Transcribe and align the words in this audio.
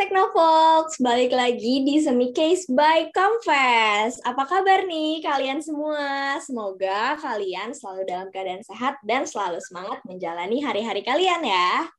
Teknofolks, 0.00 0.96
balik 1.04 1.28
lagi 1.28 1.84
di 1.84 2.00
Semi 2.00 2.32
Case 2.32 2.64
by 2.72 3.12
Confess. 3.12 4.16
Apa 4.24 4.48
kabar 4.48 4.88
nih 4.88 5.20
kalian 5.20 5.60
semua? 5.60 6.40
Semoga 6.40 7.20
kalian 7.20 7.76
selalu 7.76 8.08
dalam 8.08 8.32
keadaan 8.32 8.64
sehat 8.64 8.96
dan 9.04 9.28
selalu 9.28 9.60
semangat 9.60 10.00
menjalani 10.08 10.64
hari-hari 10.64 11.04
kalian 11.04 11.44
ya. 11.44 11.92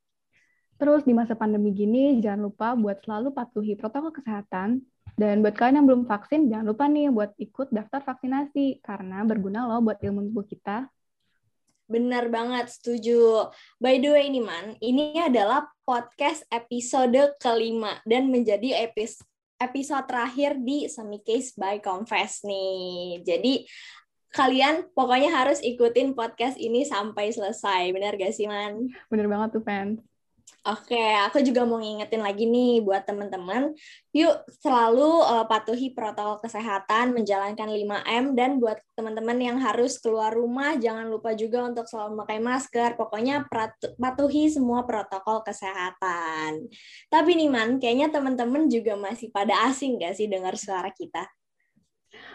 Terus 0.82 1.06
di 1.06 1.14
masa 1.14 1.38
pandemi 1.38 1.70
gini, 1.70 2.18
jangan 2.18 2.50
lupa 2.50 2.74
buat 2.74 2.98
selalu 3.06 3.30
patuhi 3.38 3.78
protokol 3.78 4.10
kesehatan. 4.10 4.82
Dan 5.14 5.38
buat 5.38 5.54
kalian 5.54 5.78
yang 5.78 5.86
belum 5.86 6.02
vaksin, 6.10 6.50
jangan 6.50 6.74
lupa 6.74 6.90
nih 6.90 7.06
buat 7.06 7.38
ikut 7.38 7.70
daftar 7.70 8.02
vaksinasi, 8.02 8.82
karena 8.82 9.22
berguna 9.22 9.62
loh 9.70 9.78
buat 9.78 10.02
ilmu 10.02 10.26
tubuh 10.26 10.42
kita. 10.50 10.90
Benar 11.90 12.30
banget, 12.32 12.72
setuju. 12.72 13.50
By 13.82 13.98
the 13.98 14.10
way, 14.14 14.30
ini 14.30 14.40
Man, 14.40 14.78
ini 14.78 15.18
adalah 15.18 15.68
podcast 15.82 16.46
episode 16.48 17.36
kelima 17.42 17.98
dan 18.06 18.30
menjadi 18.30 18.86
episode 18.86 19.26
episode 19.62 20.10
terakhir 20.10 20.58
di 20.58 20.90
Semi 20.90 21.22
Case 21.22 21.54
by 21.54 21.78
Confess 21.78 22.42
nih. 22.42 23.22
Jadi 23.22 23.62
kalian 24.34 24.90
pokoknya 24.90 25.30
harus 25.30 25.62
ikutin 25.62 26.18
podcast 26.18 26.58
ini 26.58 26.82
sampai 26.82 27.30
selesai. 27.30 27.94
Benar 27.94 28.18
gak 28.18 28.34
sih, 28.34 28.50
Man? 28.50 28.90
Bener 29.06 29.30
banget 29.30 29.54
tuh, 29.54 29.62
fans. 29.62 30.02
Oke, 30.62 30.94
aku 31.26 31.42
juga 31.42 31.66
mau 31.66 31.82
ngingetin 31.82 32.22
lagi 32.22 32.46
nih 32.46 32.86
buat 32.86 33.02
teman-teman, 33.02 33.74
yuk 34.14 34.46
selalu 34.62 35.26
uh, 35.26 35.42
patuhi 35.50 35.90
protokol 35.90 36.38
kesehatan, 36.38 37.10
menjalankan 37.10 37.66
5M, 37.66 38.38
dan 38.38 38.62
buat 38.62 38.78
teman-teman 38.94 39.42
yang 39.42 39.58
harus 39.58 39.98
keluar 39.98 40.30
rumah, 40.30 40.78
jangan 40.78 41.10
lupa 41.10 41.34
juga 41.34 41.66
untuk 41.66 41.90
selalu 41.90 42.14
memakai 42.14 42.38
masker, 42.38 42.94
pokoknya 42.94 43.42
patuhi 43.98 44.54
semua 44.54 44.86
protokol 44.86 45.42
kesehatan. 45.42 46.70
Tapi 47.10 47.30
nih 47.42 47.50
Man, 47.50 47.82
kayaknya 47.82 48.14
teman-teman 48.14 48.70
juga 48.70 48.94
masih 48.94 49.34
pada 49.34 49.66
asing 49.66 49.98
gak 49.98 50.14
sih 50.14 50.30
dengar 50.30 50.54
suara 50.54 50.94
kita? 50.94 51.26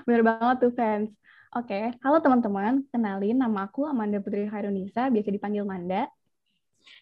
Bener 0.03 0.19
banget 0.27 0.67
tuh 0.67 0.75
fans. 0.75 1.15
Oke, 1.55 1.95
halo 2.03 2.19
teman-teman, 2.19 2.83
kenalin 2.91 3.39
nama 3.39 3.71
aku 3.71 3.87
Amanda 3.87 4.19
Putri 4.19 4.51
Hairunisa, 4.51 5.07
biasa 5.07 5.31
dipanggil 5.31 5.63
Manda. 5.63 6.11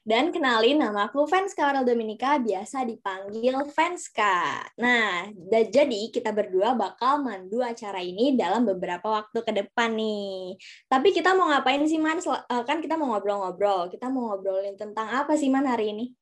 Dan 0.05 0.29
kenalin 0.29 0.77
nama 0.77 1.09
aku 1.09 1.25
Fanska 1.25 1.65
Aurel 1.65 1.81
Dominika, 1.81 2.37
biasa 2.37 2.85
dipanggil 2.85 3.57
Fanska. 3.73 4.61
Nah, 4.77 5.33
jadi 5.49 6.13
kita 6.13 6.29
berdua 6.29 6.77
bakal 6.77 7.25
mandu 7.25 7.65
acara 7.65 8.05
ini 8.05 8.37
dalam 8.37 8.69
beberapa 8.69 9.01
waktu 9.01 9.41
ke 9.41 9.49
depan 9.49 9.97
nih. 9.97 10.61
Tapi 10.85 11.09
kita 11.09 11.33
mau 11.33 11.49
ngapain 11.49 11.81
sih, 11.89 11.97
Man? 11.97 12.21
Eh, 12.21 12.63
kan 12.69 12.85
kita 12.85 13.01
mau 13.01 13.17
ngobrol-ngobrol. 13.17 13.89
Kita 13.89 14.05
mau 14.13 14.29
ngobrolin 14.29 14.77
tentang 14.77 15.09
apa 15.09 15.33
sih, 15.41 15.49
Man, 15.49 15.65
hari 15.65 15.97
ini? 15.97 16.13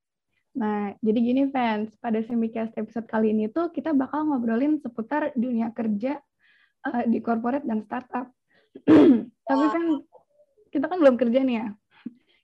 Nah, 0.55 0.95
jadi 1.03 1.19
gini 1.19 1.51
fans, 1.51 1.91
pada 1.99 2.23
Semicast 2.23 2.71
episode 2.79 3.11
kali 3.11 3.35
ini 3.35 3.51
tuh 3.51 3.67
kita 3.67 3.91
bakal 3.91 4.31
ngobrolin 4.31 4.79
seputar 4.79 5.35
dunia 5.35 5.75
kerja 5.75 6.23
uh, 6.87 7.03
di 7.03 7.19
corporate 7.19 7.67
dan 7.67 7.83
startup. 7.83 8.31
Tapi 9.51 9.65
kan 9.75 9.83
kita 10.71 10.87
kan 10.87 10.97
belum 11.03 11.19
kerja 11.19 11.43
nih 11.43 11.57
ya 11.59 11.67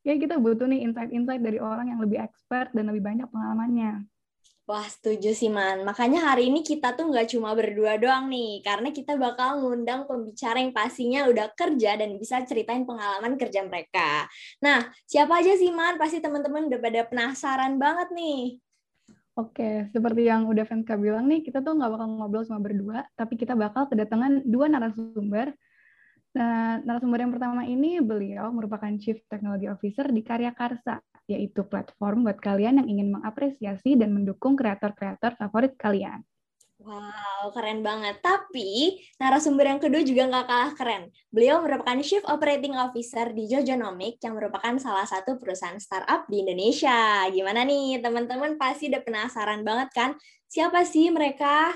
ya 0.03 0.16
kita 0.16 0.39
butuh 0.39 0.66
nih 0.66 0.86
insight-insight 0.88 1.44
dari 1.44 1.59
orang 1.59 1.92
yang 1.92 2.00
lebih 2.00 2.19
expert 2.22 2.72
dan 2.72 2.88
lebih 2.89 3.03
banyak 3.03 3.28
pengalamannya. 3.30 4.08
Wah, 4.69 4.86
setuju 4.86 5.33
sih, 5.33 5.50
Man. 5.50 5.81
Makanya 5.81 6.30
hari 6.30 6.53
ini 6.53 6.61
kita 6.61 6.94
tuh 6.94 7.09
nggak 7.09 7.33
cuma 7.33 7.58
berdua 7.58 7.97
doang 7.97 8.30
nih, 8.30 8.61
karena 8.61 8.94
kita 8.94 9.17
bakal 9.17 9.66
ngundang 9.66 10.05
pembicara 10.05 10.61
yang 10.61 10.70
pastinya 10.70 11.25
udah 11.25 11.50
kerja 11.58 11.97
dan 11.97 12.14
bisa 12.22 12.45
ceritain 12.45 12.86
pengalaman 12.86 13.33
kerja 13.33 13.66
mereka. 13.66 14.30
Nah, 14.61 14.86
siapa 15.09 15.42
aja 15.42 15.58
sih, 15.58 15.73
Man? 15.73 15.97
Pasti 15.97 16.22
teman-teman 16.22 16.70
udah 16.70 16.77
pada 16.86 17.02
penasaran 17.02 17.81
banget 17.81 18.14
nih. 18.14 18.61
Oke, 19.33 19.89
seperti 19.89 20.30
yang 20.30 20.45
udah 20.45 20.61
Venka 20.70 20.93
bilang 21.02 21.26
nih, 21.26 21.42
kita 21.42 21.65
tuh 21.65 21.73
nggak 21.73 21.89
bakal 21.89 22.05
ngobrol 22.05 22.45
cuma 22.45 22.61
berdua, 22.61 23.09
tapi 23.17 23.42
kita 23.42 23.58
bakal 23.58 23.89
kedatangan 23.89 24.45
dua 24.45 24.70
narasumber 24.70 25.49
Nah, 26.30 26.78
narasumber 26.86 27.26
yang 27.26 27.34
pertama 27.34 27.66
ini 27.66 27.98
beliau 28.06 28.54
merupakan 28.54 28.94
Chief 29.02 29.17
Technology 29.26 29.66
Officer 29.66 30.06
di 30.14 30.22
Karya 30.22 30.54
Karsa, 30.54 31.02
yaitu 31.26 31.66
platform 31.66 32.30
buat 32.30 32.38
kalian 32.38 32.86
yang 32.86 32.88
ingin 32.88 33.10
mengapresiasi 33.17 33.98
dan 33.98 34.14
mendukung 34.14 34.54
kreator-kreator 34.54 35.34
favorit 35.42 35.73
kalian. 35.73 36.22
Wow, 36.80 37.52
keren 37.52 37.84
banget. 37.84 38.23
Tapi 38.23 39.04
narasumber 39.20 39.68
yang 39.68 39.84
kedua 39.84 40.00
juga 40.00 40.32
nggak 40.32 40.48
kalah 40.48 40.72
keren. 40.80 41.04
Beliau 41.28 41.60
merupakan 41.60 42.00
Chief 42.00 42.23
Operating 42.23 42.72
Officer 42.72 43.36
di 43.36 43.52
Jojonomic 43.52 44.16
yang 44.23 44.39
merupakan 44.39 44.80
salah 44.80 45.04
satu 45.04 45.36
perusahaan 45.36 45.76
startup 45.76 46.23
di 46.32 46.39
Indonesia. 46.39 47.28
Gimana 47.36 47.68
nih 47.68 48.00
teman-teman 48.00 48.56
pasti 48.56 48.88
udah 48.88 49.04
penasaran 49.04 49.68
banget 49.68 49.89
kan? 49.92 50.10
Siapa 50.48 50.88
sih 50.88 51.12
mereka? 51.12 51.76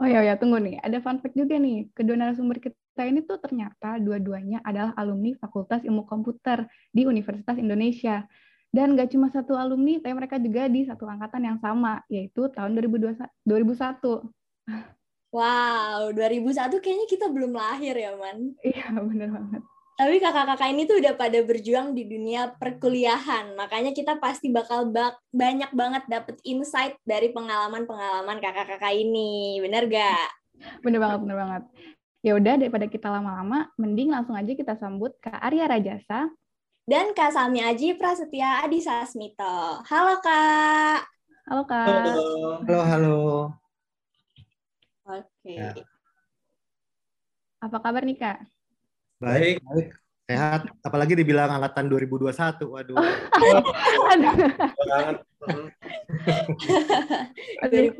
Oh 0.00 0.08
ya, 0.08 0.24
ya 0.24 0.40
tunggu 0.40 0.56
nih. 0.64 0.80
Ada 0.80 1.04
fun 1.04 1.20
fact 1.20 1.36
juga 1.36 1.60
nih. 1.60 1.92
Kedua 1.92 2.16
narasumber 2.16 2.56
kita 2.56 2.78
ini 3.04 3.22
tuh 3.22 3.38
ternyata 3.38 4.00
dua-duanya 4.00 4.64
adalah 4.64 4.94
alumni 4.96 5.34
Fakultas 5.38 5.84
Ilmu 5.84 6.06
Komputer 6.08 6.66
di 6.90 7.04
Universitas 7.04 7.58
Indonesia. 7.60 8.24
Dan 8.68 8.96
gak 8.96 9.16
cuma 9.16 9.32
satu 9.32 9.56
alumni, 9.56 9.96
tapi 9.96 10.12
mereka 10.12 10.36
juga 10.36 10.68
di 10.68 10.84
satu 10.84 11.08
angkatan 11.08 11.40
yang 11.40 11.58
sama, 11.58 12.04
yaitu 12.12 12.52
tahun 12.52 12.76
2021. 12.76 14.28
Wow, 15.28 16.12
2001 16.12 16.80
kayaknya 16.80 17.06
kita 17.08 17.26
belum 17.32 17.56
lahir 17.56 17.96
ya, 17.96 18.12
Man? 18.16 18.56
Iya, 18.60 18.92
bener 18.96 19.28
banget. 19.32 19.62
Tapi 19.98 20.22
kakak-kakak 20.22 20.68
ini 20.70 20.86
tuh 20.86 21.02
udah 21.02 21.14
pada 21.18 21.42
berjuang 21.42 21.90
di 21.90 22.06
dunia 22.06 22.54
perkuliahan. 22.54 23.58
Makanya 23.58 23.90
kita 23.90 24.14
pasti 24.22 24.46
bakal 24.46 24.94
bak 24.94 25.18
banyak 25.34 25.74
banget 25.74 26.06
dapet 26.06 26.38
insight 26.46 26.94
dari 27.02 27.34
pengalaman-pengalaman 27.34 28.38
kakak-kakak 28.38 28.94
ini. 28.94 29.58
Bener 29.58 29.90
gak? 29.90 30.28
Bener 30.86 31.02
banget, 31.02 31.18
bener 31.26 31.36
banget. 31.42 31.62
Ya 32.18 32.34
udah 32.34 32.58
daripada 32.58 32.90
kita 32.90 33.06
lama-lama, 33.06 33.70
mending 33.78 34.10
langsung 34.10 34.34
aja 34.34 34.50
kita 34.50 34.74
sambut 34.74 35.14
Kak 35.22 35.38
Arya 35.38 35.70
Rajasa 35.70 36.26
dan 36.82 37.14
Kak 37.14 37.30
Sami 37.30 37.62
Aji 37.62 37.94
Prasetya 37.94 38.66
Adi 38.66 38.82
Sasmito. 38.82 39.84
Halo 39.86 40.18
Kak. 40.18 41.06
Halo 41.46 41.62
Kak. 41.62 41.86
Halo, 41.86 42.26
halo. 42.66 42.80
halo. 42.82 43.18
Oke. 45.06 45.30
Okay. 45.46 45.62
Ya. 45.62 45.70
Apa 47.62 47.78
kabar 47.78 48.02
nih 48.02 48.18
Kak? 48.18 48.50
Baik, 49.22 49.62
baik. 49.62 50.07
Sehat. 50.28 50.68
Apalagi 50.84 51.16
dibilang 51.16 51.48
angkatan 51.48 51.88
2021. 51.88 52.68
Waduh. 52.68 53.00
Banget. 54.84 55.16
Aduh, 57.64 57.88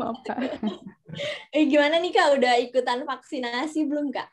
Eh 1.56 1.64
gimana 1.64 1.96
nih 1.96 2.12
Kak? 2.12 2.36
Udah 2.36 2.60
ikutan 2.60 3.08
vaksinasi 3.08 3.88
belum 3.88 4.12
Kak? 4.12 4.28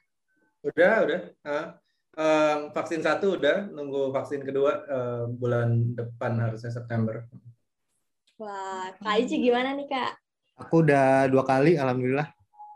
Udah, 0.67 1.07
udah. 1.07 1.19
Uh, 1.47 1.65
uh, 2.19 2.55
vaksin 2.75 2.99
satu 2.99 3.39
udah, 3.39 3.71
nunggu 3.71 4.11
vaksin 4.11 4.43
kedua 4.43 4.83
uh, 4.91 5.23
bulan 5.31 5.95
depan 5.95 6.35
harusnya 6.35 6.75
September. 6.75 7.23
Wah, 8.35 8.91
Kak 8.99 9.23
Ici 9.23 9.39
gimana 9.39 9.71
nih 9.71 9.87
Kak? 9.87 10.19
Aku 10.67 10.83
udah 10.83 11.31
dua 11.31 11.47
kali, 11.47 11.79
alhamdulillah. 11.79 12.27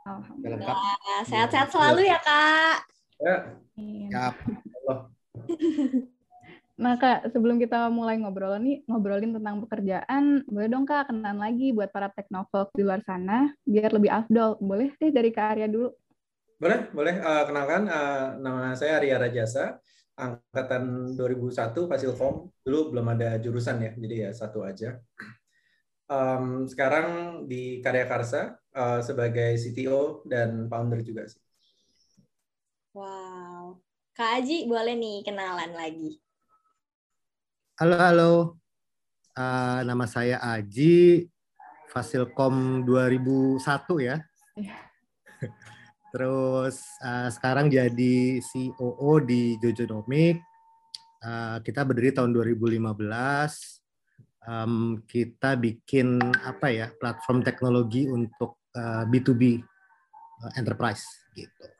Alhamdulillah. 0.07 0.79
Sehat-sehat 1.27 1.75
selalu 1.75 2.07
ya 2.07 2.23
Kak. 2.23 2.87
Ya. 3.19 3.37
Ya. 4.07 4.31
Nah 6.79 6.95
kak, 6.95 7.35
sebelum 7.35 7.59
kita 7.59 7.91
mulai 7.91 8.15
ngobrol 8.15 8.55
nih, 8.55 8.87
ngobrolin 8.87 9.35
tentang 9.35 9.59
pekerjaan, 9.67 10.47
boleh 10.47 10.67
dong 10.71 10.87
kak 10.87 11.11
kenalan 11.11 11.35
lagi 11.35 11.75
buat 11.75 11.91
para 11.91 12.07
teknofolk 12.07 12.71
di 12.71 12.87
luar 12.87 13.03
sana, 13.03 13.51
biar 13.67 13.91
lebih 13.91 14.07
afdol. 14.07 14.55
Boleh 14.63 14.95
deh 14.95 15.11
dari 15.11 15.27
kak 15.35 15.59
Arya 15.59 15.67
dulu. 15.67 15.91
Boleh, 16.55 16.87
boleh. 16.95 17.19
Uh, 17.19 17.43
kenalkan, 17.51 17.83
uh, 17.91 18.39
nama 18.39 18.79
saya 18.79 18.95
Arya 18.95 19.19
Rajasa, 19.19 19.75
angkatan 20.15 21.15
2001 21.19 21.83
Fasilkom. 21.83 22.47
Dulu 22.63 22.95
belum 22.95 23.07
ada 23.11 23.35
jurusan 23.43 23.83
ya, 23.83 23.91
jadi 23.99 24.15
ya 24.15 24.29
satu 24.31 24.63
aja. 24.63 25.03
Um, 26.07 26.63
sekarang 26.63 27.43
di 27.43 27.83
Karya 27.83 28.07
Karsa 28.07 28.55
uh, 28.71 29.03
sebagai 29.03 29.59
CTO 29.59 30.23
dan 30.23 30.71
founder 30.71 31.03
juga 31.03 31.27
sih. 31.27 31.43
Wow. 32.95 33.28
Kak 34.19 34.43
Aji 34.43 34.67
boleh 34.67 34.99
nih 34.99 35.23
kenalan 35.23 35.71
lagi. 35.79 36.19
Halo, 37.79 37.95
halo. 37.95 38.33
Uh, 39.31 39.79
nama 39.87 40.03
saya 40.11 40.43
Aji, 40.43 41.23
Fasilkom 41.87 42.83
2001 42.83 43.63
ya. 44.03 44.19
Iya. 44.59 44.75
Terus 46.11 46.83
uh, 46.99 47.31
sekarang 47.31 47.71
jadi 47.71 48.43
COO 48.43 49.23
di 49.23 49.55
Jojonomic. 49.55 50.43
Uh, 51.23 51.63
kita 51.63 51.87
berdiri 51.87 52.11
tahun 52.11 52.35
2015. 52.35 52.75
Um, 54.43 54.99
kita 55.07 55.55
bikin 55.55 56.19
apa 56.43 56.67
ya 56.67 56.91
platform 56.91 57.39
teknologi 57.39 58.03
untuk 58.03 58.67
uh, 58.75 59.07
B2B 59.07 59.63
uh, 60.43 60.51
enterprise 60.59 61.07
gitu. 61.39 61.78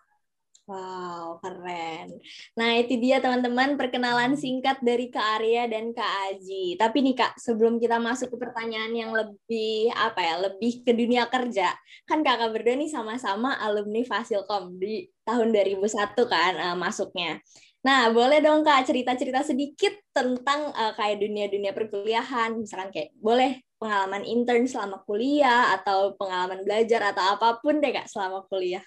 Wow, 0.69 1.42
keren. 1.42 2.21
Nah, 2.54 2.77
itu 2.77 2.94
dia 3.01 3.18
teman-teman 3.18 3.74
perkenalan 3.74 4.38
singkat 4.38 4.77
dari 4.86 5.10
Kak 5.10 5.42
Arya 5.42 5.66
dan 5.66 5.89
Kak 5.98 6.30
Aji. 6.30 6.77
Tapi 6.77 6.98
nih 7.10 7.18
Kak, 7.18 7.42
sebelum 7.42 7.81
kita 7.81 7.98
masuk 7.98 8.30
ke 8.30 8.38
pertanyaan 8.38 8.94
yang 8.94 9.10
lebih 9.10 9.89
apa 9.98 10.21
ya, 10.21 10.38
lebih 10.38 10.86
ke 10.86 10.94
dunia 10.94 11.25
kerja. 11.25 11.74
Kan 12.06 12.21
Kakak 12.21 12.54
berdua 12.54 12.77
nih 12.77 12.86
sama-sama 12.86 13.57
alumni 13.57 14.06
Fasilkom 14.06 14.77
di 14.77 15.10
tahun 15.25 15.50
2001 15.50 16.13
kan 16.30 16.54
uh, 16.62 16.77
masuknya. 16.77 17.42
Nah, 17.81 18.13
boleh 18.13 18.38
dong 18.38 18.62
Kak 18.62 18.86
cerita-cerita 18.86 19.42
sedikit 19.42 19.98
tentang 20.13 20.69
uh, 20.69 20.94
kayak 20.94 21.18
dunia-dunia 21.18 21.74
perkuliahan, 21.74 22.54
misalkan 22.62 22.94
kayak 22.94 23.10
boleh 23.18 23.57
pengalaman 23.81 24.21
intern 24.21 24.69
selama 24.69 25.01
kuliah 25.01 25.74
atau 25.81 26.13
pengalaman 26.13 26.62
belajar 26.62 27.10
atau 27.10 27.25
apa 27.42 27.57
pun 27.57 27.81
deh 27.81 27.89
Kak 27.89 28.06
selama 28.06 28.45
kuliah. 28.45 28.86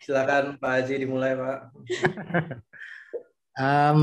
Silakan 0.00 0.56
Pak 0.56 0.70
Haji 0.80 0.94
dimulai 0.96 1.36
Pak. 1.36 1.58
um, 3.60 4.00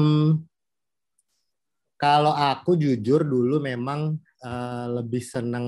kalau 1.98 2.34
aku 2.38 2.78
jujur 2.78 3.26
dulu 3.26 3.58
memang 3.58 4.22
uh, 4.46 4.86
lebih 5.02 5.26
seneng 5.26 5.66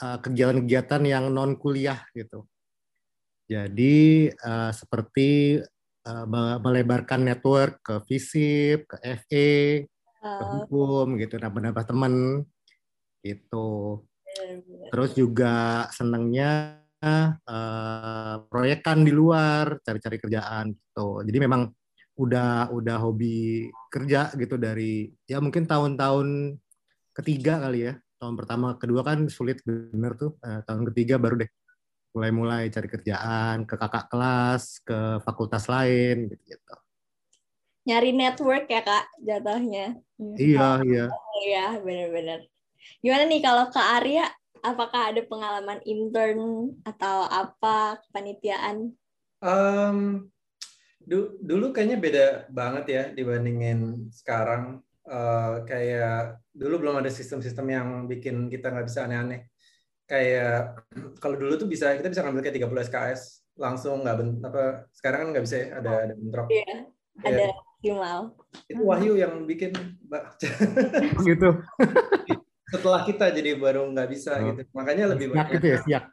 uh, 0.00 0.18
kegiatan-kegiatan 0.24 1.04
yang 1.04 1.28
non 1.28 1.60
kuliah 1.60 2.00
gitu. 2.16 2.48
Jadi 3.46 4.32
uh, 4.32 4.72
seperti 4.72 5.60
uh, 6.08 6.26
melebarkan 6.56 7.28
network 7.28 7.84
ke 7.84 7.94
FISIP, 8.08 8.88
ke 8.88 8.96
FE, 9.28 9.52
ke 10.24 10.44
hukum 10.56 11.20
gitu, 11.20 11.36
nambah-nambah 11.36 11.84
teman 11.84 12.42
gitu. 13.20 14.00
Terus 14.88 15.12
juga 15.12 15.86
senangnya 15.92 16.80
uh, 17.02 18.34
proyekan 18.48 19.04
di 19.04 19.12
luar, 19.12 19.80
cari-cari 19.82 20.16
kerjaan 20.16 20.72
gitu. 20.72 21.20
Jadi 21.24 21.38
memang 21.40 21.68
udah 22.16 22.72
udah 22.72 22.96
hobi 22.96 23.68
kerja 23.92 24.32
gitu 24.40 24.56
dari 24.56 25.12
ya 25.28 25.36
mungkin 25.36 25.68
tahun-tahun 25.68 26.56
ketiga 27.12 27.60
kali 27.60 27.92
ya. 27.92 27.94
Tahun 28.16 28.32
pertama, 28.32 28.80
kedua 28.80 29.04
kan 29.04 29.28
sulit 29.28 29.60
bener 29.64 30.16
tuh. 30.16 30.36
Uh, 30.40 30.64
tahun 30.64 30.88
ketiga 30.92 31.20
baru 31.20 31.44
deh 31.44 31.50
mulai-mulai 32.16 32.72
cari 32.72 32.88
kerjaan 32.88 33.68
ke 33.68 33.76
kakak 33.76 34.08
kelas, 34.08 34.80
ke 34.80 35.20
fakultas 35.20 35.68
lain 35.68 36.32
gitu. 36.32 36.56
-gitu. 36.56 36.76
Nyari 37.86 38.10
network 38.16 38.66
ya 38.66 38.82
kak 38.82 39.04
jatuhnya. 39.20 40.00
Iya, 40.18 40.80
iya. 40.82 41.06
Iya, 41.44 41.66
bener-bener. 41.84 42.48
Gimana 43.04 43.24
nih 43.28 43.42
kalau 43.44 43.68
Kak 43.70 44.02
Arya 44.02 44.26
apakah 44.66 45.14
ada 45.14 45.22
pengalaman 45.22 45.78
intern 45.86 46.74
atau 46.82 47.30
apa 47.30 48.02
kepanitiaan? 48.08 48.90
Um, 49.38 50.26
du 50.98 51.38
dulu 51.38 51.70
kayaknya 51.70 51.98
beda 52.02 52.26
banget 52.50 52.84
ya 52.90 53.02
dibandingin 53.14 54.10
sekarang. 54.10 54.82
Uh, 55.06 55.62
kayak 55.70 56.42
dulu 56.50 56.82
belum 56.82 56.98
ada 56.98 57.10
sistem-sistem 57.14 57.66
yang 57.70 57.88
bikin 58.10 58.50
kita 58.50 58.74
nggak 58.74 58.90
bisa 58.90 59.06
aneh-aneh. 59.06 59.46
Kayak 60.10 60.82
kalau 61.22 61.38
dulu 61.38 61.54
tuh 61.54 61.70
bisa 61.70 61.94
kita 61.94 62.10
bisa 62.10 62.26
ngambil 62.26 62.42
kayak 62.42 62.58
30 62.58 62.90
SKS 62.90 63.20
langsung 63.56 64.04
nggak 64.04 64.44
apa 64.44 64.84
sekarang 64.92 65.18
kan 65.22 65.28
nggak 65.32 65.44
bisa 65.46 65.56
ya 65.62 65.68
ada 65.78 65.92
ada 66.10 66.14
bentrok. 66.18 66.48
Iya, 66.50 66.66
ya. 66.66 66.78
ada 67.22 67.46
Jumal. 67.86 68.20
Itu 68.66 68.82
Wahyu 68.82 69.14
yang 69.14 69.46
bikin 69.46 69.70
gitu. 71.28 71.48
setelah 72.76 73.00
kita 73.02 73.32
jadi 73.32 73.56
baru 73.56 73.88
nggak 73.90 74.08
bisa 74.12 74.36
oh. 74.36 74.52
gitu. 74.52 74.62
Makanya 74.76 75.04
lebih 75.16 75.32
siap 75.32 75.36
banyak. 75.36 75.52
Gitu 75.56 75.66
ya, 75.66 75.78
siap. 75.82 76.04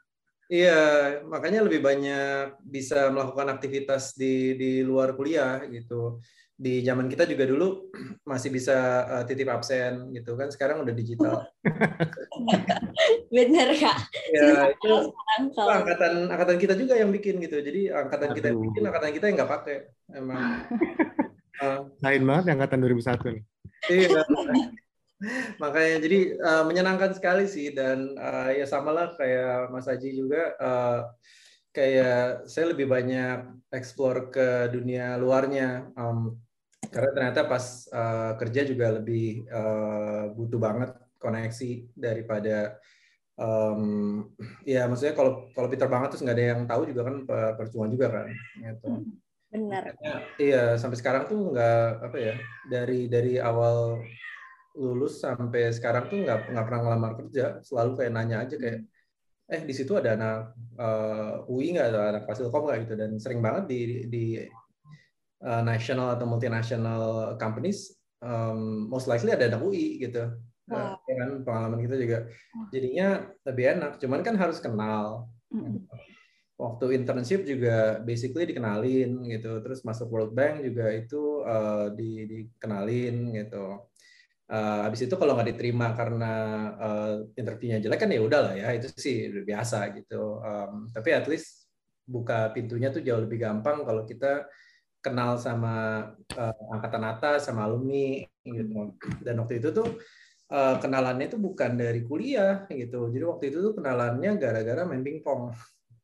Iya, 0.52 0.82
makanya 1.24 1.66
lebih 1.66 1.80
banyak 1.80 2.62
bisa 2.62 3.08
melakukan 3.10 3.48
aktivitas 3.58 4.14
di 4.14 4.54
di 4.60 4.72
luar 4.84 5.16
kuliah 5.16 5.64
gitu. 5.72 6.20
Di 6.54 6.86
zaman 6.86 7.10
kita 7.10 7.26
juga 7.26 7.50
dulu 7.50 7.90
masih 8.32 8.54
bisa 8.54 9.08
uh, 9.08 9.24
titip 9.26 9.50
absen 9.50 10.12
gitu 10.14 10.36
kan. 10.36 10.52
Sekarang 10.52 10.84
udah 10.84 10.94
digital. 10.94 11.48
Bener 13.34 13.70
kak. 13.82 13.98
Ya 14.30 14.70
itu 14.70 14.94
kalau... 15.56 15.72
angkatan 15.82 16.14
angkatan 16.30 16.58
kita 16.60 16.74
juga 16.78 17.00
yang 17.00 17.10
bikin 17.10 17.42
gitu. 17.42 17.58
Jadi 17.64 17.90
angkatan 17.90 18.30
Aduh. 18.30 18.38
kita 18.38 18.48
yang 18.54 18.62
bikin, 18.62 18.82
angkatan 18.86 19.12
kita 19.16 19.26
yang 19.32 19.36
nggak 19.40 19.54
pakai. 19.58 19.78
Emang. 20.14 20.38
Uh, 21.64 21.80
Lain 22.06 22.24
banget 22.30 22.46
angkatan 22.54 22.78
2001 22.84 23.36
nih. 23.42 23.44
Iya 23.90 24.22
makanya 25.62 25.98
jadi 26.04 26.20
uh, 26.40 26.64
menyenangkan 26.68 27.16
sekali 27.16 27.48
sih 27.48 27.72
dan 27.72 28.16
uh, 28.20 28.52
ya 28.52 28.66
samalah 28.68 29.16
kayak 29.16 29.72
Mas 29.72 29.88
Aji 29.88 30.16
juga 30.16 30.56
uh, 30.60 31.00
kayak 31.74 32.46
saya 32.46 32.70
lebih 32.70 32.86
banyak 32.86 33.66
explore 33.74 34.30
ke 34.30 34.70
dunia 34.70 35.18
luarnya 35.18 35.90
um, 35.98 36.38
karena 36.94 37.10
ternyata 37.16 37.42
pas 37.50 37.90
uh, 37.90 38.38
kerja 38.38 38.62
juga 38.68 38.94
lebih 38.94 39.50
uh, 39.50 40.30
butuh 40.38 40.60
banget 40.62 40.92
koneksi 41.18 41.90
daripada 41.98 42.78
um, 43.40 44.22
ya 44.68 44.86
maksudnya 44.86 45.18
kalau 45.18 45.50
kalau 45.56 45.68
Peter 45.72 45.90
banget 45.90 46.14
terus 46.14 46.24
nggak 46.28 46.38
ada 46.38 46.46
yang 46.54 46.62
tahu 46.70 46.82
juga 46.92 47.02
kan 47.10 47.16
percuma 47.58 47.90
juga 47.90 48.08
kan 48.12 48.28
gitu. 48.60 48.88
Hmm, 48.90 49.04
benar. 49.50 49.84
Iya 50.38 50.78
sampai 50.78 50.98
sekarang 51.00 51.24
tuh 51.26 51.56
nggak 51.56 51.88
apa 52.12 52.18
ya 52.20 52.36
dari 52.70 53.10
dari 53.10 53.42
awal 53.42 54.04
lulus 54.74 55.22
sampai 55.22 55.70
sekarang 55.70 56.10
tuh 56.10 56.18
nggak 56.26 56.50
nggak 56.50 56.66
pernah 56.66 56.82
ngelamar 56.82 57.12
kerja 57.22 57.62
selalu 57.62 57.92
kayak 58.02 58.12
nanya 58.14 58.38
aja 58.42 58.56
kayak 58.58 58.80
eh 59.54 59.62
di 59.62 59.74
situ 59.76 59.94
ada 60.00 60.16
anak 60.18 60.38
uh, 60.80 61.46
eh, 61.46 61.52
UI 61.52 61.76
nggak 61.76 61.88
ada 61.94 62.00
anak 62.16 62.24
Fasilkom 62.26 62.64
nggak? 62.66 62.78
Gitu. 62.88 62.94
Dan 62.98 63.12
sering 63.20 63.40
banget 63.44 63.64
di 63.70 63.82
di 64.10 64.26
uh, 65.44 65.62
national 65.62 66.16
atau 66.18 66.26
multinational 66.26 67.36
companies 67.38 67.94
um, 68.24 68.88
most 68.88 69.06
likely 69.06 69.36
ada 69.36 69.52
anak 69.52 69.62
UI 69.62 70.02
gitu. 70.02 70.32
Wow. 70.72 70.96
uh, 70.96 71.12
kan 71.20 71.30
pengalaman 71.44 71.80
kita 71.84 71.96
juga 72.00 72.18
jadinya 72.72 73.28
lebih 73.46 73.66
enak. 73.78 73.92
Cuman 74.00 74.24
kan 74.24 74.36
harus 74.40 74.58
kenal. 74.64 75.30
Waktu 76.54 76.96
internship 76.96 77.44
juga 77.44 78.00
basically 78.00 78.48
dikenalin 78.48 79.28
gitu. 79.28 79.60
Terus 79.60 79.84
masuk 79.84 80.08
World 80.08 80.32
Bank 80.32 80.64
juga 80.64 80.88
itu 80.96 81.44
uh, 81.44 81.92
di 81.92 82.26
dikenalin 82.26 83.36
gitu 83.36 83.93
uh, 84.54 84.80
habis 84.86 85.10
itu 85.10 85.16
kalau 85.18 85.34
nggak 85.34 85.58
diterima 85.58 85.98
karena 85.98 86.34
uh, 86.78 87.14
interviewnya 87.34 87.82
jelek 87.82 88.00
kan 88.06 88.14
ya 88.14 88.22
udah 88.22 88.40
lah 88.46 88.54
ya 88.54 88.68
itu 88.78 88.88
sih 88.94 89.34
biasa 89.42 89.90
gitu. 89.98 90.38
Um, 90.40 90.94
tapi 90.94 91.10
at 91.18 91.26
least 91.26 91.66
buka 92.06 92.54
pintunya 92.54 92.94
tuh 92.94 93.02
jauh 93.02 93.26
lebih 93.26 93.42
gampang 93.42 93.82
kalau 93.82 94.06
kita 94.06 94.46
kenal 95.04 95.36
sama 95.42 96.08
uh, 96.38 96.72
angkatan 96.72 97.04
atas 97.04 97.50
sama 97.50 97.66
alumni 97.66 98.22
gitu. 98.46 98.94
Dan 99.26 99.42
waktu 99.42 99.58
itu 99.60 99.74
tuh 99.74 99.98
uh, 100.54 100.78
kenalannya 100.78 101.34
itu 101.34 101.38
bukan 101.42 101.74
dari 101.74 102.06
kuliah 102.06 102.70
gitu. 102.70 103.10
Jadi 103.10 103.26
waktu 103.26 103.44
itu 103.50 103.58
tuh 103.60 103.74
kenalannya 103.76 104.38
gara-gara 104.38 104.86
main 104.86 105.02
pingpong. 105.02 105.52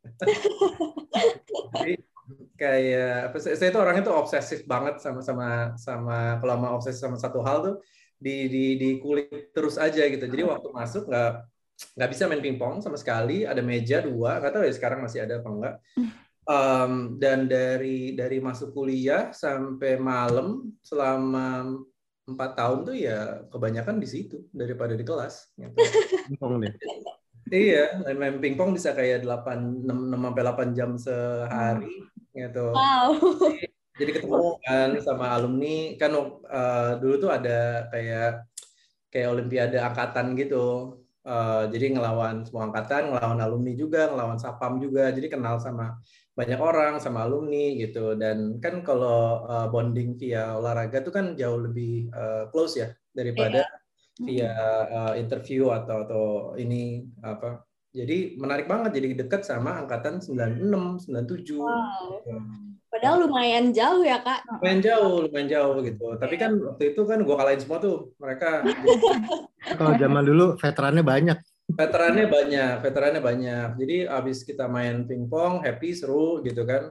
Jadi 1.80 1.96
kayak 2.60 3.32
apa 3.32 3.38
saya 3.40 3.72
itu 3.72 3.80
orangnya 3.80 4.04
tuh 4.12 4.16
obsesif 4.20 4.68
banget 4.68 5.00
sama 5.00 5.24
sama 5.24 5.48
sama 5.80 6.38
kalau 6.44 6.56
mau 6.60 6.76
obsesif 6.76 7.00
sama 7.00 7.16
satu 7.16 7.40
hal 7.40 7.58
tuh 7.64 7.76
di 8.20 8.52
di 8.52 8.66
di 8.76 8.90
kulit 9.00 9.56
terus 9.56 9.80
aja 9.80 10.04
gitu. 10.06 10.28
Jadi 10.28 10.44
waktu 10.44 10.68
masuk 10.70 11.08
nggak 11.08 11.32
nggak 11.96 12.10
bisa 12.12 12.24
main 12.28 12.44
pingpong 12.44 12.84
sama 12.84 13.00
sekali. 13.00 13.48
Ada 13.48 13.64
meja 13.64 14.04
dua, 14.04 14.44
nggak 14.44 14.54
tahu 14.54 14.64
ya 14.68 14.74
sekarang 14.76 15.00
masih 15.02 15.24
ada 15.24 15.40
apa 15.40 15.50
enggak. 15.50 15.76
Um, 16.50 17.22
dan 17.22 17.48
dari 17.48 18.14
dari 18.18 18.44
masuk 18.44 18.76
kuliah 18.76 19.32
sampai 19.32 19.96
malam 20.02 20.76
selama 20.84 21.78
empat 22.30 22.52
tahun 22.58 22.80
tuh 22.86 22.96
ya 22.98 23.42
kebanyakan 23.50 23.98
di 23.98 24.08
situ 24.12 24.46
daripada 24.52 24.94
di 24.94 25.08
kelas. 25.08 25.56
Gitu. 25.56 25.74
Pingpong 26.36 26.62
deh. 26.62 26.76
Iya, 27.50 28.06
main 28.14 28.38
pingpong 28.38 28.78
bisa 28.78 28.94
kayak 28.94 29.26
8 29.26 29.82
6, 29.82 29.90
6 29.90 30.22
sampai 30.22 30.44
8 30.46 30.78
jam 30.78 30.92
sehari 31.02 31.90
gitu. 32.30 32.78
Wow 32.78 33.18
jadi 34.00 34.12
ketemu 34.16 34.58
kan 34.64 34.90
sama 35.04 35.36
alumni. 35.36 36.00
Kan 36.00 36.12
uh, 36.16 36.92
dulu 36.98 37.16
tuh 37.20 37.32
ada 37.36 37.86
kayak 37.92 38.48
kayak 39.12 39.30
olimpiade 39.30 39.78
angkatan 39.78 40.40
gitu. 40.40 40.98
Uh, 41.28 41.68
jadi 41.70 41.94
ngelawan 41.94 42.48
semua 42.48 42.72
angkatan 42.72 43.14
ngelawan 43.14 43.44
alumni 43.44 43.76
juga 43.76 44.08
ngelawan 44.10 44.40
sapam 44.40 44.80
juga. 44.80 45.12
Jadi 45.12 45.28
kenal 45.28 45.60
sama 45.60 46.00
banyak 46.34 46.58
orang 46.58 46.98
sama 47.04 47.28
alumni 47.28 47.76
gitu. 47.76 48.16
Dan 48.16 48.64
kan 48.64 48.82
kalau 48.82 49.44
uh, 49.46 49.68
bonding 49.68 50.16
via 50.16 50.56
olahraga 50.56 51.04
tuh 51.04 51.12
kan 51.12 51.36
jauh 51.36 51.60
lebih 51.60 52.08
uh, 52.16 52.48
close 52.50 52.80
ya 52.80 52.90
daripada 53.12 53.68
yeah. 54.24 54.24
via 54.24 54.54
uh, 54.88 55.14
interview 55.20 55.70
atau 55.76 56.08
atau 56.08 56.26
ini 56.56 57.04
apa 57.22 57.69
jadi 57.90 58.38
menarik 58.38 58.70
banget 58.70 59.02
jadi 59.02 59.26
dekat 59.26 59.42
sama 59.42 59.82
angkatan 59.82 60.22
96 60.22 61.10
97 61.10 61.58
wow. 61.58 62.22
Gitu. 62.22 62.38
Padahal 62.90 63.30
lumayan 63.30 63.70
jauh 63.70 64.02
ya 64.02 64.18
kak. 64.26 64.42
Lumayan 64.50 64.82
jauh, 64.82 65.16
lumayan 65.30 65.50
jauh 65.50 65.78
gitu. 65.86 66.08
Tapi 66.18 66.36
kan 66.42 66.58
waktu 66.58 66.94
itu 66.94 67.02
kan 67.06 67.22
gue 67.22 67.36
kalahin 67.38 67.62
semua 67.62 67.78
tuh 67.78 68.18
mereka. 68.18 68.66
Kalau 69.78 69.94
zaman 69.94 70.26
dulu 70.26 70.58
veterannya 70.58 71.06
banyak. 71.06 71.40
veterannya 71.70 72.26
banyak, 72.26 72.82
veterannya 72.82 73.22
banyak. 73.22 73.68
Jadi 73.78 73.98
abis 74.10 74.42
kita 74.42 74.66
main 74.66 75.06
pingpong, 75.06 75.62
happy, 75.62 75.94
seru 75.94 76.42
gitu 76.42 76.66
kan. 76.66 76.90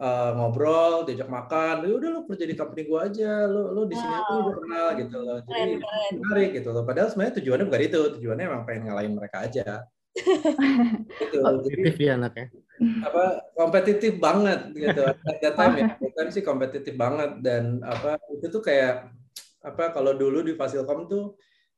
Uh, 0.00 0.32
ngobrol, 0.38 1.04
diajak 1.04 1.28
makan, 1.28 1.84
ya 1.84 1.92
udah 1.92 2.08
lo 2.08 2.20
kerja 2.24 2.48
di 2.48 2.56
company 2.56 2.88
gua 2.88 3.10
aja, 3.10 3.44
lo 3.44 3.68
lo 3.74 3.84
di 3.84 3.92
sini 3.92 4.16
wow. 4.16 4.32
aja 4.32 4.52
kenal 4.56 4.86
gitu 4.96 5.16
loh. 5.20 5.38
Jadi 5.44 5.72
menarik 6.16 6.50
gitu 6.56 6.68
loh. 6.72 6.82
Padahal 6.88 7.12
sebenarnya 7.12 7.34
tujuannya 7.42 7.66
bukan 7.68 7.82
itu, 7.84 8.00
tujuannya 8.16 8.44
emang 8.48 8.62
pengen 8.64 8.82
ngalahin 8.88 9.12
mereka 9.12 9.44
aja. 9.44 9.84
gitu. 11.20 11.36
Kompetitif 11.40 11.94
ya 12.00 12.18
anaknya. 12.18 12.46
Apa 13.06 13.24
kompetitif 13.54 14.12
banget 14.18 14.60
gitu. 14.74 15.02
At 15.06 15.38
that 15.40 15.54
time 15.54 15.74
ya, 15.76 15.86
bukan 16.00 16.26
sih 16.32 16.42
kompetitif 16.42 16.94
banget 16.96 17.40
dan 17.44 17.78
apa 17.84 18.18
itu 18.32 18.46
tuh 18.50 18.62
kayak 18.64 19.12
apa 19.60 19.92
kalau 19.92 20.16
dulu 20.16 20.40
di 20.40 20.56
Fasilkom 20.56 21.06
tuh 21.06 21.36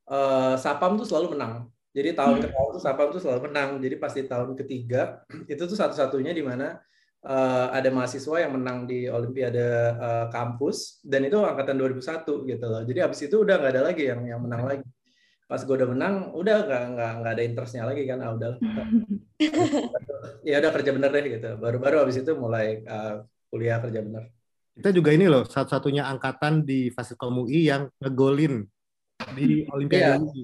uh, 0.08 0.54
Sapam 0.56 0.96
tuh 0.96 1.06
selalu 1.06 1.36
menang. 1.36 1.68
Jadi 1.92 2.16
tahun 2.16 2.40
ke 2.40 2.48
tahun 2.48 2.68
tuh 2.72 2.82
Sapam 2.82 3.08
tuh 3.12 3.20
selalu 3.20 3.52
menang. 3.52 3.70
Jadi 3.82 3.94
pasti 4.00 4.20
tahun 4.24 4.56
ketiga 4.56 5.26
itu 5.52 5.62
tuh 5.68 5.76
satu-satunya 5.76 6.32
di 6.32 6.40
mana 6.40 6.80
uh, 7.26 7.66
ada 7.74 7.88
mahasiswa 7.92 8.36
yang 8.42 8.56
menang 8.56 8.88
di 8.88 9.06
Olimpiade 9.06 9.66
uh, 9.98 10.26
kampus 10.32 11.02
dan 11.04 11.26
itu 11.26 11.36
angkatan 11.38 11.76
2001 11.78 12.48
gitu 12.48 12.66
loh. 12.66 12.82
Jadi 12.86 12.98
abis 13.02 13.20
itu 13.26 13.36
udah 13.42 13.54
nggak 13.60 13.72
ada 13.76 13.82
lagi 13.92 14.04
yang 14.08 14.22
yang 14.24 14.40
menang 14.40 14.62
lagi. 14.64 14.86
Pas 15.52 15.60
gue 15.60 15.76
udah 15.76 15.84
menang, 15.92 16.32
udah 16.32 16.64
nggak 16.64 16.82
nggak 16.96 17.10
nggak 17.20 17.32
ada 17.36 17.44
interestnya 17.44 17.84
lagi 17.84 18.08
kan. 18.08 18.24
Ah 18.24 18.32
udah. 18.32 18.56
ya 20.48 20.64
udah 20.64 20.70
kerja 20.72 20.96
bener 20.96 21.12
deh 21.12 21.24
gitu. 21.28 21.60
Baru-baru 21.60 22.08
abis 22.08 22.24
itu 22.24 22.32
mulai 22.32 22.80
uh, 22.88 23.20
kuliah 23.52 23.76
kerja 23.84 24.00
bener. 24.00 24.32
Kita 24.72 24.88
juga 24.96 25.12
ini 25.12 25.28
loh 25.28 25.44
satu-satunya 25.44 26.08
angkatan 26.08 26.64
di 26.64 26.88
Fasilkom 26.88 27.44
UI 27.44 27.68
yang 27.68 27.84
ngegolin 28.00 28.64
di 29.36 29.68
Olimpiade 29.68 30.00
iya. 30.00 30.16
UI. 30.16 30.42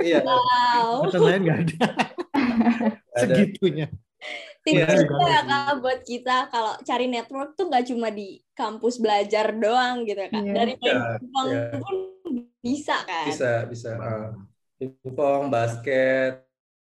Iya. 0.00 0.20
Wow. 0.24 1.04
Angkatan 1.04 1.22
lain 1.28 1.40
nggak 1.44 1.60
ada. 1.68 1.86
Segitunya. 3.20 3.92
Tips 4.64 4.80
yeah. 4.80 5.04
itu 5.04 5.24
ya 5.28 5.40
kak 5.44 5.76
buat 5.84 6.00
kita 6.08 6.48
kalau 6.48 6.72
cari 6.88 7.06
network 7.06 7.52
tuh 7.52 7.68
nggak 7.68 7.84
cuma 7.84 8.08
di 8.08 8.40
kampus 8.56 8.96
belajar 8.96 9.52
doang 9.52 10.08
gitu 10.08 10.24
kak. 10.24 10.40
Yeah. 10.40 10.56
Dari 10.56 10.72
yeah. 10.80 11.20
yeah. 11.20 11.76
pun 11.76 12.16
bisa 12.62 12.96
kan. 13.06 13.26
Bisa 13.26 13.66
bisa. 13.66 13.90
Uh, 13.98 14.28
pingpong, 14.78 15.50
basket 15.50 16.46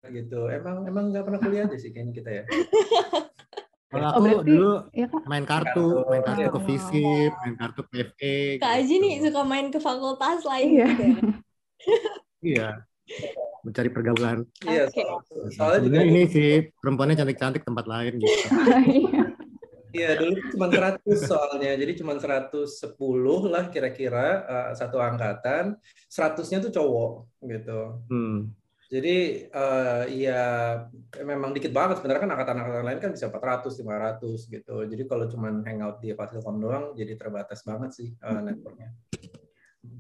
gitu. 0.08 0.48
Emang 0.48 0.86
emang 0.86 1.10
nggak 1.10 1.26
pernah 1.26 1.40
kuliah 1.42 1.66
aja 1.66 1.78
sih 1.78 1.90
kayaknya 1.90 2.14
kita 2.14 2.30
ya. 2.32 2.44
Kalau 3.90 4.06
oh, 4.06 4.22
aku 4.22 4.30
oh, 4.30 4.46
dulu 4.46 4.74
ya, 4.94 5.10
main 5.26 5.50
kartu, 5.50 6.06
main 6.06 6.22
kartu 6.22 6.46
ke 6.54 6.62
FISIP, 6.62 7.32
main 7.42 7.56
kartu 7.58 7.82
ke 7.90 8.06
FE. 8.14 8.38
Kak 8.62 8.72
Aji 8.78 8.86
gitu. 8.86 9.02
nih 9.02 9.14
suka 9.26 9.42
main 9.42 9.68
ke 9.74 9.82
fakultas 9.82 10.46
lain 10.46 10.68
iya. 10.70 10.88
gitu 10.94 11.02
ya? 11.02 11.18
iya 12.54 12.70
mencari 13.64 13.90
pergaulan. 13.92 14.48
Iya, 14.64 14.88
okay. 14.88 15.04
soalnya 15.56 15.80
juga 15.84 16.00
ini 16.06 16.24
sih 16.32 16.72
perempuannya 16.80 17.16
cantik-cantik 17.20 17.64
tempat 17.68 17.86
lain 17.86 18.14
gitu. 18.22 18.38
Iya, 19.90 20.22
dulu 20.22 20.38
cuma 20.54 20.68
100 20.70 21.02
soalnya. 21.26 21.74
Jadi 21.74 21.92
cuma 21.98 22.14
110 22.14 22.64
lah 23.50 23.66
kira-kira 23.74 24.26
uh, 24.46 24.72
satu 24.78 25.02
angkatan. 25.02 25.78
100-nya 26.10 26.60
tuh 26.70 26.72
cowok 26.74 27.12
gitu. 27.46 27.80
Hmm. 28.10 28.54
Jadi 28.90 29.46
uh, 29.54 30.10
ya 30.10 30.42
memang 31.22 31.54
dikit 31.54 31.70
banget 31.70 32.02
sebenarnya 32.02 32.26
kan 32.26 32.32
angkatan-angkatan 32.34 32.86
lain 32.90 33.00
kan 33.02 33.12
bisa 33.14 33.30
400, 33.30 33.86
500 33.86 34.50
gitu. 34.50 34.76
Jadi 34.90 35.04
kalau 35.06 35.30
cuma 35.30 35.54
hangout 35.62 36.02
di 36.02 36.10
Fasilkom 36.18 36.58
doang 36.58 36.98
jadi 36.98 37.14
terbatas 37.14 37.62
banget 37.62 37.94
sih 37.94 38.10
uh, 38.26 38.42
networknya. 38.42 38.90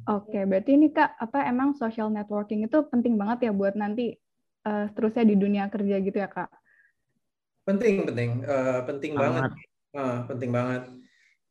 Oke, 0.09 0.41
berarti 0.49 0.73
ini 0.73 0.89
Kak, 0.89 1.21
apa 1.21 1.45
emang 1.45 1.77
social 1.77 2.09
networking 2.09 2.65
itu 2.65 2.81
penting 2.89 3.13
banget 3.13 3.49
ya 3.49 3.51
buat 3.53 3.77
nanti 3.77 4.17
uh, 4.65 4.89
seterusnya 4.89 5.21
di 5.21 5.35
dunia 5.37 5.69
kerja 5.69 5.95
gitu 6.01 6.17
ya 6.17 6.25
Kak? 6.25 6.49
Penting, 7.69 8.09
penting, 8.09 8.41
uh, 8.49 8.81
penting 8.89 9.13
banget, 9.13 9.53
uh, 9.95 10.25
penting 10.29 10.51
banget. 10.51 10.89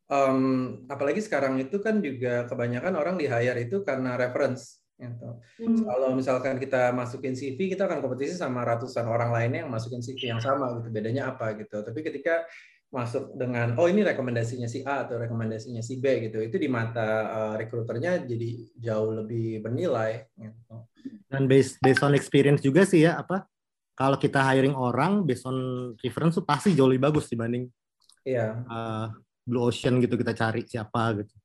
Um, 0.09 0.85
apalagi 0.89 1.21
sekarang 1.21 1.61
itu 1.61 1.77
kan 1.81 2.01
juga 2.01 2.49
kebanyakan 2.49 2.97
orang 2.97 3.15
di 3.15 3.29
hire 3.29 3.57
itu 3.61 3.85
karena 3.85 4.17
reference. 4.17 4.81
Gitu. 4.99 5.29
Hmm. 5.63 5.85
Kalau 5.87 6.11
misalkan 6.11 6.59
kita 6.59 6.91
masukin 6.91 7.31
CV, 7.37 7.71
kita 7.71 7.87
akan 7.87 8.03
kompetisi 8.03 8.35
sama 8.35 8.67
ratusan 8.67 9.07
orang 9.07 9.31
lainnya 9.31 9.63
yang 9.63 9.71
masukin 9.71 10.03
CV 10.03 10.33
yang 10.33 10.41
sama 10.43 10.75
gitu. 10.81 10.91
Bedanya 10.91 11.31
apa 11.31 11.55
gitu. 11.55 11.79
Tapi 11.79 11.99
ketika 12.03 12.43
masuk 12.89 13.37
dengan 13.37 13.77
oh 13.77 13.85
ini 13.85 14.01
rekomendasinya 14.01 14.65
si 14.65 14.81
A 14.81 15.05
atau 15.05 15.21
rekomendasinya 15.21 15.77
si 15.77 16.01
B 16.01 16.25
gitu 16.25 16.41
itu 16.41 16.57
di 16.57 16.65
mata 16.65 17.29
uh, 17.29 17.53
rekruternya 17.53 18.25
jadi 18.25 18.49
jauh 18.81 19.13
lebih 19.13 19.61
bernilai 19.61 20.25
gitu. 20.33 20.89
dan 21.29 21.45
based 21.45 21.77
based 21.85 22.01
on 22.01 22.17
experience 22.17 22.65
juga 22.65 22.89
sih 22.89 23.05
ya 23.05 23.21
apa 23.21 23.45
kalau 23.93 24.17
kita 24.17 24.41
hiring 24.41 24.73
orang 24.73 25.21
based 25.21 25.45
on 25.45 25.93
reference 26.01 26.41
tuh 26.41 26.45
pasti 26.49 26.73
jauh 26.73 26.89
lebih 26.89 27.13
bagus 27.13 27.29
dibanding 27.29 27.69
iya 28.25 28.59
uh, 28.65 29.07
blue 29.43 29.67
ocean 29.67 29.99
gitu 30.03 30.15
kita 30.19 30.33
cari 30.35 30.65
siapa 30.65 31.23
gitu 31.23 31.35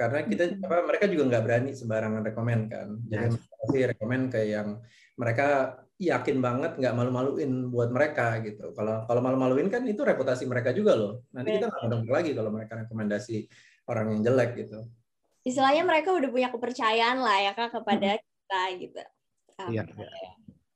karena 0.00 0.24
kita 0.24 0.56
apa 0.64 0.76
mereka 0.88 1.04
juga 1.12 1.22
nggak 1.28 1.44
berani 1.44 1.70
sembarangan 1.76 2.22
rekomend 2.24 2.62
kan 2.72 2.88
jadi 3.04 3.26
yes. 3.28 3.36
pasti 3.36 3.78
rekomend 3.84 4.24
ke 4.32 4.40
yang 4.48 4.80
mereka 5.20 5.76
yakin 6.00 6.40
banget 6.40 6.80
nggak 6.80 6.96
malu-maluin 6.96 7.68
buat 7.68 7.92
mereka 7.92 8.40
gitu. 8.40 8.72
Kalau 8.72 9.04
kalau 9.04 9.20
malu-maluin 9.20 9.68
kan 9.68 9.84
itu 9.84 10.00
reputasi 10.00 10.48
mereka 10.48 10.72
juga 10.72 10.96
loh. 10.96 11.28
Nanti 11.36 11.60
kita 11.60 11.68
nggak 11.68 12.08
lagi 12.08 12.32
kalau 12.32 12.48
mereka 12.48 12.80
rekomendasi 12.80 13.44
orang 13.84 14.16
yang 14.16 14.20
jelek 14.24 14.64
gitu. 14.64 14.88
Istilahnya 15.44 15.84
mereka 15.84 16.16
udah 16.16 16.32
punya 16.32 16.48
kepercayaan 16.48 17.20
lah 17.20 17.38
ya 17.44 17.52
kak 17.52 17.76
kepada 17.76 18.16
hmm. 18.16 18.24
kita 18.24 18.62
gitu. 18.80 19.00
Iya. 19.68 19.84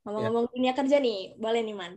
Ngomong-ngomong 0.05 0.45
dunia 0.53 0.77
kerja 0.77 1.01
nih, 1.01 1.33
boleh 1.41 1.65
nih 1.65 1.73
man. 1.73 1.93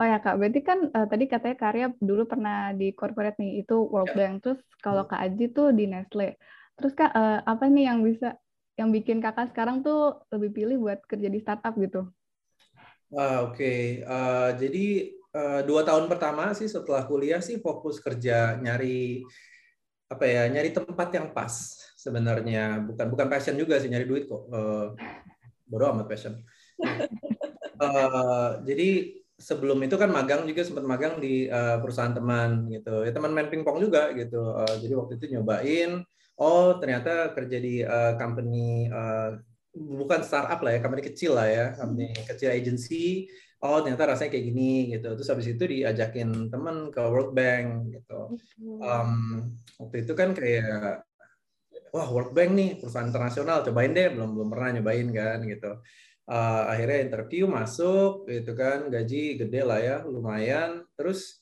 Oh 0.00 0.06
ya 0.08 0.16
kak, 0.16 0.40
berarti 0.40 0.60
kan 0.64 0.88
uh, 0.96 1.04
tadi 1.04 1.28
katanya 1.28 1.56
karya 1.60 1.86
dulu 2.00 2.24
pernah 2.24 2.72
di 2.72 2.96
corporate 2.96 3.36
nih 3.36 3.60
itu 3.60 3.84
World 3.84 4.16
ya. 4.16 4.16
Bank. 4.16 4.34
Terus 4.40 4.60
kalau 4.80 5.04
kak 5.04 5.20
Aji 5.20 5.52
tuh 5.52 5.76
di 5.76 5.84
Nestle. 5.84 6.40
Terus 6.80 6.96
kak 6.96 7.12
uh, 7.12 7.44
apa 7.44 7.68
nih 7.68 7.92
yang 7.92 8.00
bisa 8.00 8.40
yang 8.80 8.88
bikin 8.88 9.20
kakak 9.20 9.52
sekarang 9.52 9.84
tuh 9.84 10.24
lebih 10.32 10.56
pilih 10.56 10.76
buat 10.80 11.04
kerja 11.04 11.28
di 11.28 11.36
startup 11.44 11.76
gitu? 11.76 12.08
Ah, 13.12 13.44
Oke, 13.44 13.60
okay. 13.60 13.80
uh, 14.08 14.56
jadi 14.56 15.12
uh, 15.36 15.60
dua 15.68 15.84
tahun 15.84 16.08
pertama 16.08 16.56
sih 16.56 16.70
setelah 16.70 17.04
kuliah 17.04 17.44
sih 17.44 17.60
fokus 17.60 18.00
kerja 18.00 18.56
nyari 18.56 19.20
apa 20.08 20.24
ya 20.26 20.48
nyari 20.48 20.72
tempat 20.72 21.08
yang 21.12 21.28
pas 21.30 21.52
sebenarnya 21.94 22.82
bukan 22.82 23.06
bukan 23.12 23.28
passion 23.30 23.54
juga 23.54 23.78
sih 23.78 23.86
nyari 23.86 24.08
duit 24.08 24.26
kok 24.26 24.42
uh, 24.50 24.90
bodoh 25.70 25.94
amat 25.94 26.10
passion 26.10 26.34
uh, 27.78 28.58
jadi 28.66 29.19
sebelum 29.40 29.80
itu 29.80 29.96
kan 29.96 30.12
magang 30.12 30.44
juga 30.44 30.62
sempat 30.62 30.84
magang 30.84 31.16
di 31.16 31.48
uh, 31.48 31.80
perusahaan 31.80 32.12
teman 32.12 32.68
gitu 32.68 33.08
ya 33.08 33.10
teman 33.10 33.32
main 33.32 33.48
pingpong 33.48 33.80
juga 33.80 34.12
gitu 34.12 34.44
uh, 34.44 34.76
jadi 34.76 34.94
waktu 35.00 35.16
itu 35.16 35.26
nyobain 35.32 36.04
oh 36.36 36.76
ternyata 36.76 37.32
kerja 37.32 37.56
di 37.56 37.80
uh, 37.80 38.20
company 38.20 38.92
uh, 38.92 39.40
bukan 39.74 40.20
startup 40.26 40.60
lah 40.62 40.76
ya, 40.76 40.80
company 40.82 41.02
kecil 41.06 41.32
lah 41.38 41.48
ya, 41.48 41.66
company 41.78 42.10
kecil 42.26 42.50
agency. 42.50 43.30
Oh 43.60 43.84
ternyata 43.84 44.16
rasanya 44.16 44.32
kayak 44.32 44.46
gini 44.48 44.88
gitu. 44.88 45.08
Terus 45.20 45.28
habis 45.28 45.46
itu 45.52 45.64
diajakin 45.68 46.48
temen 46.48 46.88
ke 46.88 47.02
World 47.04 47.36
Bank 47.36 47.92
gitu. 47.92 48.40
Um, 48.80 49.12
waktu 49.76 50.08
itu 50.08 50.12
kan 50.16 50.32
kayak 50.32 51.04
wah 51.92 52.08
World 52.08 52.32
Bank 52.32 52.56
nih 52.56 52.80
perusahaan 52.80 53.04
internasional, 53.04 53.60
cobain 53.60 53.92
deh. 53.92 54.08
Belum 54.16 54.32
belum 54.32 54.48
pernah 54.48 54.80
nyobain 54.80 55.08
kan 55.12 55.38
gitu. 55.44 55.70
Uh, 56.30 56.62
akhirnya 56.70 57.10
interview 57.10 57.50
masuk 57.50 58.30
gitu 58.30 58.54
kan, 58.54 58.86
gaji 58.86 59.34
gede 59.34 59.60
lah 59.66 59.82
ya, 59.82 59.96
lumayan. 60.06 60.86
Terus 60.94 61.40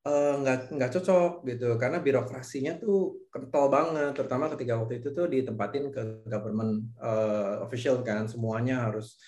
Eh, 0.00 0.34
nggak 0.40 0.58
uh, 0.64 0.80
nggak 0.80 0.90
cocok 0.96 1.32
gitu. 1.44 1.66
Karena 1.76 2.00
birokrasinya 2.00 2.72
tuh 2.80 3.28
kental 3.28 3.68
banget. 3.68 4.16
Terutama 4.16 4.48
ketika 4.48 4.80
waktu 4.80 4.94
itu 5.04 5.08
tuh 5.12 5.28
ditempatin 5.28 5.92
ke 5.92 6.24
government 6.24 6.88
uh, 6.96 7.60
official 7.60 8.00
kan. 8.00 8.24
Semuanya 8.24 8.88
harus 8.88 9.20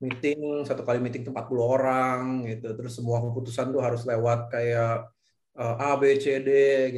meeting 0.00 0.64
satu 0.64 0.80
kali 0.80 0.98
meeting 1.04 1.28
tuh 1.28 1.32
40 1.36 1.60
orang 1.60 2.20
gitu. 2.48 2.72
Terus 2.72 2.92
semua 2.96 3.20
keputusan 3.20 3.68
tuh 3.68 3.84
harus 3.84 4.02
lewat 4.08 4.48
kayak 4.48 5.12
uh, 5.60 5.76
A 5.92 6.00
B 6.00 6.16
C 6.16 6.40
D 6.40 6.50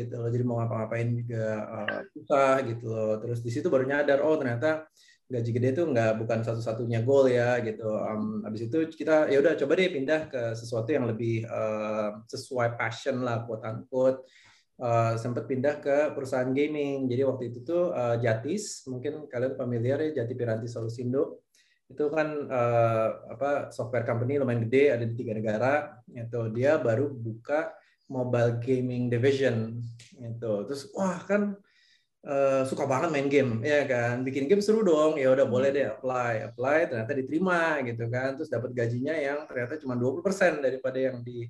gitu 0.07 0.15
loh. 0.23 0.31
Jadi 0.31 0.45
mau 0.47 0.63
ngapa-ngapain 0.63 1.09
juga 1.11 1.47
uh, 1.67 2.01
susah 2.15 2.63
gitu 2.63 2.87
loh. 2.95 3.19
Terus 3.19 3.43
di 3.43 3.51
situ 3.51 3.67
baru 3.67 3.91
nyadar 3.91 4.23
oh 4.23 4.39
ternyata 4.39 4.87
gaji 5.27 5.51
gede 5.51 5.69
itu 5.75 5.83
nggak 5.83 6.23
bukan 6.23 6.39
satu-satunya 6.47 7.03
goal 7.03 7.27
ya 7.27 7.59
gitu. 7.67 7.87
Um, 7.87 8.47
habis 8.47 8.71
itu 8.71 8.87
kita 8.95 9.27
ya 9.27 9.43
udah 9.43 9.59
coba 9.59 9.73
deh 9.75 9.91
pindah 9.91 10.21
ke 10.31 10.43
sesuatu 10.55 10.95
yang 10.95 11.11
lebih 11.11 11.43
uh, 11.51 12.23
sesuai 12.31 12.79
passion 12.79 13.27
lah 13.27 13.43
quote 13.43 13.67
unquote. 13.67 14.23
Uh, 14.77 15.17
sempat 15.17 15.49
pindah 15.49 15.81
ke 15.81 16.13
perusahaan 16.13 16.53
gaming. 16.53 17.09
Jadi 17.09 17.23
waktu 17.25 17.49
itu 17.49 17.65
tuh 17.65 17.97
uh, 17.97 18.21
Jatis, 18.21 18.85
mungkin 18.85 19.25
kalian 19.25 19.57
familiar 19.57 19.97
ya 20.05 20.23
Jati 20.23 20.37
Piranti 20.37 20.69
Solusindo. 20.69 21.43
Itu 21.89 22.13
kan 22.13 22.29
uh, 22.47 23.09
apa 23.33 23.73
software 23.73 24.05
company 24.05 24.37
lumayan 24.37 24.69
gede 24.69 24.93
ada 24.93 25.05
di 25.09 25.17
tiga 25.17 25.33
negara. 25.33 25.97
Itu 26.13 26.53
dia 26.53 26.77
baru 26.77 27.09
buka 27.09 27.73
mobile 28.13 28.61
gaming 28.61 29.09
division. 29.09 29.81
Itu 30.21 30.69
terus 30.69 30.93
wah 30.93 31.25
kan 31.25 31.57
uh, 32.27 32.63
suka 32.67 32.85
banget 32.85 33.09
main 33.15 33.31
game 33.31 33.63
ya 33.63 33.87
kan? 33.87 34.27
Bikin 34.27 34.51
game 34.51 34.61
seru 34.61 34.83
dong. 34.83 35.17
Ya 35.17 35.33
udah 35.33 35.47
boleh 35.47 35.71
deh 35.71 35.87
apply. 35.87 36.53
Apply 36.53 36.91
ternyata 36.91 37.13
diterima 37.15 37.81
gitu 37.87 38.05
kan? 38.11 38.35
Terus 38.35 38.51
dapat 38.51 38.75
gajinya 38.75 39.15
yang 39.15 39.47
ternyata 39.47 39.79
cuma 39.79 39.95
20% 39.95 40.61
daripada 40.61 40.99
yang 40.99 41.23
di 41.23 41.47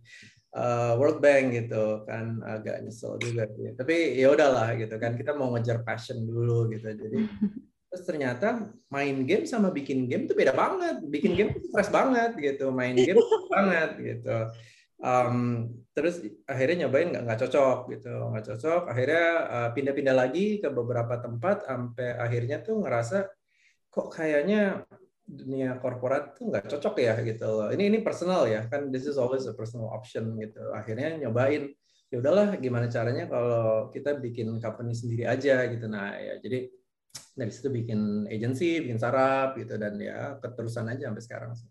uh, 0.55 0.95
World 1.01 1.19
Bank 1.25 1.57
gitu 1.57 2.05
kan? 2.05 2.45
Agak 2.45 2.85
nyesel 2.85 3.17
juga 3.19 3.49
sih. 3.57 3.73
tapi 3.73 4.21
ya 4.21 4.31
udahlah 4.31 4.77
gitu 4.77 4.95
kan? 5.01 5.17
Kita 5.17 5.33
mau 5.33 5.51
ngejar 5.57 5.81
passion 5.83 6.21
dulu 6.23 6.69
gitu. 6.71 6.87
Jadi 6.93 7.19
terus 7.91 8.03
ternyata 8.05 8.69
main 8.93 9.25
game 9.25 9.49
sama 9.49 9.73
bikin 9.73 10.07
game 10.07 10.29
itu 10.29 10.37
beda 10.37 10.53
banget. 10.53 11.01
Bikin 11.09 11.33
game 11.33 11.51
itu 11.57 11.73
stres 11.73 11.89
banget 11.89 12.37
gitu. 12.37 12.69
Main 12.69 12.95
game 12.95 13.19
banget 13.49 13.91
gitu 13.99 14.53
um, 15.01 15.69
terus 15.93 16.21
akhirnya 16.45 16.87
nyobain 16.87 17.13
nggak 17.13 17.25
nggak 17.25 17.41
cocok 17.47 17.79
gitu 17.93 18.13
nggak 18.13 18.45
cocok. 18.53 18.83
Akhirnya 18.89 19.25
uh, 19.49 19.69
pindah-pindah 19.73 20.15
lagi 20.17 20.61
ke 20.61 20.69
beberapa 20.73 21.21
tempat 21.21 21.69
sampai 21.69 22.17
akhirnya 22.17 22.61
tuh 22.65 22.85
ngerasa 22.85 23.29
kok 23.89 24.09
kayaknya 24.13 24.85
dunia 25.27 25.75
korporat 25.83 26.39
tuh 26.39 26.53
nggak 26.53 26.71
cocok 26.71 26.95
ya 27.03 27.15
gitu 27.27 27.47
loh. 27.49 27.69
Ini 27.73 27.85
ini 27.91 27.99
personal 28.01 28.47
ya 28.47 28.65
kan 28.71 28.95
this 28.95 29.05
is 29.11 29.19
always 29.19 29.45
a 29.51 29.55
personal 29.57 29.91
option 29.91 30.37
gitu. 30.39 30.73
Akhirnya 30.73 31.19
nyobain. 31.19 31.73
Ya 32.07 32.23
udahlah 32.23 32.55
gimana 32.63 32.87
caranya 32.87 33.27
kalau 33.27 33.91
kita 33.91 34.15
bikin 34.23 34.63
company 34.63 34.95
sendiri 34.95 35.27
aja 35.27 35.67
gitu. 35.67 35.91
Nah 35.91 36.15
ya 36.15 36.39
jadi 36.39 36.71
dari 37.35 37.51
situ 37.51 37.69
bikin 37.69 38.31
agency, 38.31 38.79
bikin 38.79 38.95
sarap 39.03 39.59
gitu. 39.59 39.75
Dan 39.75 39.99
ya 39.99 40.39
keterusan 40.39 40.87
aja 40.87 41.11
sampai 41.11 41.25
sekarang 41.27 41.53
sih. 41.59 41.67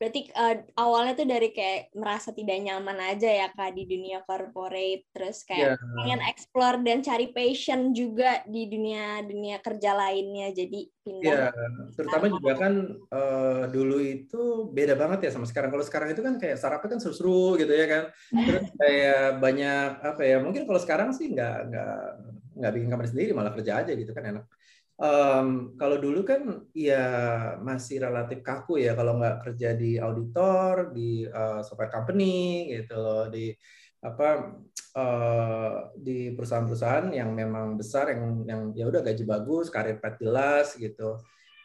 Berarti 0.00 0.32
uh, 0.32 0.56
awalnya 0.80 1.12
tuh 1.12 1.28
dari 1.28 1.52
kayak 1.52 1.92
merasa 1.92 2.32
tidak 2.32 2.56
nyaman 2.56 2.96
aja 3.04 3.28
ya 3.28 3.52
kak 3.52 3.76
di 3.76 3.84
dunia 3.84 4.24
corporate, 4.24 5.04
terus 5.12 5.44
kayak 5.44 5.76
yeah. 5.76 5.92
pengen 6.00 6.24
explore 6.24 6.80
dan 6.80 7.04
cari 7.04 7.28
passion 7.36 7.92
juga 7.92 8.40
di 8.48 8.64
dunia 8.64 9.20
dunia 9.20 9.60
kerja 9.60 9.92
lainnya, 9.92 10.56
jadi 10.56 10.88
pindah. 11.04 11.28
Iya, 11.28 11.46
yeah. 11.52 11.84
terutama 12.00 12.32
juga 12.32 12.52
kan 12.56 12.72
uh, 13.12 13.68
dulu 13.68 14.00
itu 14.00 14.72
beda 14.72 14.96
banget 14.96 15.28
ya 15.28 15.36
sama 15.36 15.44
sekarang. 15.44 15.68
Kalau 15.68 15.84
sekarang 15.84 16.16
itu 16.16 16.24
kan 16.24 16.40
kayak 16.40 16.56
sarapnya 16.56 16.96
kan 16.96 17.00
seru-seru 17.04 17.60
gitu 17.60 17.72
ya 17.76 17.84
kan, 17.84 18.02
terus 18.32 18.72
kayak 18.80 19.36
banyak 19.36 19.90
apa 20.00 20.22
ya? 20.24 20.40
Mungkin 20.40 20.64
kalau 20.64 20.80
sekarang 20.80 21.12
sih 21.12 21.28
nggak 21.28 21.56
nggak 21.68 22.00
nggak 22.56 22.72
bikin 22.72 22.88
kamar 22.88 23.04
sendiri 23.04 23.36
malah 23.36 23.52
kerja 23.52 23.84
aja 23.84 23.92
gitu 23.92 24.16
kan 24.16 24.32
enak. 24.32 24.48
Um, 25.00 25.80
kalau 25.80 25.96
dulu 25.96 26.28
kan 26.28 26.68
ya 26.76 27.08
masih 27.56 28.04
relatif 28.04 28.44
kaku 28.44 28.84
ya 28.84 28.92
kalau 28.92 29.16
nggak 29.16 29.48
kerja 29.48 29.72
di 29.72 29.96
auditor 29.96 30.92
di 30.92 31.24
uh, 31.24 31.64
software 31.64 31.88
company 31.88 32.68
gitu 32.68 33.00
loh 33.00 33.24
di 33.32 33.48
apa 34.04 34.60
uh, 35.00 35.88
di 35.96 36.36
perusahaan-perusahaan 36.36 37.16
yang 37.16 37.32
memang 37.32 37.80
besar 37.80 38.12
yang 38.12 38.44
yang 38.44 38.60
ya 38.76 38.92
udah 38.92 39.00
gaji 39.00 39.24
bagus 39.24 39.72
karir 39.72 39.96
path 39.96 40.20
jelas 40.20 40.76
gitu. 40.76 41.16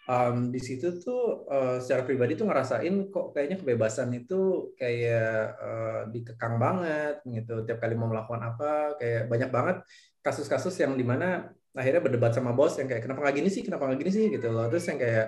Um, 0.07 0.53
di 0.53 0.61
situ 0.63 1.03
tuh 1.03 1.43
uh, 1.51 1.83
secara 1.83 2.07
pribadi 2.07 2.39
tuh 2.39 2.47
ngerasain 2.47 3.11
kok 3.11 3.35
kayaknya 3.35 3.59
kebebasan 3.59 4.15
itu 4.15 4.71
kayak 4.79 5.59
uh, 5.59 6.01
dikekang 6.07 6.55
banget 6.55 7.19
gitu. 7.27 7.67
Tiap 7.67 7.83
kali 7.83 7.99
mau 7.99 8.07
melakukan 8.07 8.47
apa 8.47 8.95
kayak 8.95 9.27
banyak 9.27 9.51
banget 9.51 9.77
kasus-kasus 10.23 10.79
yang 10.79 10.95
di 10.95 11.03
mana 11.03 11.51
akhirnya 11.75 12.01
berdebat 12.01 12.31
sama 12.31 12.51
bos 12.55 12.73
yang 12.79 12.87
kayak 12.87 13.03
kenapa 13.03 13.19
nggak 13.21 13.35
gini 13.35 13.49
sih? 13.51 13.61
Kenapa 13.67 13.83
nggak 13.87 13.99
gini 14.01 14.11
sih? 14.15 14.25
Gitu 14.31 14.47
loh. 14.47 14.65
Terus 14.71 14.85
yang 14.89 14.99
kayak 15.03 15.25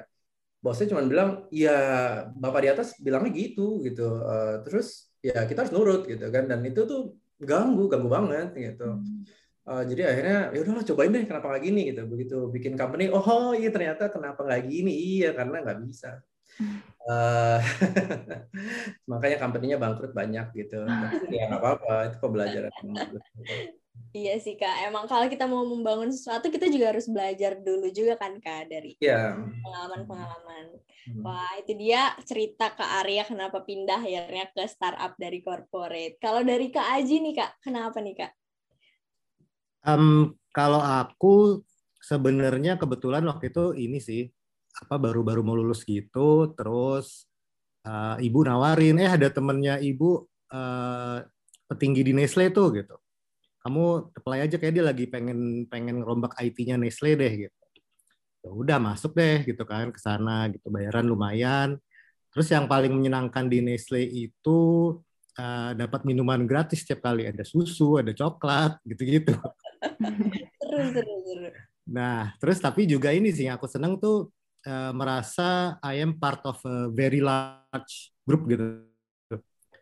bosnya 0.63 0.87
cuma 0.89 1.01
bilang 1.05 1.29
ya 1.53 1.77
bapak 2.33 2.59
di 2.63 2.69
atas 2.71 2.87
bilangnya 2.97 3.31
gitu 3.35 3.83
gitu. 3.83 4.07
Uh, 4.23 4.63
terus 4.63 5.11
ya 5.19 5.43
kita 5.43 5.67
harus 5.67 5.73
nurut 5.75 6.07
gitu 6.07 6.25
kan. 6.31 6.47
Dan 6.47 6.63
itu 6.63 6.81
tuh 6.87 7.19
ganggu 7.37 7.91
ganggu 7.91 8.09
banget 8.09 8.49
gitu. 8.55 9.03
Uh, 9.67 9.83
jadi 9.83 10.01
akhirnya 10.15 10.37
ya 10.55 10.59
udahlah 10.63 10.85
cobain 10.87 11.11
deh 11.11 11.23
kenapa 11.27 11.45
nggak 11.51 11.63
gini 11.67 11.81
gitu. 11.91 12.01
Begitu 12.07 12.37
bikin 12.55 12.73
company 12.79 13.11
oh 13.11 13.51
iya 13.51 13.69
ternyata 13.69 14.07
kenapa 14.07 14.39
nggak 14.47 14.63
gini? 14.71 14.91
Iya 15.19 15.35
karena 15.35 15.61
nggak 15.67 15.79
bisa. 15.83 16.23
Uh, 17.07 17.59
makanya 19.11 19.37
company-nya 19.39 19.77
bangkrut 19.79 20.15
banyak 20.15 20.47
gitu. 20.55 20.79
Tapi 20.87 21.35
ya 21.35 21.51
nggak 21.51 21.61
apa-apa 21.61 21.93
itu 22.11 22.17
pembelajaran 22.23 22.71
Iya 24.17 24.39
sih 24.41 24.57
kak, 24.57 24.89
emang 24.89 25.05
kalau 25.05 25.29
kita 25.29 25.45
mau 25.45 25.61
membangun 25.61 26.09
sesuatu 26.09 26.49
kita 26.49 26.71
juga 26.73 26.89
harus 26.89 27.05
belajar 27.05 27.59
dulu 27.59 27.91
juga 27.93 28.17
kan 28.17 28.39
kak 28.41 28.65
dari 28.71 28.97
yeah. 28.97 29.37
pengalaman-pengalaman. 29.61 30.79
Hmm. 31.05 31.21
Wah 31.21 31.53
itu 31.61 31.77
dia 31.77 32.17
cerita 32.25 32.73
kak 32.73 33.05
Arya 33.05 33.27
kenapa 33.29 33.61
pindah 33.61 34.01
akhirnya 34.01 34.49
ke 34.49 34.65
startup 34.65 35.13
dari 35.21 35.45
corporate. 35.45 36.17
Kalau 36.17 36.41
dari 36.41 36.73
kak 36.73 36.97
Aji 36.97 37.21
nih 37.29 37.33
kak, 37.37 37.51
kenapa 37.61 38.01
nih 38.01 38.15
kak? 38.17 38.31
Um, 39.85 40.33
kalau 40.49 40.81
aku 40.81 41.61
sebenarnya 42.01 42.81
kebetulan 42.81 43.21
waktu 43.27 43.53
itu 43.53 43.77
ini 43.77 44.01
sih 44.01 44.25
apa 44.81 44.97
baru-baru 44.97 45.45
mau 45.45 45.53
lulus 45.53 45.85
gitu, 45.85 46.57
terus 46.57 47.29
uh, 47.85 48.17
ibu 48.17 48.39
nawarin, 48.41 48.97
eh 48.97 49.11
ada 49.13 49.29
temennya 49.29 49.77
ibu 49.77 50.25
uh, 50.49 51.21
petinggi 51.69 52.01
di 52.01 52.13
Nestle 52.17 52.49
tuh 52.49 52.73
gitu 52.73 52.97
kamu 53.67 54.15
apply 54.15 54.47
aja 54.47 54.55
kayak 54.55 54.73
dia 54.79 54.85
lagi 54.87 55.11
pengen 55.11 55.67
pengen 55.67 55.99
rombak 55.99 56.39
IT-nya 56.39 56.79
Nestle 56.79 57.19
deh 57.19 57.33
gitu. 57.35 57.57
Ya 58.47 58.49
udah 58.55 58.77
masuk 58.79 59.11
deh 59.11 59.43
gitu 59.43 59.67
kan 59.67 59.91
ke 59.91 59.99
sana 59.99 60.47
gitu 60.47 60.71
bayaran 60.71 61.03
lumayan. 61.03 61.75
Terus 62.31 62.47
yang 62.47 62.71
paling 62.71 62.95
menyenangkan 62.95 63.51
di 63.51 63.59
Nestle 63.59 64.07
itu 64.07 64.59
uh, 65.35 65.75
dapat 65.75 66.07
minuman 66.07 66.47
gratis 66.47 66.87
setiap 66.87 67.11
kali 67.11 67.27
ada 67.27 67.43
susu, 67.43 67.99
ada 67.99 68.15
coklat 68.15 68.79
gitu-gitu. 68.87 69.35
seru, 70.63 70.87
seru, 70.95 71.13
seru. 71.27 71.49
Nah, 71.91 72.31
terus 72.39 72.63
tapi 72.63 72.87
juga 72.87 73.11
ini 73.11 73.35
sih 73.35 73.51
yang 73.51 73.59
aku 73.59 73.67
seneng 73.67 73.99
tuh 73.99 74.31
uh, 74.63 74.95
merasa 74.95 75.75
I 75.83 75.99
am 75.99 76.15
part 76.15 76.39
of 76.47 76.55
a 76.63 76.87
very 76.87 77.19
large 77.19 78.15
group 78.23 78.47
gitu. 78.47 78.87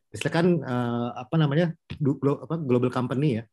Misalkan 0.09 0.33
kan 0.33 0.47
uh, 0.65 1.09
apa 1.21 1.35
namanya 1.37 1.69
global 2.65 2.89
company 2.89 3.37
ya 3.37 3.45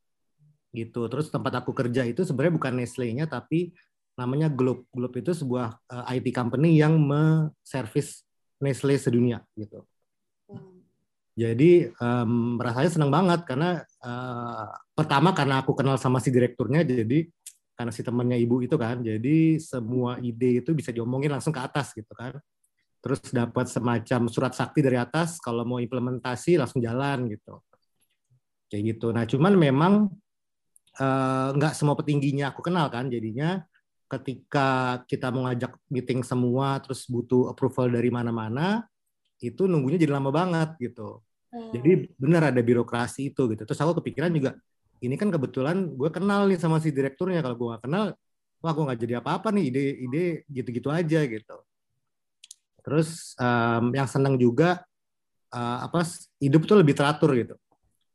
gitu. 0.73 1.07
Terus 1.07 1.29
tempat 1.29 1.63
aku 1.63 1.77
kerja 1.77 2.03
itu 2.09 2.25
sebenarnya 2.25 2.55
bukan 2.57 2.73
Nestle-nya 2.81 3.29
tapi 3.29 3.73
namanya 4.17 4.49
Globe. 4.53 4.89
Globe 4.93 5.21
itu 5.21 5.33
sebuah 5.33 5.79
uh, 5.89 6.05
eh, 6.11 6.21
IT 6.21 6.33
company 6.33 6.81
yang 6.81 6.97
me-service 6.99 8.25
Nestle 8.63 8.95
sedunia 8.97 9.45
gitu. 9.57 9.85
Hmm. 10.49 10.83
Jadi 11.33 11.89
um, 11.97 12.61
rasanya 12.61 12.91
senang 12.93 13.09
banget 13.09 13.49
karena 13.49 13.81
uh, 14.05 14.69
pertama 14.93 15.33
karena 15.33 15.65
aku 15.65 15.73
kenal 15.73 15.97
sama 15.97 16.21
si 16.21 16.29
direkturnya 16.29 16.85
jadi 16.85 17.25
karena 17.73 17.89
si 17.89 18.05
temannya 18.05 18.37
ibu 18.37 18.61
itu 18.61 18.77
kan 18.77 19.01
jadi 19.01 19.57
semua 19.57 20.21
ide 20.21 20.61
itu 20.61 20.77
bisa 20.77 20.93
diomongin 20.93 21.33
langsung 21.33 21.57
ke 21.57 21.59
atas 21.59 21.97
gitu 21.97 22.13
kan 22.13 22.37
terus 23.03 23.19
dapat 23.33 23.67
semacam 23.67 24.31
surat 24.31 24.53
sakti 24.53 24.85
dari 24.85 25.01
atas 25.01 25.41
kalau 25.43 25.65
mau 25.65 25.81
implementasi 25.81 26.61
langsung 26.61 26.85
jalan 26.85 27.27
gitu 27.33 27.59
kayak 28.71 28.95
gitu 28.95 29.11
nah 29.11 29.25
cuman 29.25 29.53
memang 29.57 29.93
nggak 31.57 31.73
uh, 31.73 31.77
semua 31.77 31.97
petingginya 31.97 32.53
aku 32.53 32.61
kenal 32.65 32.89
kan 32.93 33.09
jadinya. 33.09 33.65
Ketika 34.09 35.01
kita 35.09 35.33
mau 35.33 35.49
ngajak 35.49 35.73
meeting 35.89 36.21
semua 36.21 36.77
terus 36.85 37.09
butuh 37.09 37.49
approval 37.49 37.89
dari 37.89 38.13
mana-mana 38.13 38.85
itu 39.41 39.65
nunggunya 39.65 39.97
jadi 39.97 40.13
lama 40.13 40.31
banget 40.31 40.77
gitu. 40.79 41.25
Hmm. 41.53 41.69
jadi 41.69 42.09
benar 42.17 42.49
ada 42.49 42.61
birokrasi 42.65 43.33
itu 43.33 43.45
gitu. 43.53 43.63
Terus 43.65 43.81
aku 43.81 44.01
kepikiran 44.01 44.33
juga 44.33 44.57
ini 45.05 45.21
kan 45.21 45.29
kebetulan 45.29 45.97
gue 45.97 46.09
kenal 46.13 46.49
nih 46.49 46.61
sama 46.61 46.81
si 46.81 46.93
direkturnya. 46.93 47.41
Kalau 47.41 47.57
gue 47.57 47.69
nggak 47.73 47.85
kenal 47.89 48.05
wah 48.61 48.73
gue 48.73 48.85
nggak 48.85 49.01
jadi 49.01 49.15
apa-apa 49.21 49.49
nih 49.53 49.65
ide-ide 49.73 50.27
gitu-gitu 50.49 50.89
aja 50.93 51.21
gitu. 51.25 51.57
Terus 52.85 53.33
um, 53.41 53.93
yang 53.97 54.09
senang 54.09 54.37
juga 54.37 54.85
uh, 55.53 55.79
apa 55.89 56.05
hidup 56.41 56.69
tuh 56.69 56.81
lebih 56.81 56.97
teratur 56.97 57.33
gitu 57.37 57.57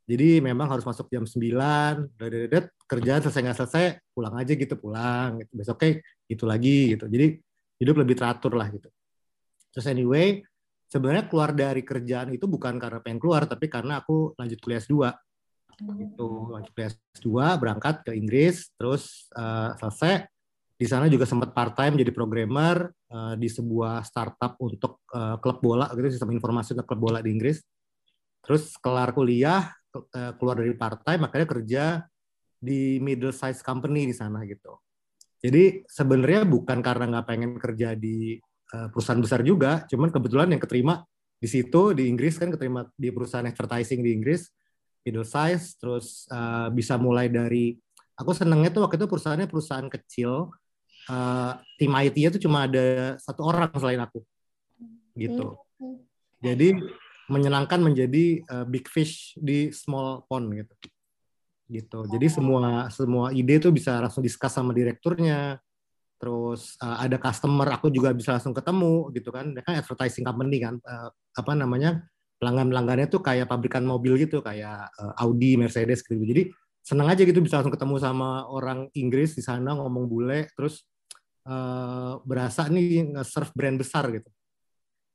jadi 0.08 0.40
memang 0.40 0.72
harus 0.72 0.88
masuk 0.88 1.12
jam 1.12 1.28
9, 1.28 2.16
dedet, 2.16 2.72
kerjaan 2.88 3.20
selesai 3.20 3.44
nggak 3.44 3.58
selesai, 3.60 3.84
pulang 4.16 4.32
aja 4.40 4.56
gitu, 4.56 4.72
pulang. 4.80 5.36
Gitu. 5.44 5.52
Besoknya 5.52 6.00
gitu 6.24 6.44
lagi 6.48 6.96
gitu. 6.96 7.04
Jadi 7.12 7.36
hidup 7.76 8.00
lebih 8.00 8.16
teratur 8.16 8.56
lah 8.56 8.72
gitu. 8.72 8.88
Terus 9.68 9.84
anyway, 9.84 10.40
sebenarnya 10.88 11.28
keluar 11.28 11.52
dari 11.52 11.84
kerjaan 11.84 12.32
itu 12.32 12.48
bukan 12.48 12.80
karena 12.80 13.04
pengen 13.04 13.20
keluar, 13.20 13.44
tapi 13.44 13.68
karena 13.68 14.00
aku 14.00 14.32
lanjut 14.40 14.58
kuliah 14.64 14.80
S2. 14.80 15.12
Gitu, 15.76 16.28
lanjut 16.56 16.72
kuliah 16.72 16.92
S2, 17.20 17.28
berangkat 17.60 17.94
ke 18.08 18.16
Inggris, 18.16 18.72
terus 18.80 19.28
uh, 19.36 19.76
selesai. 19.76 20.24
Di 20.78 20.88
sana 20.88 21.04
juga 21.12 21.28
sempat 21.28 21.52
part 21.52 21.76
time 21.76 22.00
jadi 22.00 22.16
programmer 22.16 22.88
uh, 23.12 23.36
di 23.36 23.50
sebuah 23.50 24.00
startup 24.08 24.56
untuk 24.62 25.04
uh, 25.12 25.36
klub 25.36 25.60
bola 25.60 25.90
gitu 25.92 26.16
sistem 26.16 26.32
informasi 26.32 26.72
untuk 26.72 26.88
klub 26.88 27.12
bola 27.12 27.20
di 27.20 27.28
Inggris. 27.28 27.60
Terus 28.40 28.78
kelar 28.80 29.12
kuliah, 29.12 29.77
keluar 30.10 30.56
dari 30.60 30.74
partai 30.74 31.18
makanya 31.18 31.46
kerja 31.46 31.84
di 32.58 32.98
middle 32.98 33.34
size 33.34 33.62
company 33.62 34.10
di 34.10 34.14
sana 34.14 34.42
gitu. 34.46 34.78
Jadi 35.38 35.86
sebenarnya 35.86 36.42
bukan 36.42 36.82
karena 36.82 37.04
nggak 37.06 37.26
pengen 37.30 37.50
kerja 37.62 37.94
di 37.94 38.34
uh, 38.74 38.90
perusahaan 38.90 39.22
besar 39.22 39.46
juga, 39.46 39.86
cuman 39.86 40.10
kebetulan 40.10 40.50
yang 40.50 40.58
keterima 40.58 41.06
di 41.38 41.46
situ 41.46 41.94
di 41.94 42.10
Inggris 42.10 42.34
kan 42.34 42.50
keterima 42.50 42.82
di 42.98 43.14
perusahaan 43.14 43.46
advertising 43.46 44.02
di 44.02 44.10
Inggris 44.10 44.50
middle 45.06 45.22
size, 45.22 45.78
terus 45.78 46.26
uh, 46.34 46.66
bisa 46.74 46.98
mulai 46.98 47.30
dari 47.30 47.78
aku 48.18 48.34
senengnya 48.34 48.74
tuh 48.74 48.82
waktu 48.82 48.98
itu 48.98 49.06
perusahaannya 49.06 49.46
perusahaan 49.46 49.86
kecil 49.86 50.50
uh, 51.08 51.52
tim 51.78 51.92
IT-nya 51.94 52.34
tuh 52.34 52.42
cuma 52.42 52.66
ada 52.66 53.14
satu 53.22 53.46
orang 53.46 53.70
selain 53.78 54.02
aku 54.02 54.26
gitu 55.14 55.54
hmm. 55.78 55.98
jadi 56.42 56.68
menyenangkan 57.28 57.78
menjadi 57.78 58.42
uh, 58.48 58.64
big 58.64 58.88
fish 58.88 59.36
di 59.36 59.70
small 59.70 60.24
pond 60.26 60.48
gitu. 60.52 60.74
Gitu. 61.68 61.98
Jadi 62.08 62.26
oh. 62.26 62.32
semua 62.32 62.66
semua 62.88 63.26
ide 63.30 63.60
tuh 63.60 63.70
bisa 63.70 64.00
langsung 64.00 64.24
diskus 64.24 64.50
sama 64.50 64.72
direkturnya. 64.72 65.60
Terus 66.18 66.74
uh, 66.82 66.98
ada 66.98 67.20
customer 67.20 67.68
aku 67.70 67.92
juga 67.92 68.10
bisa 68.16 68.34
langsung 68.40 68.56
ketemu 68.56 69.12
gitu 69.12 69.28
kan. 69.28 69.52
Kan 69.60 69.78
advertising 69.78 70.24
company 70.24 70.58
kan 70.64 70.80
uh, 70.82 71.12
apa 71.12 71.52
namanya 71.52 72.02
pelanggan 72.40 72.72
pelanggannya 72.72 73.06
tuh 73.12 73.20
kayak 73.20 73.46
pabrikan 73.46 73.84
mobil 73.84 74.16
gitu 74.16 74.40
kayak 74.40 74.88
uh, 74.98 75.22
Audi 75.22 75.60
Mercedes 75.60 76.00
gitu. 76.00 76.18
Jadi 76.18 76.48
senang 76.88 77.12
aja 77.12 77.20
gitu 77.20 77.44
bisa 77.44 77.60
langsung 77.60 77.76
ketemu 77.76 78.00
sama 78.00 78.48
orang 78.48 78.88
Inggris 78.96 79.36
di 79.36 79.44
sana 79.44 79.76
ngomong 79.76 80.08
bule 80.08 80.48
terus 80.56 80.88
uh, 81.44 82.16
berasa 82.24 82.64
nih 82.72 83.12
nge-serve 83.12 83.52
brand 83.52 83.76
besar 83.76 84.08
gitu 84.08 84.32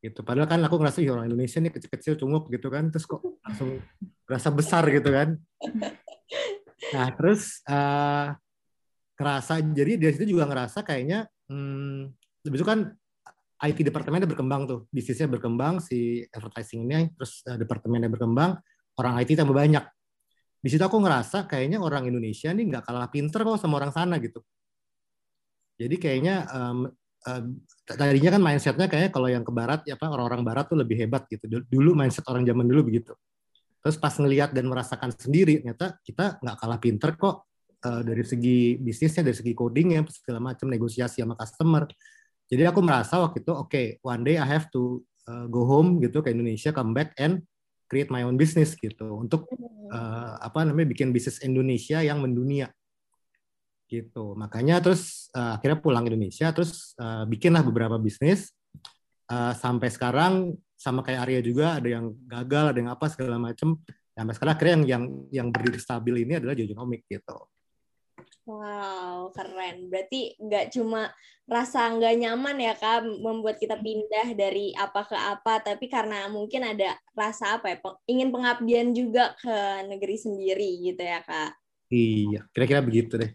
gitu. 0.03 0.19
Padahal 0.21 0.51
kan 0.51 0.59
aku 0.59 0.75
ngerasa 0.75 0.99
orang 1.07 1.31
Indonesia 1.31 1.63
nih 1.63 1.71
kecil-kecil 1.71 2.19
cunguk 2.19 2.51
gitu 2.51 2.67
kan. 2.67 2.91
Terus 2.91 3.07
kok 3.07 3.23
langsung 3.39 3.79
berasa 4.27 4.51
besar 4.51 4.83
gitu 4.91 5.09
kan. 5.09 5.39
Nah 6.91 7.07
terus 7.15 7.63
uh, 7.71 8.35
kerasa 9.15 9.63
jadi 9.63 9.95
dari 9.95 10.11
situ 10.11 10.35
juga 10.35 10.51
ngerasa 10.51 10.83
kayaknya 10.83 11.31
hmm, 11.47 12.11
lebih 12.43 12.59
itu 12.59 12.67
kan 12.67 12.91
IT 13.63 13.79
departemennya 13.87 14.27
berkembang 14.27 14.67
tuh. 14.67 14.79
Bisnisnya 14.91 15.31
berkembang 15.31 15.79
si 15.79 16.27
advertising 16.27 16.83
ini 16.83 17.07
terus 17.15 17.39
uh, 17.47 17.55
departemennya 17.55 18.11
berkembang 18.11 18.59
orang 18.99 19.13
IT 19.23 19.39
tambah 19.39 19.55
banyak. 19.55 19.87
Di 20.63 20.69
situ 20.71 20.83
aku 20.83 20.99
ngerasa 20.99 21.47
kayaknya 21.47 21.79
orang 21.79 22.07
Indonesia 22.07 22.51
nih 22.51 22.67
nggak 22.67 22.83
kalah 22.83 23.07
pinter 23.07 23.43
kok 23.43 23.59
sama 23.59 23.79
orang 23.79 23.95
sana 23.95 24.19
gitu. 24.19 24.43
Jadi 25.79 25.95
kayaknya 25.97 26.47
um, 26.51 26.91
uh, 27.27 27.43
tadinya 27.87 28.29
kan 28.35 28.41
mindsetnya 28.41 28.87
kayaknya 28.87 29.11
kalau 29.11 29.27
yang 29.31 29.43
ke 29.43 29.51
barat 29.51 29.81
ya 29.87 29.95
apa 29.99 30.07
orang-orang 30.11 30.41
barat 30.43 30.65
tuh 30.67 30.79
lebih 30.79 30.99
hebat 30.99 31.27
gitu. 31.27 31.47
Dulu 31.47 31.95
mindset 31.95 32.27
orang 32.27 32.43
zaman 32.47 32.65
dulu 32.67 32.87
begitu. 32.87 33.15
Terus 33.83 33.99
pas 33.99 34.15
ngelihat 34.15 34.55
dan 34.55 34.71
merasakan 34.71 35.11
sendiri 35.11 35.59
ternyata 35.59 35.99
kita 36.07 36.39
nggak 36.39 36.55
kalah 36.55 36.79
pinter 36.79 37.11
kok 37.19 37.51
uh, 37.83 38.01
dari 38.01 38.23
segi 38.23 38.79
bisnisnya 38.79 39.27
dari 39.27 39.35
segi 39.35 39.51
codingnya 39.51 40.07
segala 40.07 40.39
macam 40.39 40.71
negosiasi 40.71 41.19
sama 41.19 41.35
customer. 41.35 41.83
Jadi 42.47 42.63
aku 42.63 42.79
merasa 42.79 43.19
waktu 43.19 43.43
itu 43.43 43.51
oke 43.51 43.71
okay, 43.71 43.85
one 44.03 44.23
day 44.23 44.39
I 44.39 44.47
have 44.47 44.71
to 44.71 45.03
uh, 45.27 45.47
go 45.51 45.67
home 45.67 45.99
gitu 45.99 46.23
ke 46.23 46.31
Indonesia 46.31 46.71
come 46.71 46.95
back 46.95 47.11
and 47.19 47.43
create 47.91 48.07
my 48.07 48.23
own 48.23 48.39
business 48.39 48.73
gitu. 48.79 49.19
Untuk 49.19 49.51
uh, 49.91 50.39
apa 50.39 50.63
namanya 50.63 50.87
bikin 50.95 51.11
bisnis 51.11 51.43
Indonesia 51.43 51.99
yang 51.99 52.23
mendunia 52.23 52.71
gitu 53.93 54.33
makanya 54.33 54.81
terus 54.81 55.29
uh, 55.37 55.61
akhirnya 55.61 55.77
pulang 55.77 56.09
Indonesia 56.09 56.49
terus 56.49 56.97
uh, 56.97 57.29
bikinlah 57.29 57.61
beberapa 57.61 58.01
bisnis 58.01 58.49
uh, 59.29 59.53
sampai 59.53 59.93
sekarang 59.93 60.57
sama 60.73 61.05
kayak 61.05 61.29
Arya 61.29 61.41
juga 61.45 61.77
ada 61.77 61.85
yang 61.85 62.17
gagal 62.25 62.73
ada 62.73 62.79
yang 62.81 62.91
apa 62.91 63.05
segala 63.13 63.37
macam 63.37 63.77
sampai 64.17 64.33
sekarang 64.33 64.53
akhirnya 64.57 64.73
yang 64.73 64.83
yang 64.85 65.03
yang 65.29 65.47
berdiri 65.53 65.79
stabil 65.79 66.25
ini 66.25 66.41
adalah 66.41 66.57
Jojonomic 66.57 67.05
gitu 67.05 67.37
Wow, 68.43 69.31
keren. 69.31 69.87
Berarti 69.87 70.35
nggak 70.35 70.75
cuma 70.75 71.07
rasa 71.47 71.87
nggak 71.95 72.15
nyaman 72.19 72.57
ya 72.59 72.75
kak 72.75 73.07
membuat 73.07 73.55
kita 73.55 73.79
pindah 73.79 74.35
dari 74.35 74.75
apa 74.75 75.07
ke 75.07 75.15
apa, 75.15 75.63
tapi 75.63 75.87
karena 75.87 76.27
mungkin 76.27 76.67
ada 76.67 76.99
rasa 77.15 77.55
apa 77.59 77.71
ya, 77.71 77.77
ingin 78.07 78.35
pengabdian 78.35 78.91
juga 78.91 79.31
ke 79.39 79.87
negeri 79.87 80.19
sendiri 80.19 80.91
gitu 80.91 80.99
ya 80.99 81.23
kak. 81.23 81.55
Iya, 81.87 82.43
kira-kira 82.51 82.83
begitu 82.83 83.15
deh. 83.15 83.31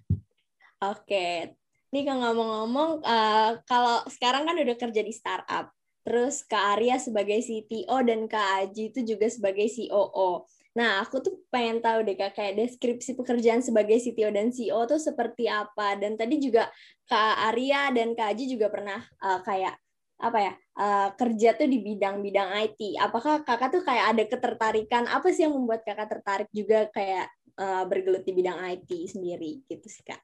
Oke, 0.78 1.58
ini 1.90 2.00
kan 2.06 2.22
ngomong-ngomong, 2.22 3.02
uh, 3.02 3.58
kalau 3.66 4.06
sekarang 4.06 4.46
kan 4.46 4.54
udah 4.54 4.76
kerja 4.78 5.02
di 5.02 5.10
startup, 5.10 5.74
terus 6.06 6.46
Kak 6.46 6.78
Arya 6.78 7.02
sebagai 7.02 7.42
CTO 7.42 7.98
dan 8.06 8.30
Kak 8.30 8.62
Aji 8.62 8.94
itu 8.94 9.02
juga 9.02 9.26
sebagai 9.26 9.66
COO. 9.66 10.46
Nah, 10.78 11.02
aku 11.02 11.18
tuh 11.18 11.42
pengen 11.50 11.82
tahu 11.82 12.06
deh 12.06 12.14
Kak, 12.14 12.38
kayak 12.38 12.62
deskripsi 12.62 13.18
pekerjaan 13.18 13.58
sebagai 13.58 13.98
CTO 13.98 14.30
dan 14.30 14.54
CEO 14.54 14.86
tuh 14.86 15.02
seperti 15.02 15.50
apa. 15.50 15.98
Dan 15.98 16.14
tadi 16.14 16.38
juga 16.38 16.70
Kak 17.10 17.50
Arya 17.50 17.90
dan 17.90 18.14
Kak 18.14 18.38
Aji 18.38 18.46
juga 18.46 18.70
pernah 18.70 19.02
uh, 19.18 19.42
kayak 19.42 19.74
apa 20.18 20.38
ya 20.42 20.52
uh, 20.78 21.08
kerja 21.18 21.58
tuh 21.58 21.66
di 21.66 21.82
bidang-bidang 21.82 22.54
IT. 22.70 23.02
Apakah 23.02 23.42
kakak 23.42 23.74
tuh 23.74 23.82
kayak 23.82 24.14
ada 24.14 24.24
ketertarikan? 24.30 25.10
Apa 25.10 25.34
sih 25.34 25.42
yang 25.42 25.58
membuat 25.58 25.82
kakak 25.82 26.06
tertarik 26.06 26.50
juga 26.54 26.86
kayak 26.94 27.26
uh, 27.58 27.82
bergelut 27.90 28.22
di 28.22 28.30
bidang 28.30 28.62
IT 28.78 28.90
sendiri 29.10 29.66
gitu 29.66 29.90
sih 29.90 30.06
kak? 30.06 30.22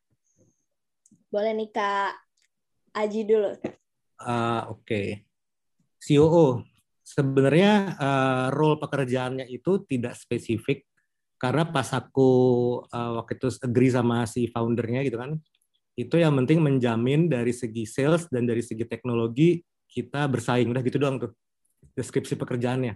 Boleh 1.34 1.50
nih 1.50 1.66
Kak 1.74 2.14
Aji 2.94 3.26
dulu. 3.26 3.58
Uh, 4.22 4.70
Oke. 4.70 4.86
Okay. 4.86 5.06
COO. 5.98 6.62
Sebenarnya 7.02 7.98
uh, 7.98 8.46
role 8.54 8.78
pekerjaannya 8.78 9.50
itu 9.50 9.82
tidak 9.82 10.14
spesifik 10.14 10.86
karena 11.42 11.66
pas 11.66 11.90
aku 11.90 12.30
uh, 12.86 13.18
waktu 13.18 13.34
itu 13.34 13.50
agree 13.66 13.90
sama 13.90 14.30
si 14.30 14.46
foundernya 14.46 15.02
gitu 15.02 15.18
kan, 15.18 15.34
itu 15.98 16.14
yang 16.16 16.38
penting 16.38 16.62
menjamin 16.62 17.26
dari 17.26 17.50
segi 17.50 17.82
sales 17.82 18.30
dan 18.30 18.46
dari 18.46 18.62
segi 18.62 18.86
teknologi 18.86 19.58
kita 19.90 20.30
bersaing. 20.30 20.70
Udah 20.70 20.86
gitu 20.86 21.02
doang 21.02 21.18
tuh 21.18 21.34
deskripsi 21.98 22.38
pekerjaannya. 22.38 22.94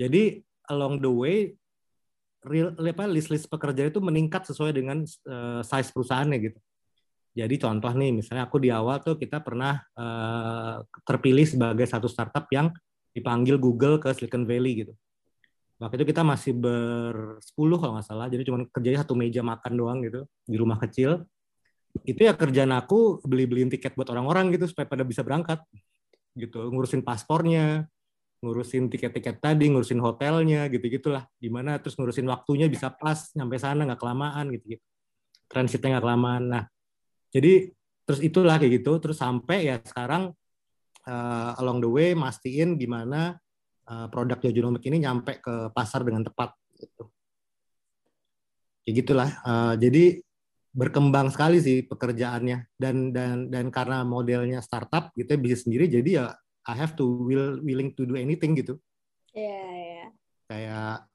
Jadi 0.00 0.40
along 0.72 1.04
the 1.04 1.12
way 1.12 1.52
real 2.40 2.72
apa 2.72 3.04
list-list 3.04 3.52
pekerjaan 3.52 3.92
itu 3.92 4.00
meningkat 4.00 4.48
sesuai 4.48 4.72
dengan 4.72 5.04
uh, 5.28 5.60
size 5.60 5.92
perusahaannya 5.92 6.40
gitu. 6.40 6.58
Jadi 7.30 7.54
contoh 7.62 7.92
nih, 7.94 8.10
misalnya 8.10 8.50
aku 8.50 8.58
di 8.58 8.74
awal 8.74 8.98
tuh 8.98 9.14
kita 9.14 9.38
pernah 9.38 9.78
uh, 9.94 10.82
terpilih 11.06 11.46
sebagai 11.46 11.86
satu 11.86 12.10
startup 12.10 12.50
yang 12.50 12.74
dipanggil 13.14 13.58
Google 13.58 14.02
ke 14.02 14.10
Silicon 14.10 14.46
Valley 14.46 14.82
gitu. 14.86 14.92
Waktu 15.80 16.02
itu 16.02 16.12
kita 16.12 16.26
masih 16.26 16.52
bersepuluh 16.58 17.80
kalau 17.80 17.96
nggak 17.96 18.06
salah, 18.06 18.26
jadi 18.28 18.44
cuma 18.44 18.68
kerjanya 18.68 19.00
satu 19.00 19.16
meja 19.16 19.40
makan 19.40 19.72
doang 19.78 19.98
gitu 20.04 20.28
di 20.44 20.56
rumah 20.60 20.76
kecil. 20.76 21.24
Itu 22.04 22.20
ya 22.20 22.36
kerjaan 22.36 22.74
aku 22.76 23.24
beli-beliin 23.24 23.72
tiket 23.72 23.96
buat 23.96 24.10
orang-orang 24.12 24.52
gitu 24.52 24.68
supaya 24.68 24.84
pada 24.84 25.06
bisa 25.06 25.24
berangkat 25.24 25.62
gitu, 26.36 26.68
ngurusin 26.68 27.00
paspornya, 27.00 27.88
ngurusin 28.44 28.92
tiket-tiket 28.92 29.40
tadi, 29.40 29.72
ngurusin 29.72 30.02
hotelnya 30.04 30.68
gitu-gitulah. 30.68 31.24
Gimana 31.40 31.80
terus 31.80 31.96
ngurusin 31.96 32.28
waktunya 32.28 32.68
bisa 32.68 32.92
pas 32.92 33.32
nyampe 33.32 33.56
sana 33.56 33.88
nggak 33.88 34.00
kelamaan 34.00 34.52
gitu-gitu. 34.52 34.84
Transitnya 35.48 35.96
nggak 35.96 36.04
kelamaan. 36.04 36.42
Nah, 36.46 36.64
jadi 37.30 37.70
terus 38.06 38.20
itulah 38.22 38.58
kayak 38.58 38.82
gitu 38.82 38.98
terus 38.98 39.18
sampai 39.18 39.70
ya 39.70 39.76
sekarang 39.82 40.34
uh, 41.06 41.50
along 41.62 41.78
the 41.82 41.90
way 41.90 42.10
mastiin 42.14 42.74
gimana 42.76 43.38
uh, 43.86 44.06
produk 44.10 44.38
Jojonomic 44.42 44.82
ini 44.86 45.06
nyampe 45.06 45.38
ke 45.38 45.70
pasar 45.70 46.02
dengan 46.02 46.26
tepat 46.26 46.54
gitu 46.78 47.10
kayak 48.82 48.94
gitulah 49.06 49.30
uh, 49.46 49.74
jadi 49.78 50.18
berkembang 50.70 51.34
sekali 51.34 51.58
sih 51.58 51.82
pekerjaannya 51.82 52.78
dan 52.78 53.10
dan 53.10 53.50
dan 53.50 53.74
karena 53.74 54.06
modelnya 54.06 54.62
startup 54.62 55.10
gitu 55.18 55.34
ya, 55.34 55.38
bisa 55.38 55.66
sendiri 55.66 55.90
jadi 55.90 56.10
ya 56.10 56.26
I 56.70 56.74
have 56.78 56.94
to 57.00 57.04
will 57.26 57.58
willing 57.64 57.96
to 57.96 58.04
do 58.04 58.14
anything 58.14 58.52
gitu. 58.54 58.76
Iya, 59.32 59.48
yeah, 59.48 59.66
iya. 59.66 59.90
Yeah. 59.90 60.08
Kayak 60.50 61.09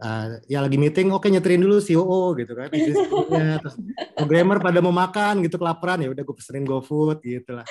uh, 0.00 0.40
ya 0.48 0.64
lagi 0.64 0.80
meeting 0.80 1.12
oke 1.12 1.22
okay, 1.22 1.30
nyeterin 1.30 1.62
dulu 1.62 1.78
COO 1.78 2.34
gitu 2.40 2.52
kan 2.56 2.68
terus 2.72 3.76
programmer 4.16 4.58
pada 4.58 4.80
mau 4.80 4.92
makan 4.92 5.44
gitu 5.44 5.60
kelaparan 5.60 6.00
ya 6.02 6.08
udah 6.10 6.22
gue 6.24 6.36
pesenin 6.36 6.64
GoFood 6.64 7.20
gitu 7.22 7.60
lah. 7.60 7.66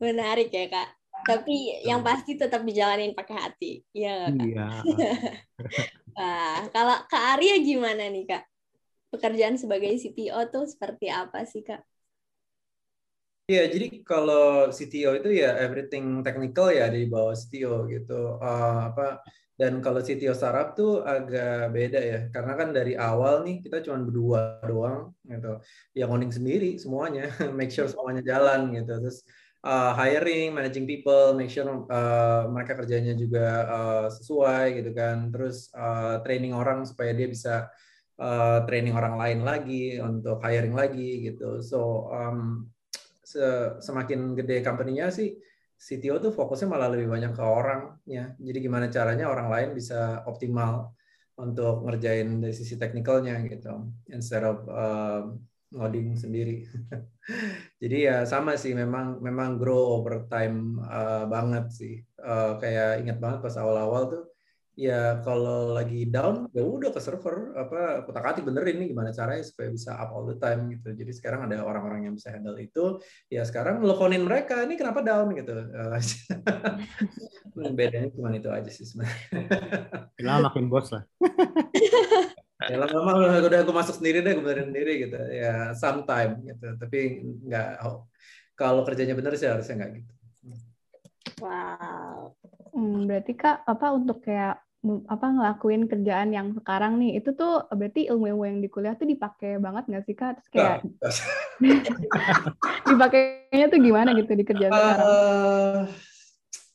Menarik 0.00 0.48
ya 0.52 0.68
kak. 0.68 0.88
Tapi 1.20 1.84
yang 1.84 2.00
pasti 2.00 2.32
tetap 2.32 2.64
dijalanin 2.64 3.12
pakai 3.12 3.36
hati 3.36 3.72
ya 3.92 4.32
kak? 4.32 4.40
Iya. 4.40 4.68
Wah, 6.16 6.60
kalau 6.72 6.96
kak 7.08 7.24
Arya 7.36 7.60
gimana 7.60 8.08
nih 8.08 8.24
kak? 8.24 8.44
Pekerjaan 9.10 9.58
sebagai 9.58 9.90
CTO 9.98 10.38
tuh 10.48 10.64
seperti 10.70 11.10
apa 11.10 11.44
sih 11.44 11.66
kak 11.66 11.82
Iya, 13.50 13.62
jadi 13.66 13.86
kalau 14.06 14.70
CTO 14.70 15.10
itu 15.18 15.30
ya 15.42 15.58
everything 15.58 16.22
technical 16.22 16.70
ya 16.70 16.86
di 16.86 17.10
bawah 17.10 17.34
CTO 17.34 17.90
gitu. 17.90 18.38
Uh, 18.38 18.94
apa 18.94 19.26
dan 19.58 19.82
kalau 19.84 19.98
CTO 19.98 20.32
startup 20.38 20.78
tuh 20.78 21.02
agak 21.02 21.74
beda 21.74 22.00
ya, 22.00 22.18
karena 22.30 22.52
kan 22.54 22.68
dari 22.70 22.94
awal 22.94 23.42
nih 23.42 23.58
kita 23.58 23.82
cuma 23.82 24.06
berdua 24.06 24.62
doang 24.62 25.10
gitu. 25.26 25.58
Yang 25.98 26.08
owning 26.14 26.32
sendiri 26.32 26.70
semuanya, 26.78 27.26
make 27.58 27.74
sure 27.74 27.90
semuanya 27.90 28.22
jalan 28.22 28.70
gitu. 28.70 28.92
Terus 29.02 29.18
uh, 29.66 29.98
hiring, 29.98 30.54
managing 30.54 30.86
people, 30.86 31.34
make 31.34 31.50
sure 31.50 31.66
uh, 31.90 32.46
mereka 32.54 32.78
kerjanya 32.78 33.18
juga 33.18 33.46
uh, 33.66 34.06
sesuai 34.14 34.78
gitu 34.78 34.90
kan. 34.94 35.28
Terus 35.34 35.74
uh, 35.74 36.22
training 36.22 36.54
orang 36.54 36.86
supaya 36.86 37.10
dia 37.18 37.26
bisa 37.26 37.66
uh, 38.22 38.62
training 38.62 38.94
orang 38.94 39.18
lain 39.18 39.40
lagi 39.42 39.98
untuk 39.98 40.38
hiring 40.38 40.72
lagi 40.78 41.26
gitu. 41.26 41.58
So 41.60 42.06
um, 42.14 42.70
semakin 43.80 44.34
gede 44.34 44.64
company-nya 44.64 45.12
sih 45.12 45.34
CTO 45.80 46.20
tuh 46.20 46.32
fokusnya 46.36 46.68
malah 46.68 46.92
lebih 46.92 47.08
banyak 47.08 47.32
ke 47.32 47.40
orangnya. 47.40 48.36
Jadi 48.36 48.58
gimana 48.60 48.92
caranya 48.92 49.32
orang 49.32 49.48
lain 49.48 49.68
bisa 49.72 50.20
optimal 50.28 50.92
untuk 51.40 51.88
ngerjain 51.88 52.36
dari 52.44 52.52
sisi 52.52 52.76
teknikalnya 52.76 53.40
gitu 53.48 53.88
instead 54.12 54.44
of 54.44 54.60
uh, 54.68 55.24
ngoding 55.72 56.20
sendiri. 56.20 56.68
Jadi 57.82 57.96
ya 58.04 58.28
sama 58.28 58.60
sih 58.60 58.76
memang 58.76 59.24
memang 59.24 59.56
grow 59.56 59.96
over 59.96 60.28
time 60.28 60.76
uh, 60.84 61.24
banget 61.24 61.72
sih. 61.72 61.94
Uh, 62.20 62.60
kayak 62.60 63.00
ingat 63.00 63.16
banget 63.16 63.40
pas 63.40 63.56
awal-awal 63.56 64.02
tuh 64.12 64.24
ya 64.78 65.18
kalau 65.26 65.74
lagi 65.74 66.06
down 66.06 66.46
ya 66.54 66.62
udah 66.62 66.94
ke 66.94 67.00
server 67.02 67.52
apa 67.58 68.06
kotak-atik 68.06 68.46
benerin 68.46 68.80
nih 68.80 68.88
gimana 68.94 69.10
caranya 69.10 69.42
supaya 69.42 69.68
bisa 69.68 69.98
up 69.98 70.14
all 70.14 70.26
the 70.26 70.38
time 70.38 70.70
gitu. 70.70 70.94
Jadi 70.94 71.12
sekarang 71.14 71.50
ada 71.50 71.66
orang-orang 71.66 72.10
yang 72.10 72.14
bisa 72.14 72.30
handle 72.30 72.56
itu. 72.56 73.02
Ya 73.28 73.42
sekarang 73.42 73.82
teleponin 73.82 74.24
mereka 74.24 74.62
ini 74.62 74.78
kenapa 74.78 75.02
down 75.02 75.34
gitu. 75.34 75.52
Bedanya 77.78 78.08
cuma 78.14 78.32
itu 78.32 78.48
aja 78.48 78.70
sih 78.70 78.86
sebenarnya. 78.86 80.40
makin 80.40 80.70
bos 80.70 80.88
lah. 80.94 81.04
ya 82.70 82.76
lama-lama 82.76 83.12
udah, 83.16 83.40
udah 83.48 83.58
aku 83.64 83.72
masuk 83.72 83.94
sendiri 83.98 84.20
deh, 84.20 84.36
aku 84.36 84.42
benerin 84.46 84.68
sendiri 84.70 84.92
gitu. 85.08 85.18
Ya 85.28 85.74
sometime 85.76 86.40
gitu. 86.46 86.66
Tapi 86.78 86.98
nggak 87.48 87.68
oh, 87.84 88.06
kalau 88.56 88.86
kerjanya 88.86 89.18
bener 89.18 89.34
sih 89.36 89.50
harusnya 89.50 89.76
nggak 89.76 89.92
gitu. 90.00 90.12
Wow. 91.40 92.39
Hmm, 92.70 93.06
berarti 93.06 93.32
kak 93.34 93.66
apa 93.66 93.86
untuk 93.94 94.22
kayak 94.22 94.62
apa 94.80 95.26
ngelakuin 95.28 95.92
kerjaan 95.92 96.32
yang 96.32 96.56
sekarang 96.56 96.96
nih 96.96 97.20
itu 97.20 97.36
tuh 97.36 97.68
berarti 97.68 98.08
ilmu-ilmu 98.08 98.48
yang 98.48 98.58
di 98.64 98.68
kuliah 98.72 98.96
tuh 98.96 99.04
dipakai 99.04 99.60
banget 99.60 99.84
nggak 99.92 100.04
sih 100.08 100.16
kak? 100.16 100.40
Terus 100.40 100.48
kayak 100.48 100.78
dipakainya 102.88 103.66
tuh 103.68 103.80
gimana 103.84 104.16
gitu 104.16 104.32
di 104.32 104.44
kerjaan 104.48 104.72
uh, 104.72 104.80
sekarang? 104.80 105.08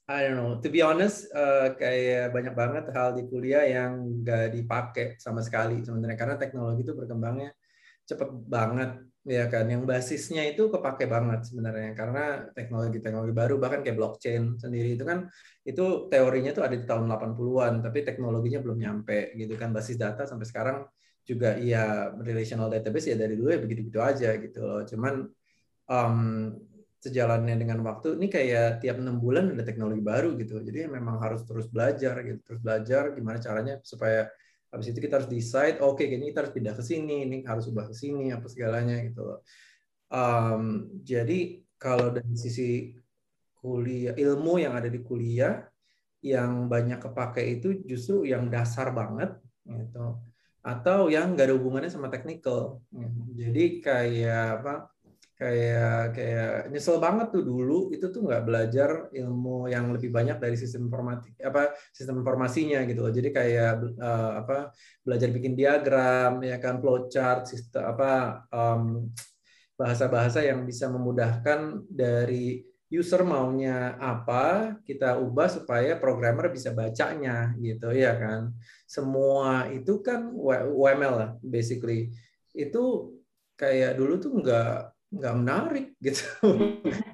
I 0.06 0.22
don't 0.22 0.38
know. 0.38 0.62
To 0.62 0.68
be 0.70 0.86
honest, 0.86 1.34
uh, 1.34 1.74
kayak 1.74 2.30
banyak 2.30 2.54
banget 2.54 2.86
hal 2.94 3.18
di 3.18 3.26
kuliah 3.26 3.66
yang 3.66 4.22
nggak 4.22 4.54
dipakai 4.54 5.18
sama 5.18 5.42
sekali 5.42 5.82
sebenarnya 5.82 6.14
karena 6.14 6.36
teknologi 6.38 6.86
itu 6.86 6.94
berkembangnya 6.94 7.58
cepet 8.06 8.30
banget 8.46 9.02
ya 9.26 9.50
kan. 9.50 9.66
Yang 9.66 9.84
basisnya 9.90 10.46
itu 10.46 10.70
kepake 10.70 11.10
banget 11.10 11.50
sebenarnya 11.50 11.92
karena 11.98 12.24
teknologi-teknologi 12.54 13.34
baru 13.34 13.56
bahkan 13.58 13.82
kayak 13.82 13.98
blockchain 13.98 14.62
sendiri 14.62 14.94
itu 14.94 15.04
kan 15.04 15.28
itu 15.66 16.08
teorinya 16.08 16.54
tuh 16.54 16.64
ada 16.70 16.78
di 16.78 16.86
tahun 16.86 17.10
80-an 17.10 17.74
tapi 17.82 18.06
teknologinya 18.06 18.62
belum 18.62 18.78
nyampe 18.78 19.34
gitu 19.34 19.58
kan. 19.58 19.74
Basis 19.74 19.98
data 19.98 20.30
sampai 20.30 20.46
sekarang 20.46 20.78
juga 21.26 21.58
iya 21.58 22.14
relational 22.14 22.70
database 22.70 23.12
ya 23.12 23.18
dari 23.18 23.34
dulu 23.34 23.50
ya 23.50 23.60
begitu-begitu 23.60 24.00
aja 24.00 24.30
gitu 24.38 24.60
loh. 24.62 24.82
Cuman 24.86 25.26
um, 25.90 26.18
sejalannya 27.06 27.54
dengan 27.62 27.86
waktu 27.86 28.18
ini 28.18 28.28
kayak 28.34 28.82
tiap 28.82 28.98
enam 28.98 29.22
bulan 29.22 29.54
ada 29.54 29.62
teknologi 29.62 30.02
baru 30.02 30.34
gitu 30.42 30.58
jadi 30.58 30.90
memang 30.90 31.22
harus 31.22 31.46
terus 31.46 31.70
belajar 31.70 32.18
gitu 32.26 32.42
terus 32.42 32.58
belajar 32.66 33.14
gimana 33.14 33.38
caranya 33.38 33.78
supaya 33.86 34.26
habis 34.72 34.92
itu 34.92 35.00
kita 35.00 35.22
harus 35.22 35.30
decide 35.30 35.78
oke 35.82 36.02
okay, 36.02 36.14
ini 36.14 36.32
kita 36.32 36.46
harus 36.46 36.54
pindah 36.54 36.74
ke 36.74 36.84
sini 36.84 37.28
ini 37.28 37.38
harus 37.46 37.70
ubah 37.70 37.90
ke 37.90 37.96
sini 37.96 38.32
apa 38.32 38.48
segalanya 38.50 38.98
gitu 39.06 39.22
loh 39.24 39.40
um, 40.12 40.90
jadi 41.04 41.62
kalau 41.76 42.10
dari 42.14 42.36
sisi 42.38 42.96
kuliah 43.60 44.14
ilmu 44.14 44.62
yang 44.62 44.78
ada 44.78 44.90
di 44.90 45.02
kuliah 45.02 45.66
yang 46.26 46.66
banyak 46.66 46.98
kepake 46.98 47.44
itu 47.62 47.86
justru 47.86 48.26
yang 48.26 48.50
dasar 48.50 48.90
banget 48.90 49.38
gitu 49.66 50.18
atau 50.66 51.14
yang 51.14 51.38
nggak 51.38 51.54
ada 51.54 51.56
hubungannya 51.58 51.94
sama 51.94 52.10
teknikal 52.10 52.82
gitu. 52.90 53.22
jadi 53.38 53.64
kayak 53.86 54.46
apa 54.62 54.74
kayak 55.36 56.16
kayak 56.16 56.72
nyesel 56.72 56.96
banget 56.96 57.28
tuh 57.36 57.44
dulu 57.44 57.92
itu 57.92 58.08
tuh 58.08 58.24
nggak 58.24 58.44
belajar 58.48 58.90
ilmu 59.12 59.68
yang 59.68 59.92
lebih 59.92 60.08
banyak 60.08 60.40
dari 60.40 60.56
sistem 60.56 60.88
informatik 60.88 61.36
apa 61.44 61.76
sistem 61.92 62.24
informasinya 62.24 62.88
gitu 62.88 63.04
loh. 63.04 63.12
Jadi 63.12 63.30
kayak 63.36 64.00
uh, 64.00 64.32
apa 64.40 64.72
belajar 65.04 65.30
bikin 65.36 65.60
diagram 65.60 66.40
ya 66.40 66.56
kan 66.64 66.80
flowchart 66.80 67.52
sistem 67.52 67.84
apa 67.84 68.12
um, 68.48 69.12
bahasa-bahasa 69.76 70.40
yang 70.40 70.64
bisa 70.64 70.88
memudahkan 70.88 71.84
dari 71.92 72.64
user 72.88 73.28
maunya 73.28 74.00
apa 74.00 74.80
kita 74.88 75.20
ubah 75.20 75.52
supaya 75.52 76.00
programmer 76.00 76.48
bisa 76.48 76.72
bacanya 76.72 77.52
gitu 77.60 77.92
ya 77.92 78.16
kan. 78.16 78.56
Semua 78.88 79.68
itu 79.68 80.00
kan 80.00 80.32
UML 80.32 81.14
lah 81.20 81.30
basically. 81.44 82.16
Itu 82.56 83.12
kayak 83.60 84.00
dulu 84.00 84.16
tuh 84.16 84.32
nggak 84.40 84.95
nggak 85.16 85.36
menarik 85.40 85.86
gitu. 86.06 86.28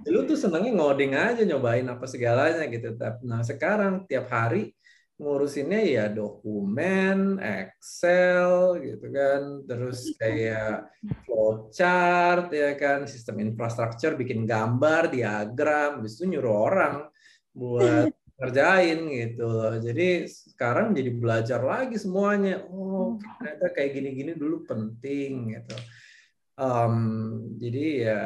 Dulu 0.02 0.20
tuh 0.26 0.38
senangnya 0.38 0.74
ngoding 0.74 1.14
aja 1.14 1.42
nyobain 1.46 1.86
apa 1.86 2.06
segalanya 2.10 2.66
gitu. 2.68 2.98
Nah 3.24 3.46
sekarang 3.46 4.10
tiap 4.10 4.28
hari 4.34 4.74
ngurusinnya 5.22 5.82
ya 5.86 6.06
dokumen, 6.10 7.38
Excel 7.38 8.82
gitu 8.82 9.06
kan, 9.14 9.62
terus 9.70 10.18
kayak 10.18 10.90
flowchart 11.30 12.50
ya 12.50 12.74
kan, 12.74 13.06
sistem 13.06 13.46
infrastruktur, 13.46 14.18
bikin 14.18 14.50
gambar, 14.50 15.14
diagram, 15.14 16.02
habis 16.02 16.18
itu 16.18 16.26
nyuruh 16.26 16.58
orang 16.66 16.96
buat 17.54 18.10
ngerjain 18.42 19.00
gitu 19.14 19.46
loh. 19.46 19.78
Jadi 19.78 20.26
sekarang 20.26 20.98
jadi 20.98 21.14
belajar 21.14 21.62
lagi 21.62 22.02
semuanya. 22.02 22.66
Oh, 22.66 23.22
ternyata 23.38 23.70
kayak 23.78 23.94
gini-gini 23.94 24.34
dulu 24.34 24.66
penting 24.66 25.54
gitu. 25.54 25.78
Um, 26.62 26.96
jadi 27.58 27.86
ya 28.06 28.22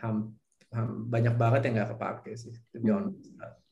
ham, 0.00 0.32
ham, 0.72 0.88
banyak 1.04 1.36
banget 1.36 1.68
yang 1.68 1.74
nggak 1.76 1.92
kepake 1.92 2.32
sih, 2.32 2.56
to 2.72 2.80
be 2.80 2.88
hmm. 2.88 3.12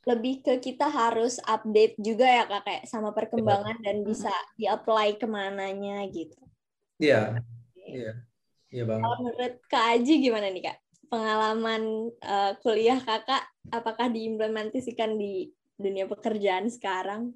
Lebih 0.04 0.44
ke 0.44 0.60
kita 0.60 0.88
harus 0.88 1.40
update 1.48 1.96
juga 1.96 2.28
ya 2.28 2.44
kak, 2.44 2.62
kayak 2.68 2.84
sama 2.84 3.16
perkembangan 3.16 3.80
yeah. 3.80 3.84
dan 3.88 3.96
bisa 4.04 4.32
di-apply 4.60 5.16
ke 5.16 5.24
mananya 5.24 6.04
gitu. 6.12 6.36
Iya, 7.00 7.40
iya, 7.88 8.12
iya 8.68 8.84
banget. 8.84 9.04
Kalau 9.04 9.18
menurut 9.24 9.54
Kak 9.64 9.84
Aji 9.96 10.14
gimana 10.20 10.52
nih 10.52 10.64
kak? 10.68 10.78
Pengalaman 11.08 12.12
uh, 12.20 12.52
kuliah 12.60 13.00
kakak, 13.00 13.48
apakah 13.72 14.12
diimplementasikan 14.12 15.16
di 15.16 15.48
dunia 15.80 16.04
pekerjaan 16.04 16.68
sekarang? 16.68 17.32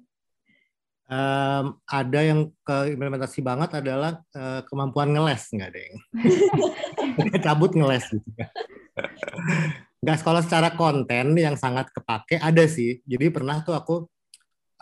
Um, 1.09 1.65
ada 1.89 2.19
yang 2.23 2.51
ke 2.63 2.95
implementasi 2.95 3.39
banget 3.43 3.83
adalah 3.83 4.21
uh, 4.35 4.61
kemampuan 4.67 5.11
ngeles 5.11 5.43
nggak 5.51 5.69
deh 5.73 5.87
cabut 7.45 7.71
ngeles 7.75 8.05
gitu. 8.07 8.29
Nggak 10.03 10.17
sekolah 10.19 10.41
secara 10.43 10.69
konten 10.75 11.33
yang 11.39 11.55
sangat 11.55 11.89
kepake 11.95 12.35
ada 12.37 12.63
sih. 12.67 12.99
Jadi 13.07 13.31
pernah 13.31 13.63
tuh 13.63 13.73
aku 13.73 13.95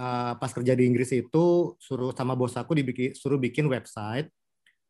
uh, 0.01 0.33
pas 0.35 0.51
kerja 0.51 0.73
di 0.73 0.89
Inggris 0.89 1.13
itu 1.13 1.77
suruh 1.77 2.11
sama 2.13 2.33
bos 2.33 2.57
aku 2.57 2.73
dibikin 2.73 3.13
suruh 3.13 3.37
bikin 3.37 3.69
website 3.69 4.29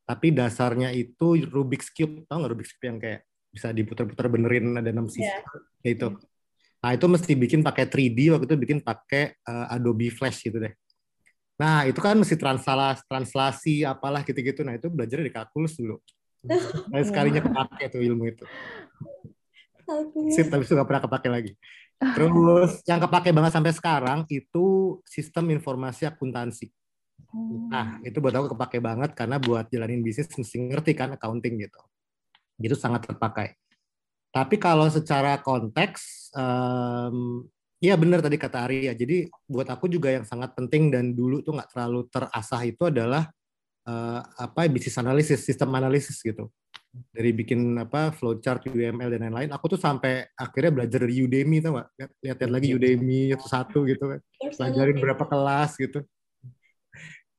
tapi 0.08 0.34
dasarnya 0.34 0.92
itu 0.92 1.40
Rubik's 1.48 1.92
Cube. 1.92 2.28
Tau 2.28 2.42
nggak 2.42 2.52
Rubik's 2.52 2.72
Cube 2.76 2.88
yang 2.88 3.00
kayak 3.00 3.28
bisa 3.52 3.76
diputar-putar 3.76 4.32
benerin 4.32 4.80
ada 4.80 4.88
enam 4.88 5.12
sisi 5.12 5.28
yeah. 5.28 5.92
itu. 5.92 6.16
Nah 6.82 6.92
itu 6.98 7.06
mesti 7.06 7.32
bikin 7.38 7.62
pakai 7.62 7.86
3D 7.86 8.34
waktu 8.34 8.46
itu 8.48 8.58
bikin 8.58 8.80
pakai 8.82 9.38
uh, 9.46 9.76
Adobe 9.76 10.10
Flash 10.10 10.48
gitu 10.48 10.58
deh 10.58 10.74
Nah, 11.62 11.86
itu 11.86 12.02
kan 12.02 12.18
mesti 12.18 12.34
translasi, 12.34 13.06
translasi 13.06 13.74
apalah 13.86 14.26
gitu-gitu. 14.26 14.66
Nah, 14.66 14.82
itu 14.82 14.90
belajar 14.90 15.22
di 15.22 15.30
kalkulus 15.30 15.78
dulu. 15.78 16.02
Nah, 16.90 17.06
sekalinya 17.06 17.46
kepake 17.46 17.94
tuh 17.94 18.02
ilmu 18.02 18.26
itu. 18.34 18.46
Sip, 20.34 20.50
tapi 20.50 20.66
gak 20.66 20.90
pernah 20.90 21.04
kepake 21.06 21.30
lagi. 21.30 21.54
Terus 22.02 22.82
yang 22.90 22.98
kepake 22.98 23.30
banget 23.30 23.54
sampai 23.54 23.72
sekarang 23.78 24.20
itu 24.26 24.98
sistem 25.06 25.54
informasi 25.54 26.10
akuntansi. 26.10 26.74
Nah, 27.70 28.02
itu 28.02 28.18
buat 28.18 28.34
aku 28.34 28.58
kepake 28.58 28.82
banget 28.82 29.14
karena 29.14 29.38
buat 29.38 29.70
jalanin 29.70 30.02
bisnis 30.02 30.34
mesti 30.34 30.58
ngerti 30.66 30.98
kan 30.98 31.14
accounting 31.14 31.62
gitu. 31.62 31.80
Itu 32.58 32.74
sangat 32.74 33.06
terpakai. 33.06 33.54
Tapi 34.34 34.56
kalau 34.58 34.90
secara 34.90 35.38
konteks, 35.40 36.34
um, 36.34 37.46
Iya 37.82 37.98
benar 37.98 38.22
tadi 38.22 38.38
kata 38.38 38.70
Arya. 38.70 38.94
Jadi 38.94 39.26
buat 39.50 39.66
aku 39.66 39.90
juga 39.90 40.14
yang 40.14 40.22
sangat 40.22 40.54
penting 40.54 40.94
dan 40.94 41.18
dulu 41.18 41.42
tuh 41.42 41.58
nggak 41.58 41.74
terlalu 41.74 42.06
terasah 42.14 42.62
itu 42.62 42.84
adalah 42.86 43.26
uh, 43.90 44.22
apa 44.38 44.70
bisnis 44.70 45.02
analisis, 45.02 45.42
sistem 45.42 45.74
analisis 45.74 46.22
gitu. 46.22 46.54
Dari 46.92 47.34
bikin 47.34 47.74
apa 47.82 48.14
flowchart, 48.14 48.70
UML 48.70 49.10
dan 49.18 49.26
lain-lain. 49.26 49.50
Aku 49.58 49.66
tuh 49.66 49.82
sampai 49.82 50.30
akhirnya 50.38 50.72
belajar 50.78 51.02
dari 51.02 51.26
Udemy 51.26 51.58
tau 51.58 51.74
nggak? 51.74 51.90
Lihat-lihat 52.22 52.52
lagi 52.54 52.70
Udemy 52.78 53.34
satu-satu 53.34 53.80
gitu 53.90 54.04
kan. 54.14 54.20
Pelajarin 54.38 54.98
berapa 55.02 55.24
kelas 55.26 55.72
gitu. 55.82 56.00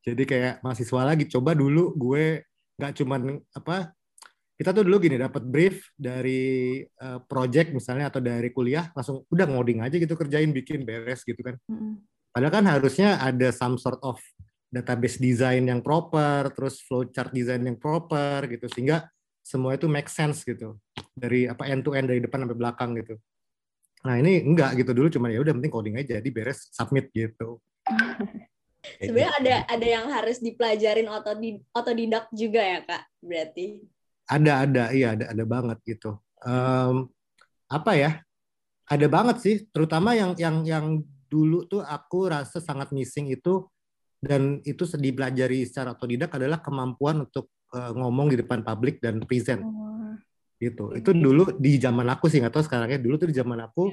Jadi 0.03 0.23
kayak 0.27 0.55
mahasiswa 0.67 1.03
lagi 1.07 1.31
coba 1.31 1.55
dulu 1.55 1.95
gue 1.95 2.43
nggak 2.83 2.93
cuman 2.99 3.39
apa 3.55 3.95
kita 4.63 4.71
tuh 4.71 4.87
dulu 4.87 5.03
gini 5.03 5.19
dapat 5.19 5.43
brief 5.43 5.91
dari 5.99 6.79
uh, 7.03 7.19
project 7.27 7.75
misalnya 7.75 8.15
atau 8.15 8.23
dari 8.23 8.55
kuliah 8.55 8.95
langsung 8.95 9.27
udah 9.27 9.51
ngoding 9.51 9.83
aja 9.83 9.99
gitu 9.99 10.15
kerjain 10.15 10.55
bikin 10.55 10.87
beres 10.87 11.27
gitu 11.27 11.43
kan. 11.43 11.59
Mm. 11.67 11.99
Padahal 12.31 12.55
kan 12.55 12.65
harusnya 12.71 13.19
ada 13.19 13.51
some 13.51 13.75
sort 13.75 13.99
of 14.07 14.23
database 14.71 15.19
design 15.19 15.67
yang 15.67 15.83
proper, 15.83 16.47
terus 16.55 16.79
flowchart 16.87 17.35
design 17.35 17.67
yang 17.67 17.75
proper 17.75 18.47
gitu 18.47 18.71
sehingga 18.71 19.11
semua 19.43 19.75
itu 19.75 19.91
make 19.91 20.07
sense 20.07 20.47
gitu 20.47 20.79
dari 21.11 21.51
apa 21.51 21.67
end 21.67 21.83
to 21.83 21.99
end 21.99 22.07
dari 22.07 22.23
depan 22.23 22.47
sampai 22.47 22.55
belakang 22.55 22.95
gitu. 23.03 23.19
Nah 24.07 24.15
ini 24.23 24.47
enggak 24.47 24.79
gitu 24.79 24.95
dulu 24.95 25.11
cuma 25.11 25.27
ya 25.27 25.43
udah 25.43 25.59
penting 25.59 25.75
coding 25.75 25.99
aja 25.99 26.23
jadi 26.23 26.31
beres 26.31 26.71
submit 26.71 27.11
gitu. 27.11 27.59
Sebenarnya 29.03 29.33
ada 29.43 29.55
ada 29.67 29.87
yang 29.87 30.07
harus 30.07 30.39
dipelajarin 30.39 31.11
otodidak 31.75 32.31
juga 32.31 32.63
ya 32.63 32.79
kak, 32.87 33.03
berarti? 33.19 33.83
Ada 34.33 34.53
ada, 34.65 34.85
iya 34.97 35.13
ada 35.13 35.29
ada 35.29 35.45
banget 35.45 35.79
gitu. 35.85 36.17
Um, 36.41 37.13
apa 37.69 37.93
ya? 37.93 38.11
Ada 38.89 39.07
banget 39.09 39.37
sih, 39.45 39.57
terutama 39.69 40.17
yang 40.17 40.33
yang 40.41 40.65
yang 40.65 40.87
dulu 41.29 41.65
tuh 41.69 41.81
aku 41.85 42.29
rasa 42.33 42.61
sangat 42.61 42.93
missing 42.93 43.33
itu 43.33 43.65
dan 44.21 44.61
itu 44.69 44.85
dipelajari 44.85 45.65
secara 45.65 45.97
otodidak 45.97 46.33
adalah 46.37 46.61
kemampuan 46.61 47.25
untuk 47.25 47.49
uh, 47.73 47.93
ngomong 47.97 48.33
di 48.33 48.37
depan 48.41 48.61
publik 48.61 49.01
dan 49.01 49.21
present. 49.25 49.65
Oh. 49.65 50.17
Gitu. 50.61 50.95
Itu 50.95 51.11
dulu 51.11 51.59
di 51.59 51.81
zaman 51.81 52.07
aku 52.07 52.31
sih 52.31 52.39
nggak 52.39 52.55
tahu 52.55 52.65
sekarangnya 52.65 53.03
dulu 53.03 53.19
tuh 53.19 53.29
di 53.29 53.37
zaman 53.37 53.59
aku 53.67 53.91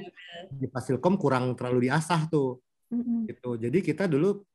di 0.52 0.70
Fasilkom 0.70 1.18
kurang 1.18 1.56
terlalu 1.58 1.90
diasah 1.90 2.30
tuh. 2.30 2.62
Gitu. 3.26 3.50
Jadi 3.58 3.78
kita 3.82 4.06
dulu 4.06 4.46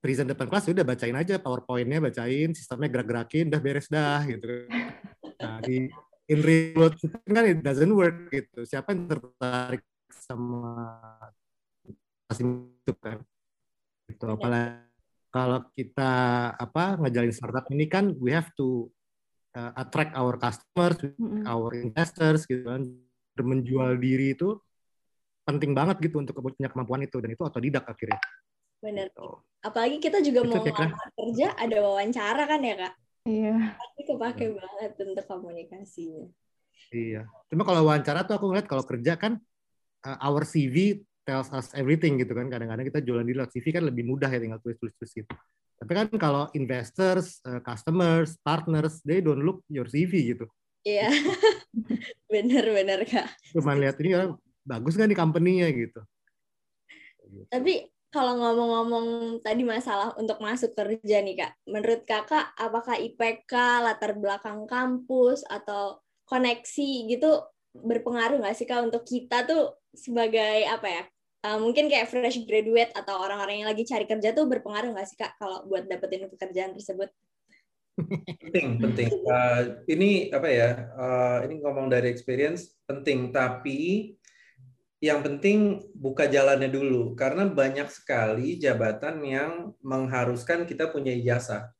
present 0.00 0.28
depan 0.32 0.48
kelas 0.48 0.68
ya 0.68 0.72
udah 0.76 0.86
bacain 0.86 1.16
aja 1.16 1.34
PowerPoint-nya, 1.40 1.98
bacain, 2.00 2.50
sistemnya 2.52 2.88
gerak-gerakin, 2.92 3.48
udah 3.52 3.60
beres 3.60 3.88
dah 3.88 4.20
gitu. 4.24 4.46
Nah, 5.38 5.58
di 5.62 5.86
in 6.28 6.40
real 6.44 6.76
world 6.76 6.94
kan 6.98 7.44
it 7.46 7.62
doesn't 7.62 7.94
work 7.94 8.28
gitu. 8.30 8.66
Siapa 8.66 8.92
yang 8.92 9.06
tertarik 9.08 9.82
sama 10.08 10.76
itu 12.28 12.92
kan 13.00 13.16
itu 14.08 14.24
iya. 14.24 14.36
apalagi 14.36 14.88
kalau 15.28 15.60
kita 15.72 16.12
apa 16.56 17.00
ngejalin 17.00 17.32
startup 17.32 17.64
ini 17.72 17.88
kan 17.88 18.16
we 18.20 18.32
have 18.32 18.48
to 18.56 18.88
uh, 19.56 19.72
attract 19.76 20.16
our 20.16 20.40
customers, 20.40 20.98
mm-hmm. 21.16 21.44
our 21.44 21.76
investors 21.76 22.48
gitu 22.48 22.64
kan. 22.64 22.84
Menjual 23.38 24.02
diri 24.02 24.34
itu 24.34 24.58
penting 25.46 25.70
banget 25.70 26.02
gitu 26.10 26.18
untuk 26.18 26.34
punya 26.42 26.66
kemampuan 26.66 27.06
itu 27.06 27.22
dan 27.22 27.30
itu 27.30 27.42
otodidak 27.46 27.86
akhirnya. 27.86 28.18
Benar. 28.82 29.14
Gitu. 29.14 29.28
Apalagi 29.62 29.96
kita 30.02 30.18
juga 30.18 30.42
itu 30.42 30.50
mau 30.50 30.62
kerja 31.14 31.54
ada 31.54 31.76
wawancara 31.78 32.44
kan 32.50 32.60
ya 32.66 32.74
kak? 32.74 32.94
Iya. 33.28 33.76
Pasti 33.76 34.02
kepake 34.08 34.44
yeah. 34.48 34.56
banget 34.56 34.92
untuk 35.04 35.26
komunikasinya. 35.28 36.24
Iya. 36.88 37.22
Cuma 37.52 37.62
kalau 37.68 37.84
wawancara 37.84 38.24
tuh 38.24 38.40
aku 38.40 38.48
ngeliat 38.48 38.64
kalau 38.64 38.84
kerja 38.88 39.20
kan 39.20 39.36
uh, 40.08 40.18
our 40.24 40.48
CV 40.48 41.04
tells 41.28 41.52
us 41.52 41.76
everything 41.76 42.16
gitu 42.16 42.32
kan. 42.32 42.48
Kadang-kadang 42.48 42.88
kita 42.88 43.04
jualan 43.04 43.28
di 43.28 43.36
lewat 43.36 43.52
CV 43.52 43.68
kan 43.68 43.84
lebih 43.84 44.08
mudah 44.08 44.32
ya 44.32 44.40
tinggal 44.40 44.60
tulis-tulis 44.64 45.12
gitu. 45.12 45.28
Tapi 45.78 45.92
kan 45.94 46.08
kalau 46.16 46.48
investors, 46.56 47.38
uh, 47.44 47.60
customers, 47.60 48.34
partners, 48.40 49.04
they 49.04 49.20
don't 49.20 49.44
look 49.44 49.60
your 49.68 49.86
CV 49.86 50.34
gitu. 50.34 50.48
Iya, 50.82 51.12
benar-benar 52.32 53.04
kak. 53.04 53.28
Cuma 53.52 53.76
lihat 53.76 54.00
ini 54.00 54.16
kan 54.16 54.34
bagus 54.64 54.96
nggak 54.96 55.08
nih 55.12 55.18
company-nya 55.18 55.68
gitu. 55.70 56.00
Tapi 57.52 57.86
kalau 58.08 58.40
ngomong-ngomong 58.40 59.06
tadi 59.44 59.62
masalah 59.68 60.16
untuk 60.16 60.40
masuk 60.40 60.72
kerja 60.72 61.20
nih 61.20 61.36
kak, 61.44 61.52
menurut 61.68 62.08
kakak 62.08 62.56
apakah 62.56 62.96
IPK, 62.96 63.52
latar 63.84 64.16
belakang 64.16 64.64
kampus 64.64 65.44
atau 65.44 66.00
koneksi 66.24 67.08
gitu 67.08 67.40
berpengaruh 67.72 68.40
nggak 68.40 68.56
sih 68.56 68.68
kak 68.68 68.84
untuk 68.84 69.04
kita 69.04 69.44
tuh 69.44 69.76
sebagai 69.92 70.66
apa 70.68 70.88
ya 70.88 71.02
uh, 71.46 71.58
mungkin 71.60 71.86
kayak 71.86 72.10
fresh 72.10 72.44
graduate 72.44 72.92
atau 72.92 73.16
orang-orang 73.16 73.64
yang 73.64 73.68
lagi 73.70 73.84
cari 73.88 74.04
kerja 74.04 74.36
tuh 74.36 74.44
berpengaruh 74.48 74.92
nggak 74.92 75.08
sih 75.08 75.18
kak 75.18 75.36
kalau 75.40 75.64
buat 75.68 75.86
dapetin 75.86 76.28
pekerjaan 76.28 76.74
tersebut? 76.76 77.08
penting 77.98 78.78
penting 78.78 79.10
uh, 79.26 79.82
ini 79.90 80.30
apa 80.30 80.46
ya 80.46 80.70
uh, 80.94 81.38
ini 81.42 81.58
ngomong 81.58 81.90
dari 81.90 82.06
experience 82.14 82.78
penting 82.86 83.34
tapi 83.34 84.14
yang 84.98 85.22
penting 85.22 85.78
buka 85.94 86.26
jalannya 86.26 86.70
dulu 86.70 87.14
karena 87.14 87.46
banyak 87.46 87.86
sekali 87.86 88.58
jabatan 88.58 89.22
yang 89.22 89.52
mengharuskan 89.78 90.66
kita 90.66 90.90
punya 90.90 91.14
ijazah 91.14 91.70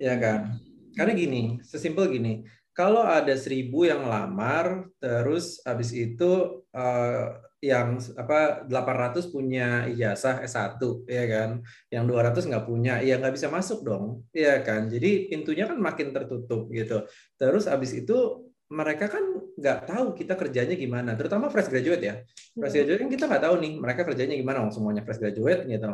ya 0.00 0.18
kan? 0.18 0.58
Karena 0.98 1.14
gini 1.14 1.62
sesimpel 1.62 2.10
gini 2.10 2.42
kalau 2.74 3.06
ada 3.06 3.34
seribu 3.38 3.86
yang 3.86 4.02
lamar 4.02 4.90
terus 4.98 5.62
habis 5.62 5.94
itu 5.94 6.62
uh, 6.74 7.26
yang 7.60 8.00
apa 8.16 8.64
800 8.72 9.28
punya 9.28 9.84
ijazah 9.86 10.40
S1 10.42 10.80
ya 11.06 11.24
kan? 11.28 11.50
Yang 11.92 12.04
200 12.08 12.48
nggak 12.50 12.66
punya 12.66 12.94
ya 13.04 13.20
nggak 13.20 13.36
bisa 13.36 13.46
masuk 13.52 13.84
dong 13.84 14.24
ya 14.34 14.58
kan? 14.64 14.88
Jadi 14.88 15.28
pintunya 15.30 15.68
kan 15.70 15.78
makin 15.78 16.10
tertutup 16.10 16.66
gitu. 16.72 17.04
Terus 17.36 17.68
abis 17.68 17.94
itu 17.94 18.49
mereka 18.70 19.10
kan 19.10 19.24
nggak 19.58 19.78
tahu 19.90 20.06
kita 20.14 20.38
kerjanya 20.38 20.78
gimana 20.78 21.18
terutama 21.18 21.50
fresh 21.50 21.66
graduate 21.66 22.02
ya 22.06 22.14
fresh 22.54 22.74
iya. 22.74 22.86
graduate 22.86 23.00
kan 23.02 23.10
kita 23.10 23.24
nggak 23.26 23.44
tahu 23.44 23.54
nih 23.58 23.72
mereka 23.82 24.02
kerjanya 24.06 24.34
gimana 24.38 24.70
semuanya 24.70 25.02
fresh 25.02 25.18
graduate 25.18 25.66
gitu 25.66 25.90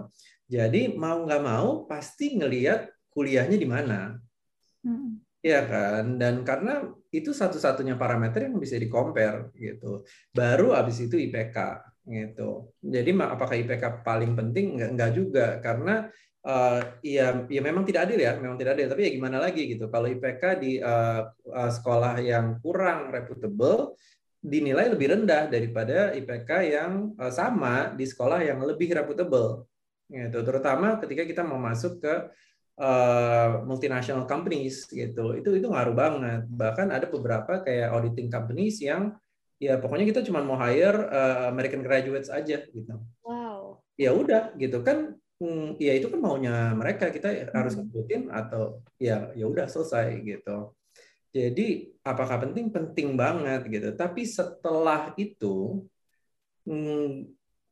jadi 0.46 0.92
mau 0.92 1.24
nggak 1.24 1.42
mau 1.42 1.88
pasti 1.88 2.36
ngelihat 2.36 2.92
kuliahnya 3.10 3.56
di 3.56 3.68
mana 3.68 4.20
Iya 5.46 5.62
kan? 5.70 6.18
Dan 6.18 6.42
karena 6.42 6.82
itu 7.14 7.30
satu-satunya 7.30 7.94
parameter 7.94 8.50
yang 8.50 8.58
bisa 8.58 8.74
di 8.74 8.90
compare 8.90 9.54
gitu. 9.54 10.02
Baru 10.34 10.74
habis 10.74 10.98
itu 10.98 11.14
IPK 11.14 11.58
gitu. 12.02 12.74
Jadi 12.82 13.10
apakah 13.14 13.54
IPK 13.54 14.02
paling 14.02 14.34
penting? 14.34 14.74
Enggak, 14.74 14.90
enggak 14.90 15.10
juga 15.14 15.46
karena 15.62 15.94
uh, 16.46 16.80
ya 17.02 17.42
ya 17.50 17.60
memang 17.60 17.82
tidak 17.82 18.06
adil 18.06 18.18
ya, 18.22 18.38
memang 18.38 18.54
tidak 18.54 18.78
adil. 18.78 18.86
Tapi 18.94 19.02
ya 19.02 19.10
gimana 19.10 19.36
lagi 19.42 19.62
gitu. 19.66 19.90
Kalau 19.90 20.06
IPK 20.06 20.42
di 20.62 20.78
uh, 20.78 21.26
uh, 21.50 21.70
sekolah 21.74 22.22
yang 22.22 22.62
kurang 22.62 23.10
reputable 23.10 23.98
dinilai 24.38 24.86
lebih 24.86 25.10
rendah 25.10 25.50
daripada 25.50 26.14
IPK 26.14 26.50
yang 26.70 26.92
uh, 27.18 27.34
sama 27.34 27.90
di 27.98 28.06
sekolah 28.06 28.46
yang 28.46 28.62
lebih 28.62 28.94
reputable. 28.94 29.66
Gitu. 30.06 30.38
Terutama 30.38 31.02
ketika 31.02 31.26
kita 31.26 31.42
mau 31.42 31.58
masuk 31.58 31.98
ke 31.98 32.14
uh, 32.80 33.64
multinational 33.64 34.28
companies 34.28 34.84
gitu 34.88 35.36
itu 35.36 35.48
itu 35.56 35.66
ngaruh 35.66 35.96
banget 35.96 36.42
bahkan 36.52 36.92
ada 36.92 37.08
beberapa 37.08 37.64
kayak 37.64 37.92
auditing 37.92 38.28
companies 38.28 38.80
yang 38.80 39.16
ya 39.56 39.80
pokoknya 39.80 40.06
kita 40.12 40.20
cuma 40.28 40.44
mau 40.44 40.60
hire 40.60 41.08
uh, 41.08 41.48
American 41.48 41.80
graduates 41.80 42.28
aja 42.28 42.60
gitu 42.68 42.94
wow 43.24 43.80
ya 43.96 44.12
udah 44.12 44.52
gitu 44.60 44.84
kan 44.84 45.16
hmm, 45.40 45.80
ya 45.80 45.92
itu 45.96 46.06
kan 46.08 46.20
maunya 46.20 46.72
mereka 46.72 47.12
kita 47.12 47.50
harus 47.52 47.76
hmm. 47.76 47.88
ngikutin 47.88 48.22
atau 48.32 48.80
ya 48.96 49.32
ya 49.36 49.44
udah 49.48 49.66
selesai 49.68 50.20
gitu. 50.24 50.72
Jadi 51.36 51.92
apakah 52.00 52.48
penting? 52.48 52.72
Penting 52.72 53.12
banget 53.12 53.68
gitu. 53.68 53.88
Tapi 53.92 54.24
setelah 54.24 55.12
itu 55.20 55.84
hmm, 56.64 57.28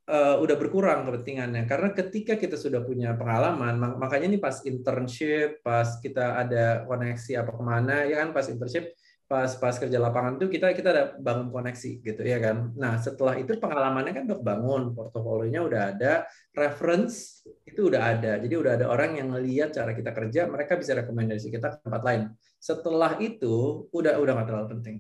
uh, 0.08 0.36
udah 0.40 0.56
berkurang 0.60 1.08
kepentingannya. 1.08 1.64
Karena 1.64 1.88
ketika 1.96 2.36
kita 2.36 2.60
sudah 2.60 2.84
punya 2.84 3.16
pengalaman 3.16 3.80
mak 3.80 3.92
makanya 3.96 4.26
ini 4.36 4.38
pas 4.40 4.60
internship 4.68 5.64
pas 5.64 5.96
kita 6.00 6.44
ada 6.44 6.84
koneksi 6.84 7.32
apa 7.40 7.50
ke 7.56 7.62
mana 7.64 8.04
ya 8.04 8.20
kan 8.24 8.36
pas 8.36 8.46
internship 8.48 8.92
pas 9.24 9.50
pas 9.56 9.72
kerja 9.72 9.96
lapangan 9.96 10.36
tuh 10.36 10.52
kita 10.52 10.76
kita 10.76 10.88
ada 10.92 11.04
bangun 11.16 11.48
koneksi 11.48 11.90
gitu 12.04 12.22
ya 12.22 12.38
kan? 12.38 12.70
Nah 12.76 13.00
setelah 13.00 13.34
itu 13.40 13.56
pengalamannya 13.56 14.12
kan 14.12 14.24
udah 14.28 14.40
bangun 14.40 14.82
portofolionya 14.92 15.60
udah 15.64 15.80
ada 15.96 16.12
reference 16.52 17.44
itu 17.64 17.88
udah 17.88 18.14
ada. 18.14 18.36
Jadi 18.38 18.54
udah 18.54 18.72
ada 18.76 18.86
orang 18.88 19.16
yang 19.16 19.32
ngelihat 19.32 19.72
cara 19.72 19.96
kita 19.96 20.12
kerja 20.12 20.46
mereka 20.46 20.76
bisa 20.76 20.92
rekomendasi 20.94 21.48
kita 21.48 21.74
ke 21.74 21.78
tempat 21.82 22.02
lain. 22.04 22.22
Setelah 22.60 23.16
itu 23.18 23.88
udah 23.90 24.20
udah 24.20 24.32
nggak 24.36 24.48
terlalu 24.48 24.68
penting. 24.78 24.96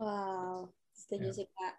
Wow 0.00 0.70
setuju 1.10 1.28
ya. 1.34 1.36
sih 1.42 1.46
kak. 1.50 1.74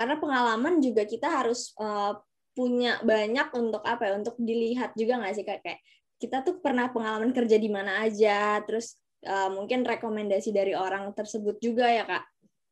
Karena 0.00 0.14
pengalaman 0.16 0.74
juga 0.80 1.04
kita 1.04 1.28
harus 1.28 1.76
uh, 1.76 2.16
punya 2.56 2.96
banyak 3.04 3.52
untuk 3.52 3.84
apa 3.84 4.08
ya 4.08 4.12
untuk 4.16 4.40
dilihat 4.40 4.96
juga 4.96 5.20
nggak 5.20 5.34
sih 5.36 5.44
kak? 5.44 5.60
Kayak 5.60 5.80
kita 6.16 6.36
tuh 6.40 6.56
pernah 6.64 6.88
pengalaman 6.88 7.36
kerja 7.36 7.60
di 7.60 7.68
mana 7.68 8.00
aja 8.02 8.58
terus 8.64 8.96
uh, 9.26 9.50
mungkin 9.50 9.82
rekomendasi 9.82 10.54
dari 10.54 10.76
orang 10.76 11.10
tersebut 11.16 11.58
juga 11.58 11.88
ya 11.88 12.04
kak. 12.06 12.24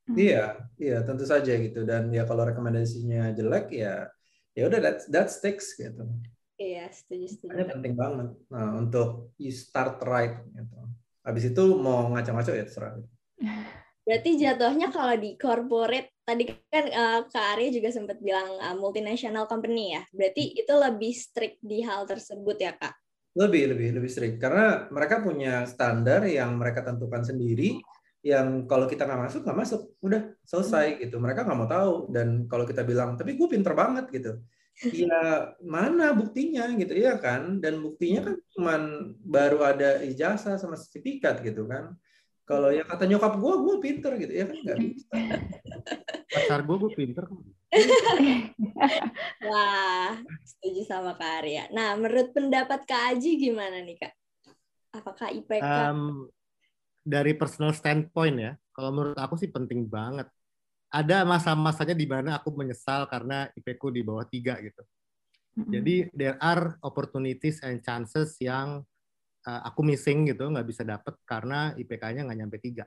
Hmm. 0.07 0.15
iya 0.15 0.45
iya 0.79 1.03
tentu 1.03 1.27
saja 1.27 1.51
gitu. 1.59 1.83
Dan 1.83 2.15
ya 2.15 2.23
kalau 2.23 2.47
rekomendasinya 2.47 3.35
jelek 3.35 3.75
ya 3.75 4.07
ya 4.55 4.63
udah 4.71 4.79
that 4.79 4.99
that 5.11 5.29
sticks 5.33 5.75
gitu. 5.75 6.07
Iya 6.57 6.89
setuju 6.95 7.27
setuju. 7.27 7.53
Ini 7.53 7.65
penting 7.69 7.95
banget 7.99 8.29
nah 8.49 8.79
untuk 8.79 9.35
you 9.37 9.51
start 9.51 9.99
right 10.07 10.41
gitu. 10.55 10.77
Habis 11.27 11.51
itu 11.51 11.63
mau 11.75 12.07
ngaco-ngaco 12.15 12.55
ya 12.55 12.65
terserah. 12.65 13.03
Berarti 14.07 14.39
jatuhnya 14.39 14.95
kalau 14.95 15.19
di 15.19 15.35
corporate 15.35 16.15
tadi 16.23 16.47
kan 16.47 16.87
uh, 16.87 17.21
Kak 17.27 17.59
Arya 17.59 17.75
juga 17.75 17.91
sempat 17.91 18.23
bilang 18.23 18.47
uh, 18.63 18.79
multinational 18.79 19.51
company 19.51 19.99
ya. 19.99 20.03
Berarti 20.15 20.55
itu 20.55 20.71
lebih 20.71 21.11
strict 21.11 21.59
di 21.59 21.83
hal 21.83 22.07
tersebut 22.07 22.55
ya, 22.55 22.71
Kak? 22.79 22.95
Lebih, 23.37 23.77
lebih, 23.77 23.89
lebih 24.01 24.11
strict. 24.11 24.41
Karena 24.41 24.89
mereka 24.89 25.21
punya 25.21 25.69
standar 25.69 26.25
yang 26.25 26.57
mereka 26.57 26.81
tentukan 26.81 27.21
sendiri 27.21 27.77
yang 28.25 28.65
kalau 28.65 28.89
kita 28.89 29.05
nggak 29.05 29.29
masuk 29.29 29.41
nggak 29.45 29.59
masuk. 29.61 29.81
Udah 30.01 30.33
selesai 30.49 30.97
hmm. 30.97 30.99
gitu. 31.05 31.17
Mereka 31.21 31.45
nggak 31.45 31.59
mau 31.59 31.69
tahu. 31.69 31.93
Dan 32.09 32.49
kalau 32.49 32.65
kita 32.65 32.83
bilang 32.83 33.15
tapi 33.21 33.37
gue 33.37 33.49
pinter 33.49 33.77
banget 33.77 34.09
gitu. 34.09 34.41
Ya 34.93 35.53
mana 35.61 36.17
buktinya 36.17 36.73
gitu. 36.81 36.97
Ya 36.97 37.21
kan? 37.21 37.61
Dan 37.61 37.85
buktinya 37.85 38.33
kan 38.33 38.35
cuman 38.57 38.81
baru 39.21 39.69
ada 39.69 40.01
ijazah 40.01 40.57
sama 40.57 40.81
sertifikat 40.81 41.45
gitu 41.45 41.69
kan. 41.69 41.93
Kalau 42.47 42.71
yang 42.71 42.87
kata 42.87 43.11
nyokap 43.11 43.43
gue, 43.43 43.55
gue 43.59 43.77
pinter 43.83 44.13
gitu. 44.23 44.33
Ya 44.33 44.45
kan? 44.49 44.57
Nggak 44.65 44.79
bisa. 44.81 45.13
Pacar 46.33 46.61
gue, 46.65 46.77
gue 46.79 46.93
pinter. 46.95 47.25
Wah, 49.49 50.15
setuju 50.47 50.83
sama 50.87 51.19
Kak 51.19 51.43
Arya. 51.43 51.69
Nah, 51.75 51.99
menurut 51.99 52.31
pendapat 52.31 52.87
Kak 52.87 53.17
Aji 53.17 53.37
gimana 53.41 53.83
nih 53.83 53.97
Kak? 53.99 54.15
Apakah 54.97 55.29
IPK? 55.35 55.65
Um, 55.65 56.31
dari 57.03 57.35
personal 57.35 57.75
standpoint 57.75 58.37
ya, 58.39 58.53
kalau 58.71 58.91
menurut 58.95 59.19
aku 59.19 59.39
sih 59.39 59.51
penting 59.51 59.87
banget. 59.87 60.31
Ada 60.87 61.27
masa-masanya 61.27 61.99
di 61.99 62.07
mana 62.07 62.39
aku 62.39 62.55
menyesal 62.55 63.11
karena 63.11 63.51
IP 63.59 63.75
ku 63.77 63.91
di 63.91 64.07
bawah 64.07 64.25
tiga 64.25 64.57
gitu. 64.63 64.87
Jadi 65.57 66.13
there 66.13 66.37
are 66.37 66.77
opportunities 66.85 67.65
and 67.65 67.81
chances 67.81 68.37
yang 68.45 68.85
uh, 69.49 69.61
aku 69.65 69.81
missing 69.81 70.29
gitu, 70.29 70.53
nggak 70.53 70.69
bisa 70.69 70.85
dapet 70.85 71.17
karena 71.25 71.73
IPK-nya 71.81 72.29
nggak 72.29 72.39
nyampe 72.45 72.61
tiga. 72.61 72.85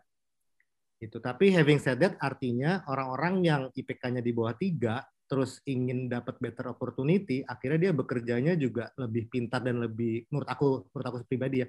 Itu. 1.00 1.24
Tapi 1.24 1.56
having 1.56 1.80
said 1.80 2.04
that, 2.04 2.20
artinya 2.20 2.84
orang-orang 2.92 3.34
yang 3.44 3.62
IPK-nya 3.72 4.20
di 4.20 4.32
bawah 4.36 4.56
tiga 4.56 5.04
terus 5.30 5.62
ingin 5.70 6.10
dapat 6.10 6.42
better 6.42 6.74
opportunity, 6.74 7.46
akhirnya 7.46 7.90
dia 7.90 7.92
bekerjanya 7.94 8.58
juga 8.58 8.90
lebih 8.98 9.30
pintar 9.30 9.62
dan 9.62 9.78
lebih, 9.78 10.26
menurut 10.34 10.50
aku, 10.50 10.90
menurut 10.90 11.06
aku 11.06 11.18
pribadi 11.30 11.62
ya, 11.62 11.68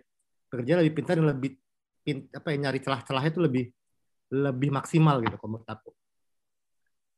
bekerja 0.49 0.81
lebih 0.81 0.93
pintar 0.97 1.21
dan 1.21 1.29
lebih 1.29 1.61
apa 2.33 2.49
ya, 2.51 2.57
nyari 2.57 2.81
celah-celah 2.81 3.25
itu 3.29 3.39
lebih 3.39 3.65
lebih 4.33 4.71
maksimal 4.73 5.21
gitu 5.21 5.37
menurut 5.45 5.69
aku. 5.69 5.91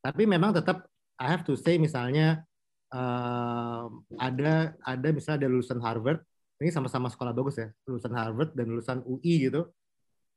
Tapi 0.03 0.23
memang 0.27 0.51
tetap 0.51 0.91
I 1.15 1.31
have 1.31 1.47
to 1.47 1.55
say 1.55 1.79
misalnya 1.79 2.43
uh, 2.91 3.87
ada 4.19 4.75
ada 4.83 5.09
misalnya 5.15 5.47
ada 5.47 5.49
lulusan 5.53 5.79
Harvard 5.79 6.21
ini 6.59 6.75
sama-sama 6.75 7.07
sekolah 7.07 7.31
bagus 7.31 7.59
ya 7.59 7.69
lulusan 7.87 8.13
Harvard 8.15 8.51
dan 8.59 8.67
lulusan 8.71 8.99
UI 9.07 9.47
gitu 9.47 9.71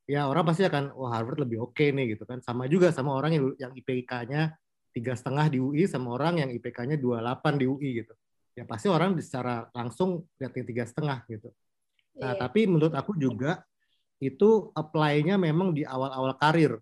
ya 0.05 0.29
orang 0.29 0.45
pasti 0.45 0.65
akan 0.65 0.93
wah 0.93 1.17
Harvard 1.17 1.41
lebih 1.41 1.65
oke 1.65 1.77
okay 1.77 1.89
nih 1.89 2.17
gitu 2.17 2.23
kan. 2.25 2.41
Sama 2.41 2.69
juga 2.69 2.93
sama 2.93 3.13
orang 3.13 3.33
yang 3.33 3.45
yang 3.57 3.71
IPK-nya 3.73 4.53
tiga 4.95 5.13
setengah 5.17 5.51
di 5.51 5.59
UI 5.59 5.89
sama 5.89 6.15
orang 6.15 6.45
yang 6.45 6.49
IPK-nya 6.55 6.95
28 6.97 7.61
di 7.61 7.65
UI 7.67 7.89
gitu. 8.05 8.13
Ya 8.55 8.63
pasti 8.63 8.87
orang 8.87 9.19
secara 9.19 9.67
langsung 9.75 10.23
lihat 10.39 10.55
tiga 10.55 10.87
setengah 10.87 11.27
gitu. 11.27 11.51
Nah 12.15 12.31
yeah. 12.31 12.39
tapi 12.39 12.69
menurut 12.69 12.95
aku 12.95 13.17
juga 13.19 13.65
itu 14.23 14.71
apply-nya 14.71 15.35
memang 15.35 15.75
di 15.75 15.83
awal-awal 15.83 16.39
karir. 16.39 16.79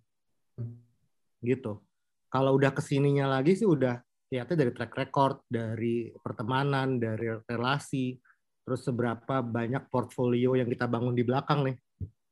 Gitu. 1.42 1.82
Kalau 2.30 2.52
udah 2.56 2.72
ke 2.72 2.82
sininya 2.82 3.30
lagi 3.30 3.58
sih 3.58 3.66
udah 3.66 3.98
ternyata 4.30 4.58
dari 4.58 4.72
track 4.74 4.94
record, 4.98 5.46
dari 5.46 6.10
pertemanan, 6.18 6.98
dari 6.98 7.30
relasi, 7.46 8.18
terus 8.66 8.82
seberapa 8.82 9.46
banyak 9.46 9.94
portfolio 9.94 10.58
yang 10.58 10.66
kita 10.66 10.90
bangun 10.90 11.14
di 11.14 11.22
belakang 11.22 11.70
nih, 11.70 11.78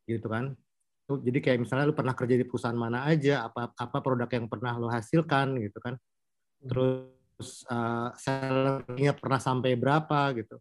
gitu 0.09 0.25
kan? 0.25 0.57
Jadi 1.19 1.39
kayak 1.43 1.59
misalnya 1.67 1.91
lu 1.91 1.97
pernah 1.97 2.15
kerja 2.15 2.35
di 2.39 2.45
perusahaan 2.47 2.77
mana 2.77 3.03
aja, 3.03 3.49
apa 3.49 3.75
apa 3.75 3.97
produk 3.99 4.29
yang 4.31 4.47
pernah 4.47 4.79
lo 4.79 4.87
hasilkan, 4.87 5.59
gitu 5.59 5.79
kan? 5.83 5.99
Terus 6.63 7.65
uh, 7.67 8.15
salary-nya 8.15 9.17
pernah 9.17 9.41
sampai 9.41 9.75
berapa, 9.75 10.31
gitu. 10.39 10.55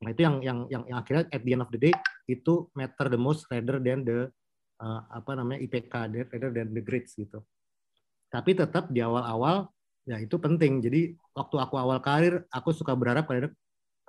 Nah 0.00 0.10
itu 0.10 0.20
yang 0.24 0.36
yang 0.40 0.58
yang, 0.72 0.82
yang 0.88 0.98
akhirnya 0.98 1.24
at 1.28 1.42
the 1.44 1.52
end 1.52 1.62
of 1.62 1.70
the 1.70 1.80
day 1.80 1.94
itu 2.24 2.66
matter 2.72 3.12
the 3.12 3.20
most 3.20 3.44
rather 3.52 3.76
than 3.76 4.00
the 4.00 4.32
uh, 4.80 5.00
apa 5.12 5.36
namanya 5.36 5.60
IPK 5.60 5.94
rather 6.32 6.50
than 6.50 6.72
the 6.72 6.80
grades 6.80 7.12
gitu. 7.12 7.44
Tapi 8.32 8.56
tetap 8.56 8.88
di 8.88 9.04
awal-awal 9.04 9.68
ya 10.08 10.16
itu 10.16 10.40
penting 10.40 10.80
jadi 10.80 11.12
waktu 11.36 11.56
aku 11.60 11.76
awal 11.76 12.00
karir 12.00 12.48
aku 12.48 12.72
suka 12.72 12.96
berharap 12.96 13.28
pada 13.28 13.52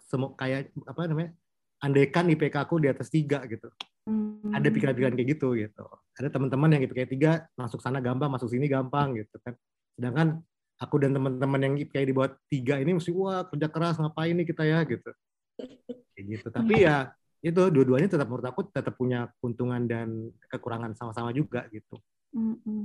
semua 0.08 0.32
kayak 0.40 0.72
apa 0.88 1.02
namanya 1.12 1.36
andaikan 1.82 2.30
IPK 2.30 2.56
aku 2.62 2.80
di 2.80 2.88
atas 2.88 3.10
tiga 3.10 3.42
gitu 3.50 3.68
hmm. 4.06 4.54
ada 4.54 4.68
pikiran-pikiran 4.70 5.14
kayak 5.18 5.30
gitu 5.38 5.58
gitu 5.58 5.86
ada 6.18 6.30
teman-teman 6.30 6.78
yang 6.78 6.82
IPK 6.86 7.10
tiga 7.10 7.32
masuk 7.58 7.82
sana 7.82 8.00
gampang 8.00 8.30
masuk 8.30 8.48
sini 8.54 8.70
gampang 8.70 9.18
gitu 9.18 9.36
kan 9.42 9.58
sedangkan 9.98 10.40
aku 10.78 10.96
dan 11.02 11.12
teman-teman 11.18 11.60
yang 11.62 11.74
IPK 11.82 12.06
di 12.06 12.14
bawah 12.14 12.32
tiga 12.48 12.78
ini 12.78 12.98
mesti 12.98 13.12
wah 13.14 13.46
kerja 13.50 13.68
keras 13.68 13.98
ngapain 13.98 14.38
nih 14.38 14.48
kita 14.48 14.64
ya 14.66 14.80
gitu 14.86 15.12
kayak 16.14 16.26
gitu 16.38 16.48
tapi 16.54 16.86
ya 16.86 17.12
itu 17.42 17.62
dua-duanya 17.74 18.06
tetap 18.06 18.30
menurut 18.30 18.46
aku 18.46 18.70
tetap 18.70 18.94
punya 18.94 19.26
keuntungan 19.42 19.90
dan 19.90 20.30
kekurangan 20.46 20.94
sama-sama 20.94 21.34
juga 21.34 21.66
gitu. 21.74 21.98
Mm 22.38 22.56
-hmm. 22.62 22.84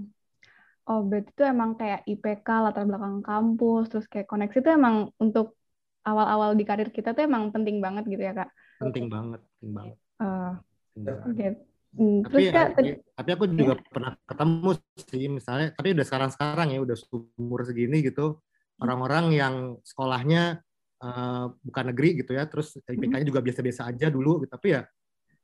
Oh, 0.86 1.02
berarti 1.02 1.34
itu 1.34 1.42
emang 1.42 1.74
kayak 1.74 2.06
IPK, 2.06 2.48
latar 2.62 2.86
belakang 2.86 3.18
kampus, 3.20 3.90
terus 3.90 4.06
kayak 4.06 4.30
koneksi 4.30 4.58
itu 4.62 4.70
emang 4.70 5.10
untuk 5.18 5.58
awal-awal 6.06 6.54
di 6.54 6.62
karir 6.62 6.94
kita 6.94 7.10
tuh 7.10 7.26
emang 7.26 7.50
penting 7.50 7.82
banget 7.82 8.06
gitu 8.06 8.22
ya, 8.22 8.32
Kak? 8.32 8.48
Penting 8.76 9.06
banget, 9.08 9.40
penting 9.58 9.72
banget. 9.72 9.96
Uh, 10.20 10.52
Oke. 10.96 11.12
Okay. 11.32 11.50
Hmm, 11.96 12.20
tapi, 12.28 12.32
terus, 12.44 12.52
Kak, 12.52 12.68
tapi, 12.76 12.90
tapi 13.16 13.30
aku 13.32 13.44
juga 13.56 13.74
ya. 13.80 13.88
pernah 13.88 14.12
ketemu 14.28 14.70
sih, 15.00 15.24
misalnya, 15.32 15.66
tapi 15.72 15.88
udah 15.96 16.04
sekarang-sekarang 16.04 16.68
ya, 16.76 16.78
udah 16.84 16.96
umur 17.40 17.64
segini 17.64 18.04
gitu, 18.04 18.36
orang-orang 18.84 19.32
yang 19.32 19.54
sekolahnya 19.80 20.60
uh, 21.00 21.48
bukan 21.64 21.84
negeri 21.96 22.20
gitu 22.20 22.36
ya, 22.36 22.44
terus 22.44 22.76
IPK-nya 22.84 23.24
juga 23.24 23.40
biasa-biasa 23.40 23.88
aja 23.88 24.12
dulu, 24.12 24.44
gitu, 24.44 24.52
tapi 24.52 24.76
ya 24.76 24.84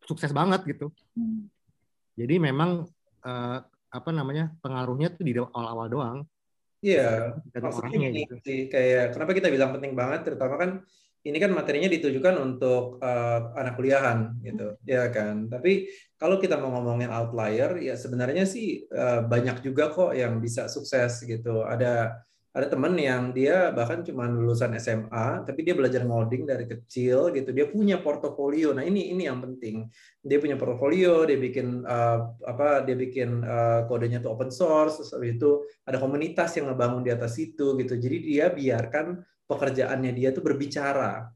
sukses 0.04 0.28
banget 0.36 0.60
gitu. 0.68 0.92
Hmm. 1.16 1.48
Jadi 2.20 2.36
memang 2.36 2.84
uh, 3.24 3.58
apa 3.92 4.10
namanya 4.12 4.52
pengaruhnya 4.60 5.08
tuh 5.16 5.24
di 5.24 5.32
awal-awal 5.32 5.88
doang. 5.88 6.18
Iya, 6.82 7.38
maksudnya 7.48 8.10
ini 8.10 8.26
gitu. 8.26 8.34
sih 8.42 8.58
kayak 8.66 9.14
kenapa 9.14 9.32
kita 9.32 9.48
bilang 9.48 9.72
penting 9.72 9.94
banget, 9.94 10.26
terutama 10.26 10.58
kan 10.58 10.70
ini 11.22 11.38
kan 11.38 11.54
materinya 11.54 11.86
ditujukan 11.86 12.34
untuk 12.42 12.98
uh, 12.98 13.54
anak 13.54 13.78
kuliahan 13.78 14.42
gitu, 14.42 14.74
ya 14.82 15.06
kan. 15.14 15.46
Tapi 15.46 15.86
kalau 16.18 16.42
kita 16.42 16.58
mau 16.58 16.74
ngomongin 16.74 17.14
outlier, 17.14 17.78
ya 17.78 17.94
sebenarnya 17.94 18.42
sih 18.42 18.82
uh, 18.90 19.22
banyak 19.22 19.62
juga 19.62 19.94
kok 19.94 20.18
yang 20.18 20.42
bisa 20.42 20.66
sukses 20.66 21.22
gitu. 21.22 21.62
Ada 21.62 22.18
ada 22.52 22.68
temen 22.68 22.92
yang 23.00 23.32
dia 23.32 23.72
bahkan 23.72 24.04
cuma 24.04 24.28
lulusan 24.28 24.76
SMA 24.76 25.48
tapi 25.48 25.64
dia 25.64 25.72
belajar 25.72 26.04
ngoding 26.04 26.44
dari 26.44 26.68
kecil 26.68 27.32
gitu. 27.32 27.48
Dia 27.48 27.64
punya 27.64 27.96
portofolio. 27.96 28.76
Nah 28.76 28.84
ini 28.84 29.08
ini 29.08 29.24
yang 29.24 29.40
penting. 29.40 29.88
Dia 30.20 30.36
punya 30.36 30.60
portofolio 30.60 31.24
dia 31.24 31.40
bikin 31.40 31.80
uh, 31.80 32.36
apa 32.44 32.84
dia 32.84 32.92
bikin 32.92 33.40
uh, 33.40 33.88
kodenya 33.88 34.20
tuh 34.20 34.36
open 34.36 34.52
source 34.52 35.00
terus 35.00 35.16
itu 35.24 35.64
ada 35.88 35.96
komunitas 35.96 36.52
yang 36.60 36.68
ngebangun 36.68 37.00
di 37.00 37.10
atas 37.10 37.40
itu 37.40 37.72
gitu. 37.80 37.96
Jadi 37.96 38.16
dia 38.20 38.52
biarkan 38.52 39.31
pekerjaannya 39.52 40.12
dia 40.16 40.32
tuh 40.32 40.44
berbicara 40.44 41.28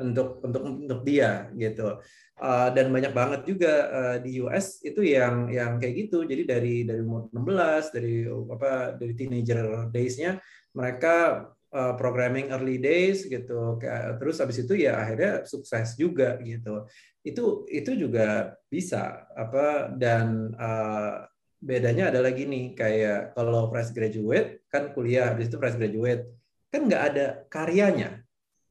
untuk 0.00 0.40
untuk 0.42 0.62
untuk 0.64 1.00
dia 1.04 1.52
gitu. 1.54 2.00
Uh, 2.40 2.72
dan 2.72 2.88
banyak 2.88 3.12
banget 3.12 3.44
juga 3.44 3.72
uh, 3.92 4.16
di 4.16 4.40
US 4.40 4.80
itu 4.80 5.04
yang 5.04 5.52
yang 5.52 5.76
kayak 5.76 6.08
gitu. 6.08 6.24
Jadi 6.24 6.42
dari 6.48 6.74
dari 6.88 7.00
umur 7.04 7.28
16 7.32 7.94
dari 7.94 8.24
apa 8.28 8.96
dari 8.96 9.12
teenager 9.12 9.92
days-nya 9.92 10.40
mereka 10.72 11.46
uh, 11.74 11.94
programming 12.00 12.48
early 12.48 12.80
days 12.80 13.28
gitu. 13.28 13.76
Terus 14.16 14.36
habis 14.40 14.64
itu 14.64 14.72
ya 14.72 15.04
akhirnya 15.04 15.44
sukses 15.44 15.94
juga 16.00 16.40
gitu. 16.40 16.88
Itu 17.20 17.68
itu 17.68 17.92
juga 17.92 18.56
bisa 18.72 19.28
apa 19.36 19.92
dan 19.92 20.56
uh, 20.56 21.28
bedanya 21.60 22.08
adalah 22.08 22.32
gini 22.32 22.72
kayak 22.72 23.36
kalau 23.36 23.68
fresh 23.68 23.92
graduate 23.92 24.64
kan 24.72 24.96
kuliah 24.96 25.36
habis 25.36 25.52
itu 25.52 25.60
fresh 25.60 25.76
graduate 25.76 26.39
kan 26.70 26.80
nggak 26.86 27.02
ada 27.12 27.26
karyanya. 27.50 28.22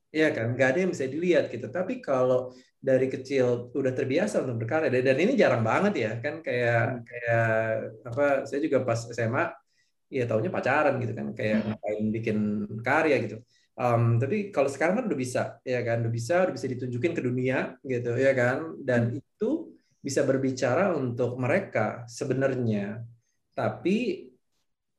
Ya 0.09 0.33
kan? 0.33 0.57
Nggak 0.57 0.67
ada 0.73 0.79
yang 0.81 0.91
bisa 0.95 1.05
dilihat 1.05 1.53
gitu. 1.53 1.69
Tapi 1.69 2.01
kalau 2.01 2.55
dari 2.79 3.11
kecil 3.11 3.69
udah 3.75 3.91
terbiasa 3.91 4.41
untuk 4.41 4.63
berkarya 4.63 4.89
dan 4.89 5.17
ini 5.19 5.35
jarang 5.35 5.61
banget 5.61 5.93
ya. 5.99 6.11
Kan 6.23 6.41
kayak 6.41 7.05
kayak 7.05 7.47
apa 8.09 8.25
saya 8.47 8.59
juga 8.63 8.81
pas 8.81 8.99
SMA 9.11 9.45
ya 10.09 10.23
taunya 10.25 10.49
pacaran 10.49 10.97
gitu 10.97 11.13
kan. 11.13 11.27
Kayak 11.37 11.57
hmm. 11.61 11.67
ngapain 11.67 12.03
bikin 12.09 12.37
karya 12.81 13.15
gitu. 13.27 13.37
Um, 13.79 14.19
tapi 14.19 14.51
kalau 14.51 14.67
sekarang 14.67 14.99
kan 14.99 15.05
udah 15.07 15.19
bisa 15.19 15.41
ya 15.61 15.79
kan? 15.85 16.01
Udah 16.01 16.13
bisa 16.13 16.33
udah 16.47 16.55
bisa 16.55 16.67
ditunjukin 16.67 17.13
ke 17.13 17.21
dunia 17.21 17.77
gitu 17.85 18.17
ya 18.17 18.31
kan? 18.33 18.79
Dan 18.81 19.01
hmm. 19.13 19.19
itu 19.21 19.49
bisa 19.99 20.23
berbicara 20.23 20.95
untuk 20.95 21.35
mereka 21.35 22.07
sebenarnya. 22.07 23.03
Tapi 23.51 24.29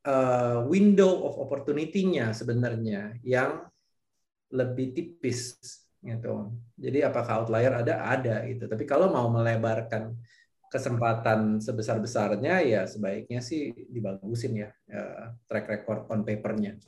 uh, 0.05 0.65
window 0.67 1.27
of 1.27 1.37
opportunity-nya 1.41 2.31
sebenarnya 2.31 3.17
yang 3.25 3.65
lebih 4.51 4.91
tipis 4.95 5.55
gitu 6.01 6.49
jadi 6.75 7.13
apakah 7.13 7.45
outlier 7.45 7.77
ada 7.77 8.09
ada 8.09 8.43
gitu 8.49 8.65
tapi 8.65 8.83
kalau 8.89 9.13
mau 9.13 9.29
melebarkan 9.29 10.17
kesempatan 10.71 11.59
sebesar 11.59 11.99
besarnya 11.99 12.63
ya 12.63 12.87
sebaiknya 12.87 13.43
sih 13.43 13.75
dibagusin 13.91 14.55
ya, 14.55 14.69
ya 14.87 15.35
track 15.51 15.67
record 15.67 16.07
on 16.07 16.23
papernya. 16.23 16.79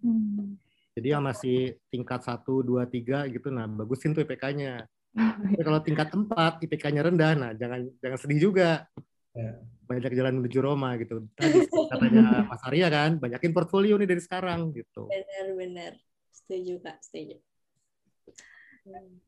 Hmm. 0.00 0.56
Jadi 0.96 1.12
yang 1.12 1.22
masih 1.22 1.76
tingkat 1.92 2.24
satu 2.24 2.64
dua 2.64 2.88
tiga 2.88 3.28
gitu, 3.28 3.52
nah 3.52 3.68
bagusin 3.68 4.16
tuh 4.16 4.24
IPK-nya. 4.24 4.88
kalau 5.66 5.80
tingkat 5.84 6.08
empat 6.08 6.64
IPK-nya 6.64 7.04
rendah, 7.04 7.32
nah 7.36 7.50
jangan 7.52 7.84
jangan 8.00 8.18
sedih 8.18 8.48
juga. 8.48 8.88
Ya. 9.36 9.60
Banyak 9.88 10.12
jalan 10.12 10.34
menuju 10.44 10.58
Roma 10.60 10.94
gitu. 11.00 11.24
Tadi 11.32 11.64
katanya 11.64 12.44
Mas 12.50 12.62
Arya 12.68 12.88
kan, 12.92 13.16
banyakin 13.16 13.52
portfolio 13.56 13.96
nih 13.96 14.08
dari 14.08 14.20
sekarang 14.20 14.70
gitu. 14.76 15.08
Benar-benar. 15.08 15.96
Setuju 16.28 16.84
Kak, 16.84 17.00
setuju. 17.00 17.40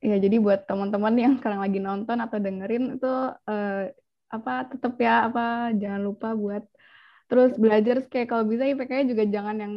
Ya, 0.00 0.16
jadi 0.16 0.36
buat 0.40 0.64
teman-teman 0.64 1.12
yang 1.16 1.34
sekarang 1.36 1.61
lagi 1.61 1.80
nonton 1.80 2.16
atau 2.16 2.40
dengerin 2.40 2.96
itu 2.96 3.12
uh, 3.44 3.84
apa 4.30 4.52
tetap 4.72 4.94
ya 4.96 5.28
apa 5.28 5.74
jangan 5.76 6.00
lupa 6.00 6.32
buat 6.32 6.64
terus 7.28 7.58
belajar 7.61 8.06
kayak 8.08 8.30
kalau 8.30 8.48
bisa 8.48 8.64
IPK-nya 8.64 9.04
juga 9.11 9.24
jangan 9.28 9.56
yang 9.58 9.72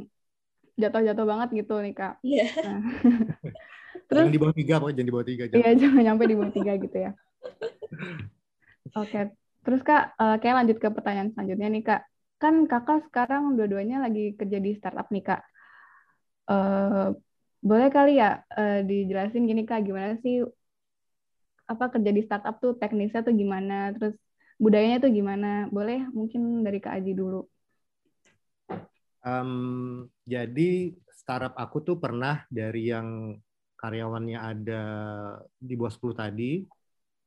jatuh-jatuh 0.79 1.25
banget 1.27 1.49
gitu 1.65 1.73
nih 1.83 1.93
kak. 1.99 2.15
Iya. 2.23 2.47
Nah. 2.63 2.81
Terus, 4.09 4.25
jangan 4.25 4.33
di 4.33 4.41
bawah 4.41 4.55
tiga, 4.55 4.73
pokoknya 4.81 4.95
jangan 4.97 5.07
di 5.09 5.13
bawah 5.13 5.27
tiga. 5.27 5.43
Iya, 5.53 5.69
jangan 5.77 6.01
nyampe 6.01 6.23
di 6.25 6.35
bawah 6.37 6.53
tiga 6.53 6.73
gitu 6.77 6.97
ya. 6.97 7.11
Oke, 8.93 9.21
terus 9.63 9.81
kak, 9.81 10.13
uh, 10.19 10.37
kayak 10.37 10.63
lanjut 10.63 10.77
ke 10.77 10.87
pertanyaan 10.91 11.31
selanjutnya 11.31 11.67
nih 11.71 11.83
kak. 11.83 12.01
Kan 12.37 12.67
kakak 12.67 13.07
sekarang 13.07 13.55
dua-duanya 13.55 14.03
lagi 14.03 14.35
kerja 14.35 14.59
di 14.59 14.75
startup 14.75 15.07
nih 15.09 15.23
kak. 15.23 15.41
Uh, 16.43 17.15
boleh 17.63 17.87
kali 17.87 18.19
ya 18.19 18.43
uh, 18.51 18.83
dijelasin 18.83 19.47
gini 19.47 19.63
kak, 19.63 19.87
gimana 19.87 20.19
sih 20.19 20.43
apa 21.63 21.87
kerja 21.87 22.11
di 22.11 22.21
startup 22.27 22.59
tuh 22.59 22.75
teknisnya 22.75 23.23
tuh 23.23 23.31
gimana, 23.31 23.95
terus 23.95 24.19
budayanya 24.59 25.07
tuh 25.07 25.11
gimana? 25.15 25.71
Boleh 25.71 26.03
mungkin 26.11 26.61
dari 26.61 26.83
kak 26.83 26.99
Aji 26.99 27.15
dulu. 27.15 27.47
Um, 29.23 30.11
jadi 30.27 30.91
startup 31.15 31.55
aku 31.55 31.79
tuh 31.79 31.95
pernah 31.95 32.43
dari 32.51 32.91
yang 32.91 33.39
karyawannya 33.79 34.39
ada 34.39 34.83
di 35.55 35.79
bawah 35.79 35.91
10 35.91 36.11
tadi 36.15 36.51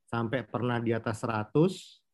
sampai 0.05 0.45
pernah 0.45 0.77
di 0.81 0.93
atas 0.93 1.25
100 1.25 2.06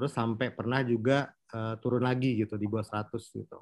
terus 0.00 0.16
sampai 0.16 0.48
pernah 0.48 0.80
juga 0.80 1.28
uh, 1.52 1.76
turun 1.76 2.08
lagi 2.08 2.40
gitu 2.40 2.56
di 2.56 2.64
bawah 2.64 3.04
100 3.04 3.12
gitu. 3.12 3.60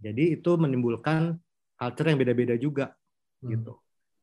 Jadi 0.00 0.40
itu 0.40 0.50
menimbulkan 0.56 1.36
culture 1.76 2.08
yang 2.08 2.16
beda-beda 2.16 2.56
juga 2.56 2.96
hmm. 3.44 3.48
gitu. 3.52 3.76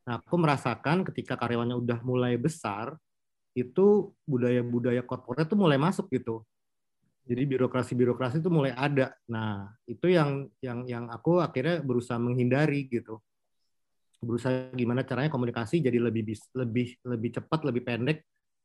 Nah, 0.10 0.18
aku 0.18 0.36
merasakan 0.42 1.06
ketika 1.06 1.38
karyawannya 1.38 1.78
udah 1.78 2.02
mulai 2.02 2.42
besar 2.42 2.98
itu 3.54 4.10
budaya-budaya 4.26 5.06
korporat 5.06 5.46
tuh 5.46 5.62
mulai 5.62 5.78
masuk 5.78 6.10
gitu. 6.10 6.42
Jadi 7.30 7.46
birokrasi-birokrasi 7.46 8.42
itu 8.42 8.50
mulai 8.50 8.74
ada. 8.74 9.14
Nah, 9.30 9.70
itu 9.86 10.10
yang 10.10 10.50
yang 10.58 10.90
yang 10.90 11.06
aku 11.14 11.38
akhirnya 11.38 11.86
berusaha 11.86 12.18
menghindari 12.18 12.90
gitu 12.90 13.22
berusaha 14.22 14.70
gimana 14.78 15.02
caranya 15.02 15.34
komunikasi 15.34 15.82
jadi 15.82 15.98
lebih 15.98 16.38
lebih 16.54 16.94
lebih 17.10 17.30
cepat 17.42 17.66
lebih 17.66 17.82
pendek 17.82 18.22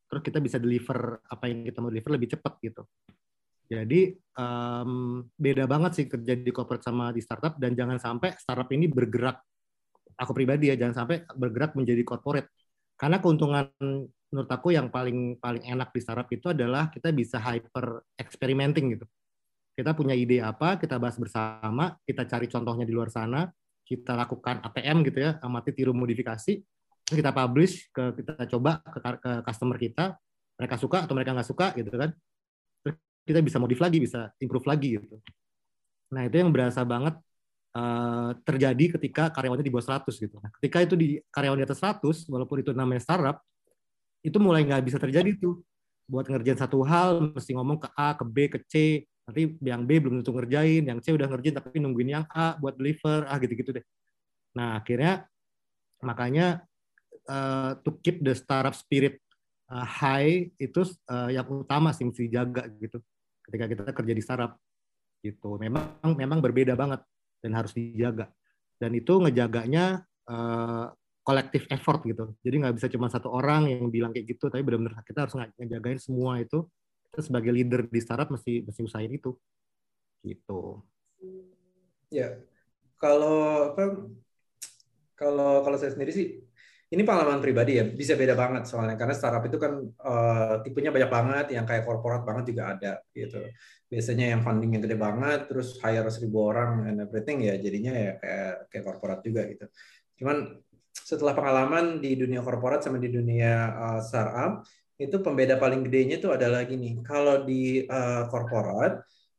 terus 0.07 0.23
kita 0.23 0.39
bisa 0.39 0.57
deliver 0.63 1.21
apa 1.27 1.45
yang 1.51 1.67
kita 1.67 1.79
mau 1.83 1.91
deliver 1.91 2.15
lebih 2.15 2.39
cepat 2.39 2.55
gitu. 2.63 2.83
Jadi 3.67 4.15
um, 4.39 5.23
beda 5.35 5.67
banget 5.67 5.93
sih 5.99 6.07
kerja 6.07 6.39
di 6.39 6.51
corporate 6.55 6.87
sama 6.87 7.11
di 7.11 7.19
startup 7.19 7.59
dan 7.59 7.75
jangan 7.75 7.99
sampai 7.99 8.39
startup 8.39 8.71
ini 8.71 8.87
bergerak 8.87 9.43
aku 10.17 10.33
pribadi 10.33 10.71
ya 10.71 10.79
jangan 10.79 11.05
sampai 11.05 11.27
bergerak 11.35 11.75
menjadi 11.75 12.03
corporate. 12.07 12.49
Karena 12.95 13.19
keuntungan 13.19 13.67
menurut 14.31 14.51
aku 14.51 14.71
yang 14.71 14.89
paling 14.89 15.37
paling 15.43 15.67
enak 15.67 15.91
di 15.91 16.01
startup 16.01 16.31
itu 16.31 16.55
adalah 16.55 16.89
kita 16.95 17.11
bisa 17.11 17.43
hyper 17.43 18.07
experimenting 18.15 18.95
gitu. 18.95 19.07
Kita 19.77 19.93
punya 19.93 20.15
ide 20.15 20.41
apa 20.41 20.79
kita 20.79 20.97
bahas 20.97 21.19
bersama 21.19 21.99
kita 22.07 22.25
cari 22.25 22.47
contohnya 22.47 22.87
di 22.87 22.95
luar 22.95 23.11
sana 23.11 23.51
kita 23.87 24.19
lakukan 24.19 24.67
ATM 24.67 25.07
gitu 25.07 25.23
ya, 25.23 25.39
amati 25.39 25.71
tiru 25.71 25.95
modifikasi, 25.95 26.59
kita 27.07 27.31
publish 27.31 27.87
ke 27.95 28.19
kita 28.19 28.51
coba 28.59 28.83
ke, 28.83 28.99
ke 28.99 29.33
customer 29.47 29.77
kita, 29.79 30.05
mereka 30.59 30.75
suka 30.75 31.07
atau 31.07 31.15
mereka 31.15 31.31
nggak 31.39 31.49
suka 31.49 31.67
gitu 31.79 31.91
kan, 31.95 32.11
terus 32.83 32.97
kita 33.23 33.39
bisa 33.43 33.63
modif 33.63 33.79
lagi, 33.79 34.03
bisa 34.03 34.35
improve 34.43 34.67
lagi 34.67 34.99
gitu. 34.99 35.23
Nah 36.11 36.27
itu 36.27 36.37
yang 36.43 36.51
berasa 36.51 36.83
banget 36.83 37.15
uh, 37.77 38.31
terjadi 38.43 38.99
ketika 38.99 39.31
karyawannya 39.31 39.63
di 39.67 39.73
bawah 39.73 40.01
100 40.01 40.09
gitu. 40.17 40.37
Nah, 40.41 40.51
ketika 40.59 40.79
itu 40.83 40.95
di 40.97 41.09
karyawan 41.29 41.59
di 41.61 41.67
atas 41.67 41.79
100, 41.79 42.27
walaupun 42.33 42.57
itu 42.65 42.71
namanya 42.73 43.03
startup, 43.05 43.39
itu 44.25 44.37
mulai 44.41 44.65
nggak 44.65 44.83
bisa 44.83 44.99
terjadi 44.99 45.37
tuh. 45.37 45.61
Buat 46.07 46.31
ngerjain 46.31 46.59
satu 46.59 46.87
hal, 46.87 47.35
mesti 47.35 47.51
ngomong 47.55 47.83
ke 47.83 47.89
A, 47.99 48.15
ke 48.15 48.25
B, 48.25 48.37
ke 48.47 48.59
C, 48.71 49.03
nanti 49.27 49.59
yang 49.59 49.83
B 49.83 49.99
belum 49.99 50.23
tentu 50.23 50.31
ngerjain, 50.35 50.87
yang 50.87 50.99
C 51.03 51.11
udah 51.11 51.27
ngerjain 51.27 51.55
tapi 51.59 51.83
nungguin 51.83 52.11
yang 52.23 52.25
A 52.31 52.55
buat 52.57 52.79
deliver, 52.79 53.27
ah 53.27 53.37
gitu-gitu 53.43 53.75
deh. 53.75 53.85
Nah 54.55 54.79
akhirnya 54.79 55.27
makanya 56.01 56.63
uh, 57.29 57.79
to 57.83 57.95
keep 58.03 58.23
the 58.23 58.35
startup 58.35 58.75
spirit 58.75 59.21
uh, 59.71 59.85
high 59.85 60.51
itu 60.59 60.81
uh, 61.11 61.31
yang 61.31 61.47
utama 61.47 61.91
sih 61.95 62.07
mesti 62.07 62.27
dijaga 62.27 62.67
gitu 62.81 62.99
ketika 63.47 63.65
kita 63.71 63.83
kerja 63.95 64.13
di 64.15 64.23
startup 64.23 64.53
gitu. 65.23 65.61
Memang 65.61 66.17
memang 66.17 66.39
berbeda 66.43 66.75
banget 66.75 67.03
dan 67.43 67.53
harus 67.55 67.75
dijaga. 67.75 68.31
Dan 68.77 68.93
itu 68.97 69.17
ngejaganya 69.17 70.05
uh, 70.29 70.93
effort 71.73 72.07
gitu. 72.07 72.39
Jadi 72.47 72.55
nggak 72.63 72.75
bisa 72.79 72.87
cuma 72.87 73.11
satu 73.11 73.35
orang 73.35 73.67
yang 73.67 73.91
bilang 73.91 74.15
kayak 74.15 74.39
gitu, 74.39 74.47
tapi 74.47 74.63
benar-benar 74.63 75.03
kita 75.03 75.27
harus 75.27 75.35
ngejagain 75.59 75.99
semua 75.99 76.39
itu 76.39 76.63
kita 77.17 77.33
sebagai 77.33 77.49
leader 77.49 77.81
di 77.89 77.97
startup 77.97 78.29
mesti 78.29 78.61
mesti 78.61 78.81
usahain 78.85 79.09
itu 79.09 79.33
gitu 80.21 80.85
ya 82.13 82.37
kalau 83.01 83.73
apa 83.73 84.05
kalau 85.17 85.65
kalau 85.65 85.77
saya 85.81 85.97
sendiri 85.97 86.13
sih 86.13 86.29
ini 86.87 87.03
pengalaman 87.03 87.43
pribadi 87.43 87.83
ya 87.83 87.85
bisa 87.87 88.15
beda 88.15 88.39
banget 88.39 88.71
soalnya 88.71 88.95
karena 88.95 89.15
startup 89.17 89.43
itu 89.43 89.59
kan 89.59 89.73
uh, 89.83 90.63
tipenya 90.63 90.95
banyak 90.95 91.11
banget 91.11 91.47
yang 91.59 91.67
kayak 91.67 91.83
korporat 91.83 92.23
banget 92.23 92.55
juga 92.55 92.63
ada 92.79 92.93
gitu 93.11 93.43
biasanya 93.91 94.35
yang 94.35 94.41
funding 94.47 94.79
yang 94.79 94.83
gede 94.87 94.99
banget 94.99 95.51
terus 95.51 95.83
hire 95.83 96.07
seribu 96.11 96.51
orang 96.55 96.87
and 96.87 97.03
everything 97.03 97.43
ya 97.43 97.59
jadinya 97.59 97.91
ya 97.91 98.11
kayak 98.23 98.53
kayak 98.71 98.85
korporat 98.87 99.19
juga 99.27 99.43
gitu 99.51 99.67
cuman 100.23 100.63
setelah 100.95 101.35
pengalaman 101.35 101.99
di 101.99 102.15
dunia 102.15 102.41
korporat 102.41 102.83
sama 102.83 103.03
di 103.03 103.11
dunia 103.11 103.75
uh, 103.75 104.01
startup 104.03 104.63
itu 104.97 105.17
pembeda 105.21 105.61
paling 105.61 105.85
gedenya 105.85 106.17
itu 106.17 106.33
adalah 106.33 106.65
gini. 106.65 107.05
Kalau 107.05 107.45
di 107.45 107.85
uh, 107.85 108.25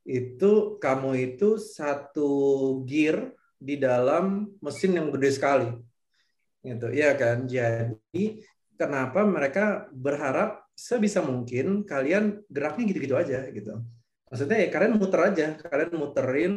itu 0.08 0.80
kamu 0.80 1.10
itu 1.34 1.58
satu 1.58 2.30
gear 2.86 3.34
di 3.58 3.74
dalam 3.76 4.54
mesin 4.62 4.96
yang 4.96 5.10
gede 5.10 5.30
sekali. 5.34 5.68
Gitu. 6.74 6.86
Ya 6.92 7.16
kan? 7.16 7.48
Jadi 7.48 8.44
kenapa 8.76 9.24
mereka 9.24 9.88
berharap 9.90 10.68
sebisa 10.76 11.24
mungkin 11.24 11.82
kalian 11.82 12.44
geraknya 12.46 12.84
gitu-gitu 12.92 13.16
aja 13.18 13.48
gitu. 13.50 13.82
Maksudnya 14.28 14.58
ya 14.60 14.68
kalian 14.68 14.94
muter 15.00 15.20
aja, 15.24 15.46
kalian 15.56 15.92
muterin 15.96 16.52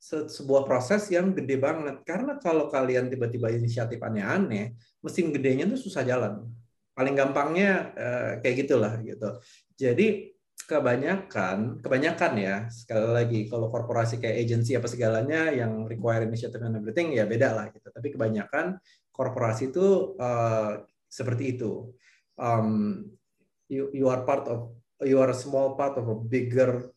sebuah 0.00 0.68
proses 0.68 1.08
yang 1.08 1.32
gede 1.32 1.56
banget. 1.56 2.04
Karena 2.04 2.36
kalau 2.38 2.68
kalian 2.68 3.08
tiba-tiba 3.08 3.50
inisiatif 3.50 3.98
aneh-aneh, 3.98 4.76
mesin 5.00 5.32
gedenya 5.32 5.64
tuh 5.66 5.80
susah 5.80 6.04
jalan 6.04 6.44
paling 7.00 7.16
gampangnya 7.16 7.96
uh, 7.96 8.32
kayak 8.44 8.66
gitulah 8.66 9.00
gitu. 9.00 9.40
Jadi 9.80 10.36
kebanyakan 10.68 11.82
kebanyakan 11.82 12.32
ya 12.38 12.56
sekali 12.70 13.08
lagi 13.10 13.40
kalau 13.50 13.72
korporasi 13.72 14.22
kayak 14.22 14.46
agency 14.46 14.78
apa 14.78 14.86
segalanya 14.86 15.50
yang 15.50 15.88
require 15.88 16.22
initiative 16.22 16.62
and 16.62 16.78
everything 16.78 17.10
ya 17.16 17.24
beda 17.24 17.56
lah 17.56 17.66
gitu. 17.72 17.88
Tapi 17.88 18.12
kebanyakan 18.12 18.76
korporasi 19.12 19.74
itu 19.74 20.16
uh, 20.16 20.82
seperti 21.10 21.58
itu. 21.58 21.90
Um, 22.40 23.04
you 23.70 23.92
you 23.92 24.06
are 24.08 24.24
part 24.24 24.48
of 24.48 24.74
you 25.04 25.20
are 25.20 25.30
a 25.30 25.38
small 25.38 25.76
part 25.76 25.94
of 26.00 26.08
a 26.08 26.16
bigger 26.16 26.90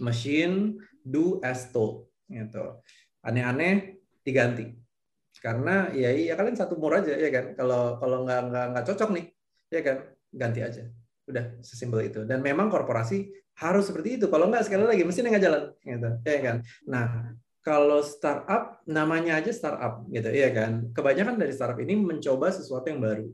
machine 0.00 0.80
do 1.04 1.38
as 1.44 1.70
told 1.70 2.08
gitu. 2.28 2.80
Aneh-aneh 3.24 4.00
diganti. 4.22 4.74
Karena 5.38 5.94
ya 5.94 6.10
iya 6.10 6.34
kalian 6.34 6.58
satu 6.58 6.74
umur 6.74 6.98
aja 6.98 7.14
ya 7.14 7.30
kan? 7.30 7.54
Kalau 7.54 7.96
kalau 8.02 8.26
nggak 8.26 8.40
nggak 8.50 8.66
nggak 8.74 8.84
cocok 8.90 9.10
nih 9.14 9.26
ya 9.70 9.80
kan? 9.86 9.96
Ganti 10.34 10.60
aja. 10.60 10.82
Udah 11.28 11.44
sesimpel 11.62 12.10
itu. 12.10 12.26
Dan 12.26 12.42
memang 12.42 12.66
korporasi 12.72 13.30
harus 13.58 13.86
seperti 13.86 14.18
itu. 14.18 14.26
Kalau 14.26 14.50
nggak 14.50 14.66
sekali 14.66 14.84
lagi 14.86 15.02
mesinnya 15.06 15.30
nggak 15.34 15.44
jalan 15.44 15.62
gitu. 15.82 16.10
Ya 16.26 16.40
kan? 16.42 16.56
Nah 16.90 17.06
kalau 17.68 18.00
startup 18.00 18.80
namanya 18.88 19.36
aja 19.36 19.52
startup 19.52 20.08
gitu 20.08 20.32
ya 20.32 20.48
kan 20.56 20.88
kebanyakan 20.96 21.36
dari 21.36 21.52
startup 21.52 21.76
ini 21.84 22.00
mencoba 22.00 22.48
sesuatu 22.48 22.88
yang 22.88 23.04
baru 23.04 23.28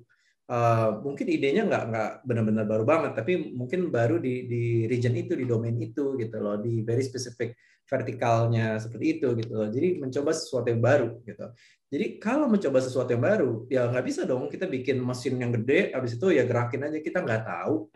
Uh, 0.45 1.01
mungkin 1.01 1.24
idenya 1.24 1.64
nggak 1.64 1.85
nggak 1.89 2.11
benar-benar 2.28 2.68
baru 2.68 2.85
banget, 2.85 3.16
tapi 3.16 3.57
mungkin 3.57 3.89
baru 3.89 4.20
di 4.20 4.45
di 4.45 4.85
region 4.85 5.16
itu, 5.16 5.32
di 5.32 5.49
domain 5.49 5.72
itu 5.80 6.20
gitu 6.20 6.37
loh, 6.37 6.61
di 6.61 6.85
very 6.85 7.01
specific 7.01 7.57
vertikalnya 7.89 8.76
seperti 8.76 9.16
itu 9.16 9.32
gitu 9.41 9.53
loh. 9.57 9.72
Jadi 9.72 9.97
mencoba 9.97 10.37
sesuatu 10.37 10.68
yang 10.68 10.85
baru 10.85 11.16
gitu. 11.24 11.49
Jadi 11.89 12.20
kalau 12.20 12.45
mencoba 12.53 12.76
sesuatu 12.85 13.09
yang 13.16 13.24
baru, 13.24 13.64
ya 13.72 13.89
nggak 13.89 14.05
bisa 14.05 14.28
dong 14.28 14.53
kita 14.53 14.68
bikin 14.68 15.01
mesin 15.01 15.41
yang 15.41 15.49
gede, 15.49 15.97
habis 15.97 16.12
itu 16.20 16.28
ya 16.28 16.45
gerakin 16.45 16.93
aja 16.93 16.99
kita 17.01 17.24
nggak 17.24 17.43
tahu, 17.49 17.89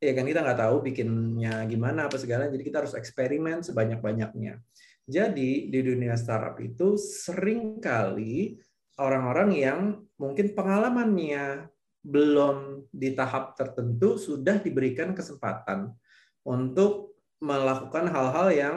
ya 0.00 0.12
kan 0.16 0.24
kita 0.24 0.40
nggak 0.48 0.58
tahu 0.64 0.76
bikinnya 0.88 1.54
gimana 1.68 2.08
apa 2.08 2.16
segala. 2.16 2.48
Jadi 2.48 2.72
kita 2.72 2.80
harus 2.80 2.96
eksperimen 2.96 3.60
sebanyak-banyaknya. 3.60 4.64
Jadi 5.06 5.66
di 5.68 5.80
dunia 5.82 6.14
startup 6.14 6.58
itu 6.62 6.94
sering 6.94 7.82
kali 7.82 8.54
orang-orang 9.02 9.50
yang 9.56 9.80
mungkin 10.14 10.54
pengalamannya 10.54 11.66
belum 12.02 12.86
di 12.90 13.14
tahap 13.14 13.54
tertentu 13.54 14.18
sudah 14.18 14.58
diberikan 14.58 15.14
kesempatan 15.14 15.94
untuk 16.42 17.14
melakukan 17.42 18.10
hal-hal 18.10 18.48
yang 18.54 18.76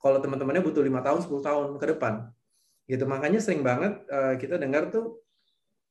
kalau 0.00 0.16
teman-temannya 0.20 0.64
butuh 0.64 0.80
lima 0.80 1.04
tahun, 1.04 1.20
10 1.20 1.44
tahun 1.44 1.68
ke 1.76 1.86
depan. 1.96 2.32
Gitu. 2.88 3.04
Makanya 3.04 3.40
sering 3.44 3.60
banget 3.60 4.00
uh, 4.08 4.36
kita 4.40 4.56
dengar 4.56 4.88
tuh 4.88 5.20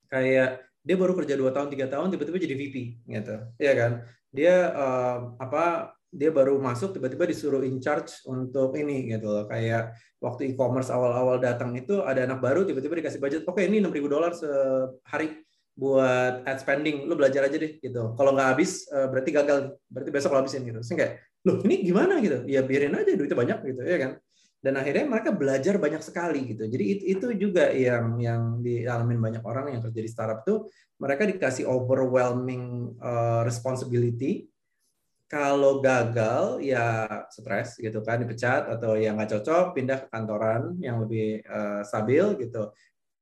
kayak 0.10 0.66
dia 0.82 0.96
baru 0.98 1.14
kerja 1.14 1.38
dua 1.38 1.54
tahun 1.54 1.70
tiga 1.70 1.86
tahun 1.86 2.10
tiba-tiba 2.10 2.42
jadi 2.42 2.56
VP 2.58 2.76
gitu. 3.06 3.36
Ya 3.62 3.74
kan? 3.78 3.92
Dia 4.34 4.56
uh, 4.74 5.18
apa 5.38 5.94
dia 6.10 6.34
baru 6.34 6.58
masuk 6.58 6.98
tiba-tiba 6.98 7.30
disuruh 7.30 7.62
in 7.62 7.78
charge 7.78 8.26
untuk 8.26 8.74
ini 8.74 9.14
gitu 9.14 9.30
loh. 9.30 9.46
Kayak 9.46 9.94
waktu 10.18 10.54
e-commerce 10.54 10.90
awal-awal 10.90 11.38
datang 11.38 11.78
itu 11.78 12.02
ada 12.02 12.26
anak 12.26 12.42
baru 12.42 12.66
tiba-tiba 12.66 12.98
dikasih 12.98 13.22
budget 13.22 13.42
oke 13.46 13.62
ini 13.62 13.78
6000 13.78 14.10
dolar 14.10 14.32
sehari 14.34 15.46
buat 15.80 16.44
ad 16.44 16.60
spending 16.60 17.08
lu 17.08 17.14
belajar 17.16 17.46
aja 17.46 17.56
deh 17.56 17.78
gitu. 17.78 18.18
Kalau 18.18 18.32
nggak 18.36 18.50
habis 18.58 18.90
eh, 18.90 19.08
berarti 19.08 19.30
gagal 19.32 19.58
berarti 19.88 20.10
besok 20.12 20.34
lo 20.34 20.42
habisin 20.42 20.66
gitu. 20.66 20.82
Sehingga 20.82 21.16
loh 21.46 21.62
ini 21.64 21.86
gimana? 21.86 22.18
gitu. 22.20 22.44
Ya 22.50 22.66
biarin 22.66 22.98
aja 22.98 23.14
duitnya 23.16 23.38
banyak 23.38 23.58
gitu 23.70 23.82
ya 23.86 23.98
kan. 24.02 24.12
Dan 24.60 24.76
akhirnya 24.76 25.08
mereka 25.08 25.32
belajar 25.32 25.80
banyak 25.80 26.04
sekali 26.04 26.52
gitu. 26.52 26.68
Jadi 26.68 26.84
itu, 27.08 27.32
juga 27.40 27.72
yang 27.72 28.20
yang 28.20 28.60
dialamin 28.60 29.16
banyak 29.16 29.44
orang 29.48 29.72
yang 29.72 29.80
kerja 29.80 30.02
di 30.04 30.12
startup 30.12 30.44
tuh 30.44 30.68
mereka 31.00 31.24
dikasih 31.24 31.64
overwhelming 31.64 32.92
uh, 33.00 33.48
responsibility 33.48 34.52
kalau 35.30 35.78
gagal 35.78 36.58
ya 36.58 37.06
stres 37.30 37.78
gitu 37.78 38.02
kan 38.02 38.18
dipecat 38.18 38.66
atau 38.66 38.98
yang 38.98 39.14
nggak 39.14 39.38
cocok 39.38 39.78
pindah 39.78 39.98
ke 40.02 40.08
kantoran 40.10 40.74
yang 40.82 41.06
lebih 41.06 41.46
uh, 41.46 41.86
stabil 41.86 42.26
gitu. 42.42 42.74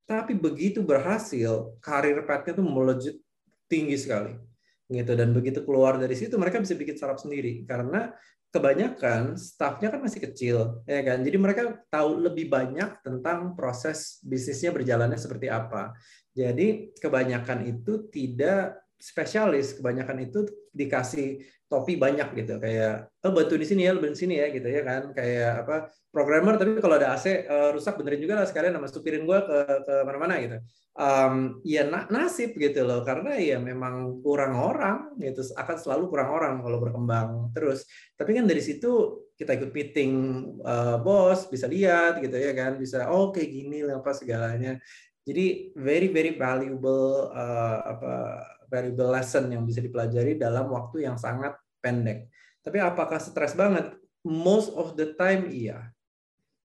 Tapi 0.08 0.40
begitu 0.40 0.80
berhasil 0.80 1.76
karir 1.84 2.24
path 2.24 2.48
tuh 2.56 2.64
melejit 2.64 3.20
tinggi 3.68 4.00
sekali 4.00 4.40
gitu. 4.88 5.12
Dan 5.20 5.36
begitu 5.36 5.68
keluar 5.68 6.00
dari 6.00 6.16
situ 6.16 6.40
mereka 6.40 6.64
bisa 6.64 6.80
bikin 6.80 6.96
startup 6.96 7.20
sendiri. 7.20 7.68
Karena 7.68 8.16
kebanyakan 8.56 9.36
staffnya 9.36 9.92
kan 9.92 10.00
masih 10.00 10.24
kecil 10.32 10.88
ya 10.88 11.04
kan? 11.04 11.20
Jadi 11.28 11.36
mereka 11.36 11.76
tahu 11.92 12.24
lebih 12.24 12.48
banyak 12.48 13.04
tentang 13.04 13.52
proses 13.60 14.24
bisnisnya 14.24 14.72
berjalannya 14.72 15.20
seperti 15.20 15.52
apa. 15.52 15.92
Jadi 16.32 16.96
kebanyakan 17.04 17.68
itu 17.68 18.08
tidak 18.08 18.80
spesialis 18.96 19.78
kebanyakan 19.78 20.24
itu 20.26 20.48
dikasih 20.74 21.44
topi 21.68 22.00
banyak 22.00 22.32
gitu 22.32 22.64
kayak 22.64 23.12
oh 23.28 23.32
bantu 23.36 23.60
di 23.60 23.68
sini 23.68 23.84
ya 23.84 23.92
bantu 23.92 24.16
di 24.16 24.22
sini 24.24 24.36
ya 24.40 24.48
gitu 24.56 24.68
ya 24.72 24.82
kan. 24.88 25.12
Kayak 25.12 25.52
apa 25.68 25.76
programmer 26.12 26.56
tapi 26.56 26.80
kalau 26.80 26.96
ada 26.96 27.14
AC 27.14 27.28
uh, 27.28 27.36
eh, 27.36 27.70
rusak 27.76 28.00
benerin 28.00 28.24
juga 28.24 28.40
lah 28.40 28.48
sekalian 28.48 28.80
nama 28.80 28.88
supirin 28.88 29.28
gue 29.28 29.40
ke 29.44 29.58
ke 29.84 29.94
mana-mana 30.08 30.40
gitu. 30.40 30.58
Um, 30.98 31.62
ya 31.62 31.86
na 31.86 32.10
nasib 32.10 32.58
gitu 32.58 32.82
loh 32.82 33.06
karena 33.06 33.38
ya 33.38 33.62
memang 33.62 34.18
kurang 34.26 34.58
orang 34.58 35.14
gitu 35.22 35.46
akan 35.54 35.78
selalu 35.78 36.10
kurang 36.10 36.34
orang 36.34 36.54
kalau 36.64 36.80
berkembang 36.80 37.52
terus. 37.52 37.86
Tapi 38.16 38.34
kan 38.34 38.48
dari 38.48 38.64
situ 38.64 39.22
kita 39.38 39.54
ikut 39.60 39.70
meeting 39.76 40.12
uh, 40.66 40.98
bos 40.98 41.46
bisa 41.52 41.70
lihat 41.70 42.18
gitu 42.24 42.34
ya 42.34 42.56
kan 42.58 42.80
bisa 42.82 43.12
oh 43.12 43.30
gini 43.36 43.86
apa 43.86 44.16
segalanya. 44.16 44.80
Jadi 45.28 45.76
very 45.76 46.08
very 46.08 46.40
valuable 46.40 47.30
uh, 47.36 47.78
apa 47.84 48.14
variable 48.68 49.10
lesson 49.12 49.50
yang 49.52 49.64
bisa 49.64 49.80
dipelajari 49.80 50.36
dalam 50.36 50.72
waktu 50.72 51.08
yang 51.08 51.16
sangat 51.16 51.56
pendek. 51.80 52.28
Tapi 52.62 52.78
apakah 52.84 53.20
stres 53.20 53.56
banget? 53.56 53.96
Most 54.28 54.76
of 54.76 55.00
the 55.00 55.16
time 55.16 55.48
iya. 55.48 55.92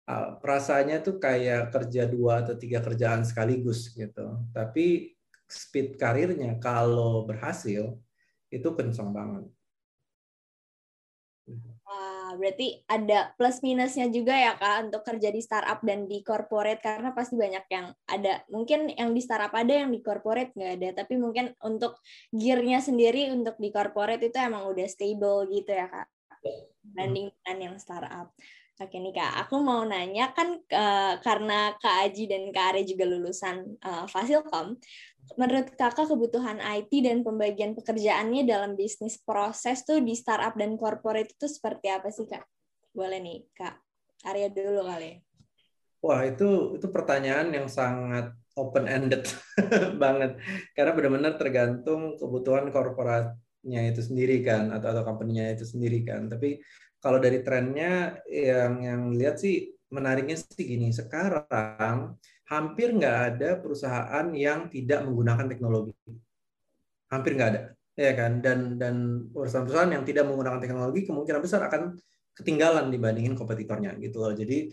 Ah, 0.07 0.35
perasaannya 0.39 1.03
tuh 1.03 1.19
kayak 1.21 1.71
kerja 1.71 2.07
dua 2.07 2.43
atau 2.43 2.55
tiga 2.55 2.79
kerjaan 2.79 3.23
sekaligus 3.27 3.91
gitu. 3.91 4.39
Tapi 4.55 5.15
speed 5.51 5.99
karirnya 5.99 6.55
kalau 6.63 7.27
berhasil 7.27 7.99
itu 8.47 8.69
kencang 8.71 9.11
banget. 9.11 9.45
Wah, 12.31 12.39
berarti 12.39 12.79
ada 12.87 13.35
plus 13.35 13.59
minusnya 13.59 14.07
juga 14.07 14.31
ya 14.31 14.55
Kak 14.55 14.87
untuk 14.87 15.03
kerja 15.03 15.35
di 15.35 15.43
startup 15.43 15.83
dan 15.83 16.07
di 16.07 16.23
corporate 16.23 16.79
karena 16.79 17.11
pasti 17.11 17.35
banyak 17.35 17.67
yang 17.67 17.91
ada. 18.07 18.39
Mungkin 18.47 18.87
yang 18.95 19.11
di 19.11 19.19
startup 19.19 19.51
ada, 19.51 19.83
yang 19.83 19.91
di 19.91 19.99
corporate 19.99 20.55
nggak 20.55 20.79
ada. 20.79 21.03
Tapi 21.03 21.19
mungkin 21.19 21.51
untuk 21.59 21.99
gearnya 22.31 22.79
sendiri 22.79 23.35
untuk 23.35 23.59
di 23.59 23.67
corporate 23.67 24.23
itu 24.31 24.39
emang 24.39 24.63
udah 24.63 24.87
stable 24.87 25.43
gitu 25.51 25.75
ya 25.75 25.91
Kak. 25.91 26.07
Banding 26.87 27.35
dengan 27.35 27.57
yang 27.59 27.75
startup. 27.75 28.31
Oke 28.81 28.97
nih 28.97 29.13
Kak, 29.13 29.45
aku 29.45 29.61
mau 29.61 29.85
nanya 29.85 30.33
kan 30.33 30.57
uh, 30.57 31.13
karena 31.21 31.77
Kak 31.77 32.09
Aji 32.09 32.25
dan 32.25 32.49
Kak 32.49 32.73
Are 32.73 32.81
juga 32.81 33.05
lulusan 33.05 33.77
uh, 33.77 34.09
Fasilkom, 34.09 34.73
menurut 35.37 35.69
kakak 35.77 36.09
kebutuhan 36.09 36.57
IT 36.57 36.89
dan 37.05 37.21
pembagian 37.21 37.77
pekerjaannya 37.77 38.41
dalam 38.41 38.73
bisnis 38.73 39.21
proses 39.21 39.85
tuh 39.85 40.01
di 40.01 40.17
startup 40.17 40.57
dan 40.57 40.81
corporate 40.81 41.29
itu 41.29 41.45
seperti 41.45 41.93
apa 41.93 42.09
sih 42.09 42.25
kak? 42.25 42.41
Boleh 42.89 43.21
nih 43.21 43.45
kak 43.53 43.77
Arya 44.25 44.49
dulu 44.49 44.81
kali. 44.81 45.21
Wah 46.01 46.25
itu 46.25 46.73
itu 46.81 46.87
pertanyaan 46.89 47.53
yang 47.53 47.69
sangat 47.69 48.33
open 48.57 48.89
ended 48.89 49.29
banget 50.01 50.41
karena 50.73 50.91
benar-benar 50.97 51.33
tergantung 51.37 52.17
kebutuhan 52.17 52.73
korporatnya 52.73 53.81
itu 53.93 54.01
sendiri 54.01 54.41
kan 54.41 54.73
atau 54.73 54.89
atau 54.89 55.05
company-nya 55.05 55.53
itu 55.53 55.69
sendiri 55.69 56.01
kan. 56.01 56.27
Tapi 56.33 56.57
kalau 57.01 57.17
dari 57.17 57.41
trennya 57.41 58.21
yang 58.29 58.79
yang 58.79 59.01
lihat 59.17 59.41
sih 59.41 59.73
menariknya 59.91 60.39
sih 60.39 60.63
gini 60.63 60.93
sekarang 60.93 62.15
hampir 62.47 62.91
nggak 62.91 63.17
ada 63.31 63.49
perusahaan 63.59 64.27
yang 64.35 64.67
tidak 64.67 65.07
menggunakan 65.07 65.47
teknologi. 65.47 65.95
Hampir 67.11 67.35
nggak 67.35 67.49
ada, 67.55 67.61
ya 67.95 68.11
kan? 68.15 68.39
Dan 68.39 68.79
dan 68.79 69.27
perusahaan-perusahaan 69.31 69.91
yang 69.91 70.03
tidak 70.03 70.27
menggunakan 70.27 70.59
teknologi 70.59 71.07
kemungkinan 71.07 71.41
besar 71.43 71.67
akan 71.67 71.95
ketinggalan 72.35 72.87
dibandingin 72.91 73.35
kompetitornya 73.35 73.95
gitu 73.99 74.23
loh. 74.23 74.31
Jadi 74.31 74.71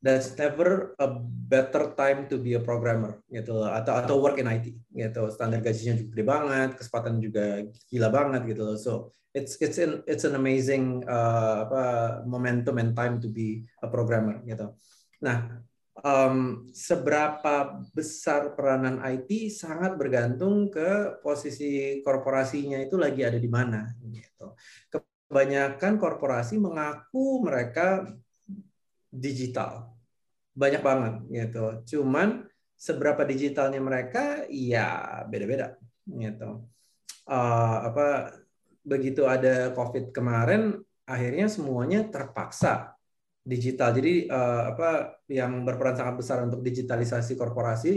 that's 0.00 0.32
never 0.40 0.96
a 0.96 1.08
better 1.50 1.92
time 1.92 2.24
to 2.28 2.40
be 2.40 2.56
a 2.56 2.62
programmer 2.64 3.20
gitu 3.28 3.52
loh 3.52 3.68
atau 3.68 4.00
atau 4.00 4.14
work 4.16 4.40
in 4.40 4.48
IT 4.48 4.72
gitu. 4.96 5.28
Standar 5.28 5.60
gajinya 5.60 5.94
juga 6.00 6.10
gede 6.16 6.24
banget, 6.24 6.70
kesempatan 6.80 7.14
juga 7.20 7.64
gila 7.92 8.08
banget 8.08 8.42
gitu 8.48 8.62
loh. 8.64 8.76
So 8.80 8.92
it's 9.36 9.60
it's 9.60 9.76
an 9.76 10.00
it's 10.08 10.24
an 10.24 10.34
amazing 10.34 11.04
uh, 11.04 11.68
apa 11.68 11.82
momentum 12.24 12.80
and 12.80 12.96
time 12.96 13.20
to 13.20 13.28
be 13.28 13.68
a 13.84 13.88
programmer 13.92 14.40
gitu. 14.48 14.72
Nah, 15.20 15.60
um, 16.00 16.66
seberapa 16.72 17.84
besar 17.92 18.56
peranan 18.56 19.04
IT 19.04 19.52
sangat 19.52 20.00
bergantung 20.00 20.72
ke 20.72 21.20
posisi 21.20 22.00
korporasinya 22.00 22.80
itu 22.80 22.96
lagi 22.96 23.20
ada 23.20 23.36
di 23.36 23.50
mana. 23.52 23.84
Gitu. 24.00 24.56
Kebanyakan 24.88 26.00
korporasi 26.00 26.56
mengaku 26.58 27.44
mereka 27.44 28.08
digital, 29.10 29.90
banyak 30.54 30.82
banget 30.82 31.14
gitu. 31.28 31.64
Cuman 31.98 32.46
seberapa 32.78 33.26
digitalnya 33.26 33.82
mereka, 33.82 34.46
ya 34.48 35.22
beda-beda 35.28 35.76
gitu. 36.08 36.64
Uh, 37.28 37.76
apa 37.86 38.06
begitu 38.80 39.28
ada 39.28 39.70
COVID 39.76 40.14
kemarin, 40.14 40.80
akhirnya 41.04 41.46
semuanya 41.50 42.06
terpaksa 42.08 42.96
digital. 43.44 43.92
Jadi 43.92 44.30
uh, 44.30 44.72
apa 44.72 45.20
yang 45.28 45.66
berperan 45.66 45.98
sangat 45.98 46.14
besar 46.16 46.38
untuk 46.46 46.64
digitalisasi 46.64 47.36
korporasi 47.36 47.92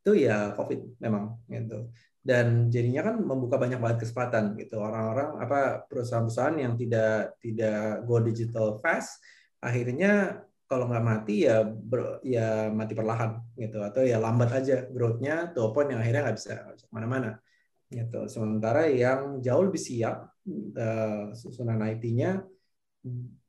itu 0.00 0.12
ya 0.16 0.54
COVID 0.54 1.00
memang 1.02 1.40
gitu. 1.50 1.90
Dan 2.20 2.68
jadinya 2.68 3.00
kan 3.00 3.16
membuka 3.16 3.56
banyak 3.56 3.80
banget 3.80 4.04
kesempatan 4.04 4.52
gitu. 4.60 4.76
Orang-orang 4.76 5.40
apa 5.40 5.88
perusahaan-perusahaan 5.88 6.56
yang 6.60 6.76
tidak 6.76 7.40
tidak 7.40 8.04
go 8.04 8.20
digital 8.20 8.76
fast 8.76 9.24
akhirnya 9.60 10.44
kalau 10.70 10.86
nggak 10.86 11.02
mati 11.02 11.50
ya 11.50 11.66
ber, 11.66 12.22
ya 12.22 12.70
mati 12.70 12.94
perlahan 12.94 13.42
gitu. 13.58 13.82
Atau 13.82 14.06
ya 14.06 14.22
lambat 14.22 14.54
aja 14.54 14.86
growth-nya 14.86 15.50
to 15.50 15.66
yang 15.90 15.98
akhirnya 15.98 16.22
nggak 16.30 16.38
bisa 16.38 16.52
ke 16.78 16.86
mana-mana 16.94 17.42
gitu. 17.90 18.30
Sementara 18.30 18.86
yang 18.86 19.42
jauh 19.42 19.66
lebih 19.66 19.82
siap 19.82 20.30
uh, 20.78 21.34
susunan 21.34 21.74
IT-nya 21.90 22.46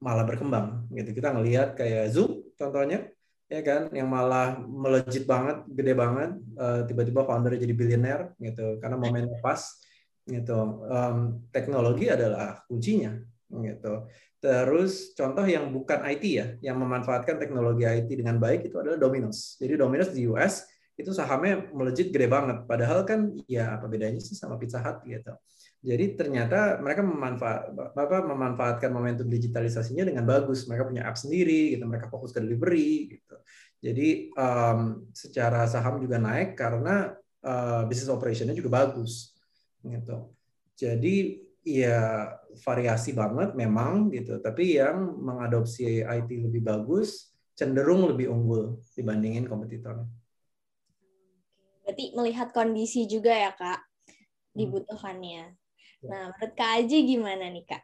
malah 0.01 0.25
berkembang 0.25 0.89
gitu. 0.97 1.13
Kita 1.13 1.29
ngelihat 1.37 1.77
kayak 1.77 2.09
Zoom 2.09 2.41
contohnya 2.57 3.05
ya 3.45 3.61
kan 3.61 3.93
yang 3.93 4.09
malah 4.09 4.57
melejit 4.57 5.29
banget 5.29 5.61
gede 5.69 5.93
banget 5.93 6.41
uh, 6.57 6.89
tiba-tiba 6.89 7.21
founder 7.21 7.53
jadi 7.53 7.73
bilioner 7.77 8.33
gitu. 8.41 8.81
Karena 8.81 8.97
momennya 8.97 9.37
pas 9.45 9.61
gitu. 10.25 10.57
Teknologi 11.53 12.09
adalah 12.09 12.65
kuncinya 12.65 13.13
gitu 13.51 14.09
terus 14.41 15.13
contoh 15.13 15.45
yang 15.45 15.69
bukan 15.69 16.01
IT 16.09 16.23
ya 16.25 16.47
yang 16.65 16.81
memanfaatkan 16.81 17.37
teknologi 17.37 17.85
IT 17.85 18.09
dengan 18.09 18.41
baik 18.41 18.67
itu 18.67 18.75
adalah 18.81 18.97
Domino's 18.97 19.61
jadi 19.61 19.77
Domino's 19.77 20.09
di 20.11 20.25
US 20.27 20.65
itu 20.97 21.13
sahamnya 21.13 21.69
melejit 21.71 22.09
gede 22.09 22.25
banget 22.25 22.65
padahal 22.65 23.05
kan 23.05 23.31
ya 23.45 23.77
apa 23.77 23.85
bedanya 23.85 24.17
sih 24.17 24.33
sama 24.33 24.57
Pizza 24.57 24.81
Hut 24.81 25.05
gitu 25.05 25.31
jadi 25.81 26.13
ternyata 26.13 26.77
mereka 26.77 27.01
memanfaat, 27.01 27.73
apa, 27.73 28.17
memanfaatkan 28.21 28.93
momentum 28.93 29.25
digitalisasinya 29.25 30.05
dengan 30.05 30.29
bagus. 30.29 30.69
Mereka 30.69 30.85
punya 30.85 31.09
app 31.09 31.17
sendiri, 31.17 31.73
gitu. 31.73 31.89
mereka 31.89 32.05
fokus 32.05 32.29
ke 32.29 32.37
delivery. 32.37 33.17
Gitu. 33.17 33.35
Jadi 33.81 34.29
um, 34.37 35.09
secara 35.09 35.65
saham 35.65 35.97
juga 35.97 36.21
naik 36.21 36.53
karena 36.53 37.17
uh, 37.41 37.81
bisnis 37.89 38.13
operationnya 38.13 38.53
juga 38.53 38.85
bagus. 38.85 39.33
Gitu. 39.81 40.17
Jadi 40.77 41.41
ya 41.61 42.29
variasi 42.65 43.13
banget 43.13 43.53
memang 43.53 44.09
gitu. 44.09 44.41
Tapi 44.41 44.81
yang 44.81 45.17
mengadopsi 45.21 46.01
IT 46.01 46.29
lebih 46.29 46.61
bagus 46.65 47.31
cenderung 47.53 48.09
lebih 48.09 48.31
unggul 48.33 48.81
dibandingin 48.97 49.45
kompetitornya. 49.45 50.09
Berarti 51.85 52.15
melihat 52.17 52.49
kondisi 52.55 53.05
juga 53.05 53.35
ya 53.35 53.51
kak 53.53 53.79
hmm. 53.79 54.57
dibutuhkannya. 54.57 55.43
Ya. 56.01 56.09
Nah, 56.09 56.23
menurut 56.33 56.53
Kak 56.57 56.71
Aji 56.81 56.97
gimana 57.05 57.45
nih, 57.53 57.61
Kak? 57.61 57.83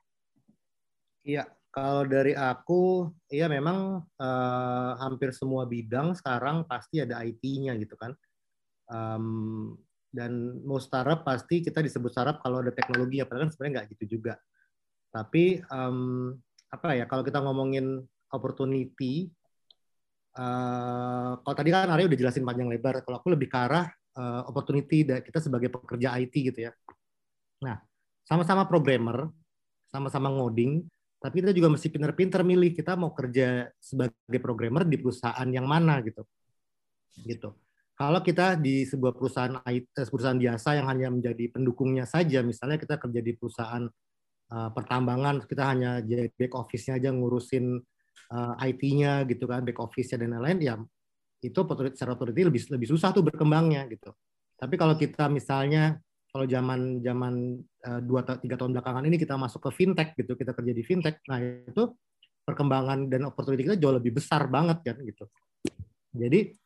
Iya, 1.21 1.45
kalau 1.69 2.01
dari 2.09 2.33
aku, 2.33 3.13
ya 3.29 3.45
memang 3.45 4.01
uh, 4.17 4.91
hampir 4.97 5.29
semua 5.37 5.69
bidang 5.69 6.17
sekarang 6.17 6.65
pasti 6.65 7.05
ada 7.05 7.21
IT-nya 7.21 7.77
gitu 7.77 7.93
kan. 7.93 8.17
Um, 8.89 9.77
dan 10.17 10.57
mau 10.65 10.81
startup 10.81 11.21
pasti 11.21 11.61
kita 11.61 11.85
disebut 11.85 12.09
startup 12.09 12.41
kalau 12.41 12.65
ada 12.65 12.73
teknologi, 12.73 13.21
ya 13.21 13.29
padahal 13.29 13.45
kan 13.45 13.51
sebenarnya 13.53 13.73
nggak 13.77 13.87
gitu 13.93 14.17
juga. 14.17 14.33
Tapi 15.13 15.61
um, 15.69 16.33
apa 16.73 16.97
ya, 16.97 17.05
kalau 17.05 17.21
kita 17.21 17.37
ngomongin 17.45 18.01
opportunity, 18.33 19.29
uh, 20.41 21.37
kalau 21.45 21.55
tadi 21.55 21.69
kan 21.69 21.93
Arya 21.93 22.09
udah 22.09 22.17
jelasin 22.17 22.41
panjang 22.41 22.65
lebar, 22.65 23.05
kalau 23.05 23.21
aku 23.21 23.29
lebih 23.37 23.45
ke 23.45 23.57
arah 23.61 23.85
uh, 24.17 24.41
opportunity 24.49 25.05
kita 25.05 25.37
sebagai 25.37 25.69
pekerja 25.69 26.17
IT 26.17 26.33
gitu 26.33 26.59
ya. 26.65 26.73
Nah, 27.61 27.77
sama-sama 28.25 28.65
programmer, 28.65 29.29
sama-sama 29.93 30.33
ngoding, 30.33 30.81
tapi 31.21 31.45
kita 31.45 31.53
juga 31.53 31.69
mesti 31.73 31.87
pinter-pinter 31.93 32.41
milih 32.41 32.73
kita 32.73 32.93
mau 32.97 33.13
kerja 33.13 33.69
sebagai 33.77 34.39
programmer 34.41 34.85
di 34.85 34.97
perusahaan 34.97 35.49
yang 35.49 35.65
mana 35.65 36.01
gitu 36.01 36.25
gitu 37.25 37.49
kalau 37.97 38.21
kita 38.21 38.53
di 38.61 38.85
sebuah 38.85 39.17
perusahaan 39.17 39.57
eh, 39.65 39.81
perusahaan 39.89 40.37
biasa 40.37 40.77
yang 40.77 40.85
hanya 40.85 41.09
menjadi 41.09 41.49
pendukungnya 41.49 42.05
saja 42.05 42.45
misalnya 42.45 42.77
kita 42.77 43.01
kerja 43.01 43.19
di 43.25 43.33
perusahaan 43.33 43.89
uh, 44.53 44.69
pertambangan 44.69 45.41
kita 45.49 45.63
hanya 45.65 45.91
jadi 46.05 46.29
back 46.37 46.53
office-nya 46.53 47.01
aja 47.01 47.09
ngurusin 47.09 47.81
uh, 48.31 48.53
IT-nya 48.61 49.25
gitu 49.25 49.49
kan 49.49 49.65
back 49.65 49.81
office-nya 49.81 50.21
dan 50.21 50.37
lain-lain 50.37 50.59
ya 50.61 50.75
itu 51.41 51.59
secara 51.97 52.13
otoriti 52.13 52.45
lebih 52.45 52.61
lebih 52.69 52.87
susah 52.89 53.13
tuh 53.13 53.21
berkembangnya 53.21 53.85
gitu. 53.93 54.09
Tapi 54.57 54.73
kalau 54.73 54.97
kita 54.97 55.29
misalnya 55.29 56.01
kalau 56.33 56.49
zaman 56.49 56.97
zaman 57.05 57.61
dua 58.01 58.25
tiga 58.41 58.57
tahun 58.57 58.73
belakangan 58.73 59.05
ini 59.05 59.21
kita 59.21 59.37
masuk 59.37 59.69
ke 59.69 59.71
fintech 59.77 60.17
gitu 60.17 60.33
kita 60.33 60.57
kerja 60.57 60.73
di 60.73 60.81
fintech 60.81 61.21
nah 61.29 61.37
itu 61.37 61.93
perkembangan 62.41 63.05
dan 63.05 63.29
opportunity 63.29 63.69
kita 63.69 63.77
jauh 63.77 63.95
lebih 64.01 64.17
besar 64.17 64.49
banget 64.49 64.81
kan 64.81 64.97
gitu. 65.05 65.29
Jadi 66.17 66.57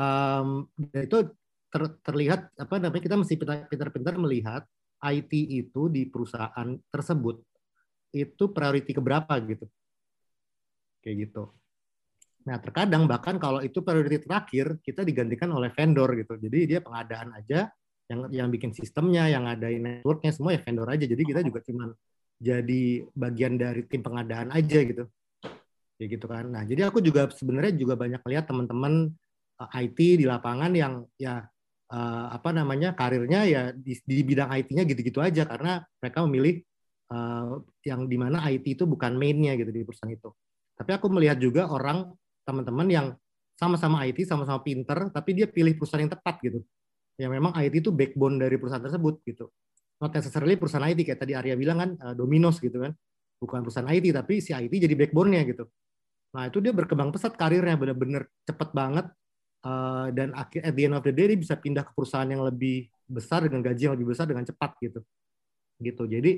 um, 0.00 0.64
itu 0.96 1.28
ter, 1.68 1.82
terlihat 2.00 2.48
apa 2.56 2.80
namanya 2.80 3.02
kita 3.04 3.16
mesti 3.20 3.36
pintar-pintar 3.68 4.16
melihat 4.16 4.64
IT 5.04 5.32
itu 5.32 5.92
di 5.92 6.08
perusahaan 6.08 6.68
tersebut 6.88 7.36
itu 8.16 8.44
priority 8.50 8.96
keberapa 8.96 9.36
gitu 9.44 9.68
kayak 11.04 11.28
gitu 11.28 11.52
Nah, 12.40 12.56
terkadang 12.56 13.04
bahkan 13.04 13.36
kalau 13.36 13.60
itu 13.60 13.84
priority 13.84 14.24
terakhir, 14.24 14.80
kita 14.80 15.04
digantikan 15.04 15.52
oleh 15.52 15.68
vendor 15.76 16.08
gitu. 16.16 16.40
Jadi 16.40 16.58
dia 16.64 16.80
pengadaan 16.80 17.36
aja, 17.36 17.68
yang 18.08 18.20
yang 18.32 18.48
bikin 18.48 18.72
sistemnya, 18.72 19.28
yang 19.28 19.44
ada 19.44 19.68
networknya 19.68 20.32
semua 20.32 20.56
ya 20.56 20.60
vendor 20.64 20.88
aja. 20.88 21.04
Jadi 21.04 21.22
kita 21.22 21.40
juga 21.44 21.60
cuma 21.60 21.92
jadi 22.40 23.04
bagian 23.12 23.60
dari 23.60 23.84
tim 23.84 24.00
pengadaan 24.00 24.48
aja 24.56 24.78
gitu. 24.80 25.04
Ya 26.00 26.06
gitu 26.08 26.24
kan. 26.24 26.48
Nah, 26.48 26.64
jadi 26.64 26.88
aku 26.88 27.04
juga 27.04 27.28
sebenarnya 27.28 27.76
juga 27.76 27.92
banyak 28.00 28.24
lihat 28.24 28.48
teman-teman 28.48 29.12
IT 29.68 29.98
di 30.20 30.24
lapangan 30.24 30.72
yang 30.72 31.04
ya 31.20 31.44
uh, 31.92 32.26
apa 32.32 32.50
namanya 32.54 32.96
karirnya 32.96 33.44
ya 33.44 33.62
di, 33.76 33.92
di 34.00 34.24
bidang 34.24 34.48
IT-nya 34.48 34.88
gitu-gitu 34.88 35.20
aja 35.20 35.44
karena 35.44 35.84
mereka 36.00 36.18
memilih 36.24 36.54
uh, 37.12 37.60
yang 37.84 38.08
di 38.08 38.16
mana 38.16 38.40
IT 38.48 38.80
itu 38.80 38.84
bukan 38.88 39.16
mainnya 39.20 39.58
gitu 39.58 39.68
di 39.68 39.84
perusahaan 39.84 40.12
itu. 40.12 40.30
Tapi 40.80 40.90
aku 40.96 41.12
melihat 41.12 41.36
juga 41.36 41.68
orang 41.68 42.08
teman-teman 42.48 42.88
yang 42.88 43.06
sama-sama 43.60 44.00
IT, 44.08 44.24
sama-sama 44.24 44.64
pinter, 44.64 45.12
tapi 45.12 45.36
dia 45.36 45.44
pilih 45.44 45.76
perusahaan 45.76 46.08
yang 46.08 46.14
tepat 46.16 46.40
gitu 46.40 46.64
yang 47.20 47.36
memang 47.36 47.52
IT 47.52 47.84
itu 47.84 47.92
backbone 47.92 48.40
dari 48.40 48.56
perusahaan 48.56 48.80
tersebut 48.80 49.20
gitu. 49.28 49.52
Not 50.00 50.16
necessarily 50.16 50.56
perusahaan 50.56 50.88
IT 50.88 51.04
kayak 51.04 51.20
tadi 51.20 51.36
Arya 51.36 51.52
bilang 51.60 51.78
kan 51.84 51.90
uh, 52.00 52.14
Domino's 52.16 52.56
gitu 52.56 52.80
kan. 52.80 52.96
Bukan 53.36 53.60
perusahaan 53.60 53.88
IT 53.92 54.08
tapi 54.16 54.40
si 54.40 54.56
IT 54.56 54.72
jadi 54.72 54.96
backbone-nya 54.96 55.44
gitu. 55.44 55.68
Nah, 56.32 56.48
itu 56.48 56.64
dia 56.64 56.72
berkembang 56.72 57.12
pesat 57.12 57.36
karirnya 57.36 57.76
benar-benar 57.76 58.24
cepet 58.48 58.72
banget 58.72 59.12
uh, 59.64 60.08
dan 60.12 60.32
at 60.36 60.50
the 60.50 60.82
end 60.86 60.96
of 60.96 61.04
the 61.04 61.12
day 61.12 61.32
dia 61.32 61.38
bisa 61.38 61.56
pindah 61.56 61.84
ke 61.84 61.92
perusahaan 61.92 62.28
yang 62.28 62.44
lebih 62.44 62.88
besar 63.04 63.44
dengan 63.44 63.64
gaji 63.64 63.90
yang 63.90 63.94
lebih 63.98 64.14
besar 64.14 64.30
dengan 64.30 64.46
cepat 64.46 64.76
gitu. 64.80 65.00
Gitu. 65.80 66.02
Jadi 66.06 66.32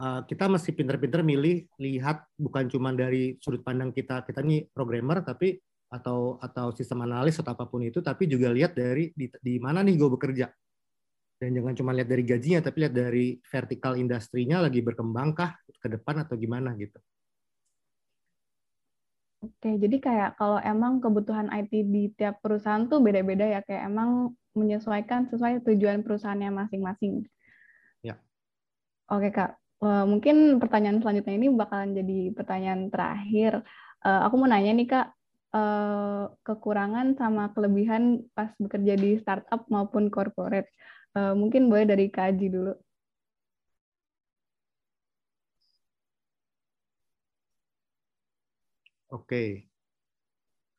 uh, 0.00 0.20
kita 0.24 0.48
mesti 0.48 0.70
pinter-pinter 0.72 1.20
milih 1.22 1.68
lihat 1.78 2.26
bukan 2.36 2.66
cuma 2.72 2.90
dari 2.96 3.36
sudut 3.38 3.60
pandang 3.60 3.92
kita 3.92 4.24
kita 4.24 4.40
ini 4.42 4.66
programmer 4.72 5.20
tapi 5.22 5.60
atau 5.92 6.40
atau 6.40 6.72
sistem 6.72 7.04
analis 7.04 7.36
atau 7.36 7.52
apa 7.52 7.68
pun 7.68 7.84
itu 7.84 8.00
tapi 8.00 8.24
juga 8.24 8.48
lihat 8.48 8.72
dari 8.72 9.12
di, 9.12 9.28
di 9.28 9.60
mana 9.60 9.84
nih 9.84 10.00
gue 10.00 10.08
bekerja 10.08 10.48
dan 11.36 11.52
jangan 11.52 11.74
cuma 11.76 11.90
lihat 11.92 12.08
dari 12.08 12.24
gajinya 12.24 12.64
tapi 12.64 12.86
lihat 12.86 12.94
dari 12.96 13.36
vertikal 13.44 13.92
industrinya 14.00 14.64
lagi 14.64 14.80
berkembangkah 14.80 15.52
ke 15.82 15.88
depan 15.90 16.24
atau 16.24 16.38
gimana 16.38 16.72
gitu. 16.80 16.96
Oke, 19.42 19.74
jadi 19.74 19.96
kayak 19.98 20.30
kalau 20.38 20.62
emang 20.62 21.02
kebutuhan 21.02 21.50
IT 21.50 21.74
di 21.90 22.14
tiap 22.14 22.38
perusahaan 22.38 22.86
tuh 22.86 23.02
beda-beda 23.02 23.42
ya, 23.42 23.60
kayak 23.66 23.90
emang 23.90 24.38
menyesuaikan 24.54 25.26
sesuai 25.26 25.66
tujuan 25.66 26.06
perusahaannya 26.06 26.54
masing-masing. 26.54 27.26
Ya. 28.06 28.22
Oke 29.10 29.34
kak, 29.34 29.58
mungkin 29.82 30.62
pertanyaan 30.62 31.02
selanjutnya 31.02 31.34
ini 31.34 31.50
bakalan 31.50 31.90
jadi 31.90 32.30
pertanyaan 32.38 32.86
terakhir. 32.86 33.66
Eh, 34.06 34.20
aku 34.22 34.34
mau 34.38 34.46
nanya 34.46 34.78
nih 34.78 34.86
kak, 34.86 35.06
uh, 35.52 36.30
kekurangan 36.46 37.18
sama 37.18 37.50
kelebihan 37.50 38.22
pas 38.32 38.54
bekerja 38.56 38.94
di 38.94 39.18
startup 39.20 39.66
maupun 39.68 40.08
corporate. 40.08 40.70
Mungkin 41.12 41.68
boleh 41.68 41.84
dari 41.84 42.08
Kaji 42.08 42.48
dulu. 42.48 42.72
Oke. 49.12 49.28
Okay. 49.28 49.48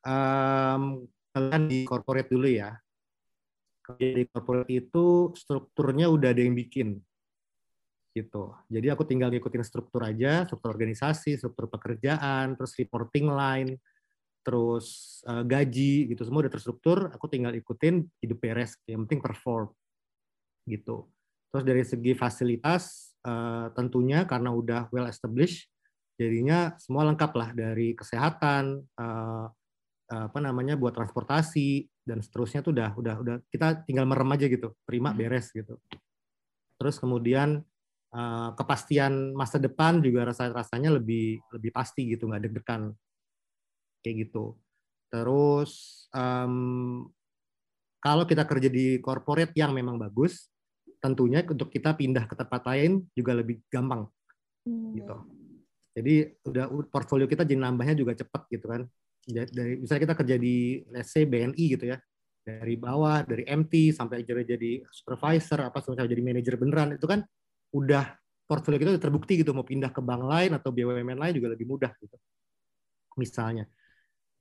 Um, 0.04 1.06
kalian 1.30 1.64
di 1.70 1.86
corporate 1.86 2.28
dulu 2.28 2.50
ya. 2.50 2.74
Di 3.94 4.26
corporate 4.28 4.72
itu 4.74 5.30
strukturnya 5.38 6.10
udah 6.10 6.34
ada 6.34 6.42
yang 6.42 6.58
bikin 6.58 6.98
gitu. 8.14 8.54
Jadi 8.70 8.86
aku 8.94 9.02
tinggal 9.06 9.30
ngikutin 9.34 9.64
struktur 9.66 10.06
aja, 10.06 10.46
struktur 10.46 10.70
organisasi, 10.70 11.34
struktur 11.34 11.66
pekerjaan, 11.66 12.54
terus 12.54 12.78
reporting 12.78 13.26
line, 13.26 13.74
terus 14.44 15.18
uh, 15.24 15.40
gaji 15.40 16.12
gitu 16.12 16.22
semua 16.22 16.44
udah 16.44 16.52
terstruktur 16.52 17.08
aku 17.08 17.26
tinggal 17.32 17.56
ikutin 17.56 18.04
hidup 18.20 18.38
beres 18.44 18.76
yang 18.84 19.08
penting 19.08 19.24
perform 19.24 19.72
gitu 20.68 21.08
terus 21.48 21.64
dari 21.64 21.82
segi 21.82 22.12
fasilitas 22.12 23.16
uh, 23.24 23.72
tentunya 23.72 24.28
karena 24.28 24.52
udah 24.52 24.92
well 24.92 25.08
established 25.08 25.72
jadinya 26.14 26.74
semua 26.78 27.06
lengkap 27.10 27.32
lah 27.34 27.50
dari 27.52 27.92
kesehatan 27.98 28.82
uh, 28.98 29.46
apa 30.04 30.38
namanya 30.38 30.78
buat 30.78 30.94
transportasi 30.94 31.90
dan 32.06 32.22
seterusnya 32.22 32.62
tuh 32.62 32.76
udah 32.76 32.90
udah 32.94 33.14
udah 33.24 33.36
kita 33.50 33.82
tinggal 33.88 34.06
merem 34.06 34.30
aja 34.36 34.46
gitu 34.46 34.76
terima 34.86 35.10
hmm. 35.10 35.18
beres 35.18 35.50
gitu 35.50 35.80
terus 36.78 37.00
kemudian 37.02 37.64
uh, 38.14 38.54
kepastian 38.54 39.34
masa 39.34 39.58
depan 39.58 39.98
juga 39.98 40.30
rasa 40.30 40.54
rasanya 40.54 40.94
lebih 40.94 41.42
lebih 41.50 41.70
pasti 41.74 42.14
gitu 42.14 42.30
nggak 42.30 42.46
deg-degan 42.46 42.94
kayak 44.04 44.28
gitu. 44.28 44.52
Terus 45.08 46.04
um, 46.12 47.08
kalau 48.04 48.28
kita 48.28 48.44
kerja 48.44 48.68
di 48.68 49.00
corporate 49.00 49.56
yang 49.56 49.72
memang 49.72 49.96
bagus, 49.96 50.52
tentunya 51.00 51.40
untuk 51.48 51.72
kita 51.72 51.96
pindah 51.96 52.28
ke 52.28 52.36
tempat 52.36 52.60
lain 52.68 53.08
juga 53.16 53.32
lebih 53.32 53.64
gampang, 53.72 54.04
hmm. 54.68 54.92
gitu. 55.00 55.16
Jadi 55.94 56.26
udah 56.50 56.64
portfolio 56.90 57.30
kita 57.30 57.46
jadi 57.46 57.60
nambahnya 57.62 57.94
juga 57.94 58.18
cepat 58.18 58.50
gitu 58.50 58.66
kan. 58.66 58.82
Dari 59.24 59.80
misalnya 59.80 60.02
kita 60.10 60.16
kerja 60.20 60.36
di 60.36 60.84
let's 60.92 61.14
say 61.14 61.24
BNI 61.24 61.64
gitu 61.78 61.84
ya, 61.88 61.96
dari 62.44 62.74
bawah 62.76 63.24
dari 63.24 63.46
MT 63.46 63.94
sampai 63.94 64.26
jadi 64.26 64.44
jadi 64.44 64.84
supervisor 64.90 65.64
apa 65.64 65.80
sampai 65.80 66.04
jadi 66.10 66.20
manajer 66.20 66.60
beneran 66.60 66.98
itu 66.98 67.06
kan 67.08 67.24
udah 67.72 68.04
portfolio 68.44 68.76
kita 68.76 68.90
udah 68.98 69.02
terbukti 69.02 69.40
gitu 69.40 69.56
mau 69.56 69.64
pindah 69.64 69.88
ke 69.88 70.04
bank 70.04 70.22
lain 70.28 70.50
atau 70.52 70.68
BUMN 70.68 71.16
lain 71.16 71.32
juga 71.32 71.56
lebih 71.56 71.64
mudah 71.64 71.88
gitu 71.96 72.20
misalnya 73.16 73.64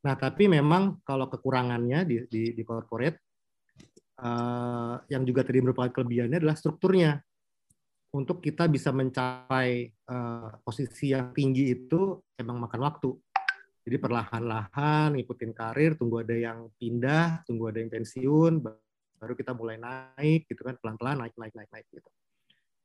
Nah, 0.04 0.16
tapi 0.20 0.52
memang 0.52 1.00
kalau 1.08 1.32
kekurangannya 1.32 2.04
di, 2.04 2.16
di, 2.28 2.44
di 2.52 2.64
corporate, 2.68 3.24
uh, 4.20 5.00
yang 5.08 5.24
juga 5.24 5.48
tadi 5.48 5.64
merupakan 5.64 5.92
kelebihannya 5.96 6.44
adalah 6.44 6.60
strukturnya. 6.60 7.24
Untuk 8.14 8.46
kita 8.46 8.70
bisa 8.70 8.94
mencapai 8.94 9.90
uh, 10.06 10.54
posisi 10.62 11.10
yang 11.10 11.34
tinggi 11.34 11.74
itu 11.74 12.22
emang 12.38 12.62
makan 12.62 12.82
waktu. 12.86 13.10
Jadi 13.84 13.98
perlahan-lahan 14.00 15.18
ngikutin 15.18 15.52
karir, 15.52 15.98
tunggu 15.98 16.22
ada 16.22 16.38
yang 16.38 16.70
pindah, 16.78 17.42
tunggu 17.44 17.74
ada 17.74 17.82
yang 17.82 17.90
pensiun, 17.90 18.64
baru 19.18 19.34
kita 19.34 19.58
mulai 19.58 19.82
naik 19.82 20.46
gitu 20.46 20.62
kan, 20.62 20.78
pelan-pelan 20.80 21.26
naik, 21.26 21.36
naik, 21.36 21.58
naik, 21.58 21.70
naik 21.74 21.88
gitu. 21.90 22.10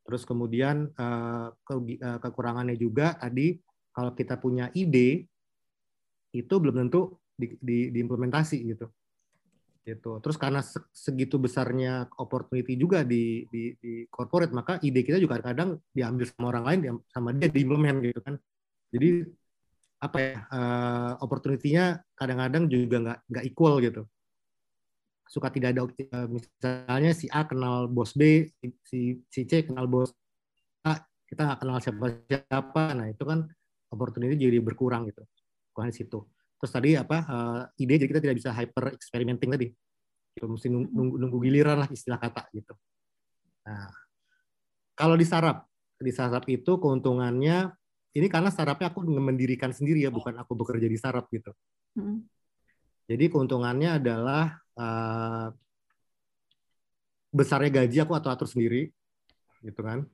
Terus 0.09 0.25
kemudian 0.25 0.89
uh, 0.97 1.53
ke, 1.61 1.75
uh, 1.77 2.19
kekurangannya 2.25 2.75
juga 2.81 3.15
tadi 3.21 3.61
kalau 3.93 4.17
kita 4.17 4.41
punya 4.41 4.73
ide, 4.73 5.29
itu 6.33 6.55
belum 6.57 6.89
tentu 6.89 7.21
di, 7.37 7.55
di, 7.61 7.79
diimplementasi 7.93 8.65
gitu 8.65 8.89
gitu. 9.89 10.21
Terus 10.21 10.37
karena 10.37 10.61
segitu 10.93 11.41
besarnya 11.41 12.05
opportunity 12.21 12.77
juga 12.77 13.01
di, 13.03 13.49
di 13.49 13.73
di 13.81 14.05
corporate 14.13 14.53
maka 14.53 14.77
ide 14.85 15.01
kita 15.01 15.17
juga 15.17 15.41
kadang 15.41 15.81
diambil 15.97 16.29
sama 16.29 16.47
orang 16.53 16.65
lain 16.69 16.79
sama 17.09 17.33
dia 17.33 17.49
diimplement 17.49 17.99
gitu 18.05 18.21
kan. 18.21 18.37
Jadi 18.93 19.09
apa 19.99 20.19
ya 20.23 20.35
uh, 20.53 21.13
opportunity-nya 21.25 22.05
kadang-kadang 22.15 22.71
juga 22.71 22.97
nggak 23.03 23.19
nggak 23.33 23.45
equal 23.49 23.75
gitu. 23.81 24.03
Suka 25.29 25.49
tidak 25.49 25.77
ada 25.77 25.83
uh, 25.89 26.29
misalnya 26.29 27.13
si 27.17 27.27
A 27.33 27.49
kenal 27.49 27.89
bos 27.89 28.13
B 28.13 28.53
si 28.85 29.25
si 29.33 29.41
C 29.49 29.65
kenal 29.65 29.89
bos 29.89 30.13
A 30.85 31.01
kita 31.29 31.49
nggak 31.49 31.61
kenal 31.65 31.79
siapa 31.81 32.05
siapa 32.29 32.83
nah 32.93 33.09
itu 33.09 33.25
kan 33.25 33.49
opportunity 33.89 34.37
jadi 34.37 34.61
berkurang 34.61 35.09
gitu. 35.09 35.25
Bukan 35.73 35.91
di 35.91 35.97
situ 35.97 36.21
terus 36.59 36.73
tadi 36.75 36.99
apa 36.99 37.17
uh, 37.25 37.63
ide 37.79 37.97
jadi 38.03 38.11
kita 38.11 38.23
tidak 38.23 38.37
bisa 38.43 38.51
hyper 38.51 38.93
experimenting 38.95 39.51
tadi 39.55 39.69
gitu, 40.35 40.47
mesti 40.47 40.69
nunggu, 40.71 41.17
nunggu 41.19 41.39
giliran 41.43 41.79
lah 41.81 41.89
istilah 41.91 42.19
kata 42.19 42.51
gitu 42.53 42.75
nah 43.63 43.91
kalau 44.99 45.15
di 45.15 45.25
sarap 45.25 45.65
di 45.99 46.11
sarap 46.15 46.47
itu 46.51 46.79
keuntungannya 46.79 47.79
ini 48.19 48.27
karena 48.27 48.49
startupnya 48.49 48.91
aku 48.91 49.05
mendirikan 49.05 49.71
sendiri 49.71 50.03
ya, 50.03 50.11
bukan 50.11 50.35
aku 50.41 50.57
bekerja 50.57 50.91
di 50.91 50.97
startup 50.97 51.29
gitu. 51.29 51.53
Hmm. 51.95 52.25
Jadi 53.07 53.31
keuntungannya 53.31 54.01
adalah 54.01 54.59
uh, 54.75 55.49
besarnya 57.31 57.85
gaji 57.85 57.97
aku 58.03 58.13
atau 58.17 58.33
atur 58.33 58.49
sendiri, 58.49 58.89
gitu 59.61 59.81
kan. 59.85 60.09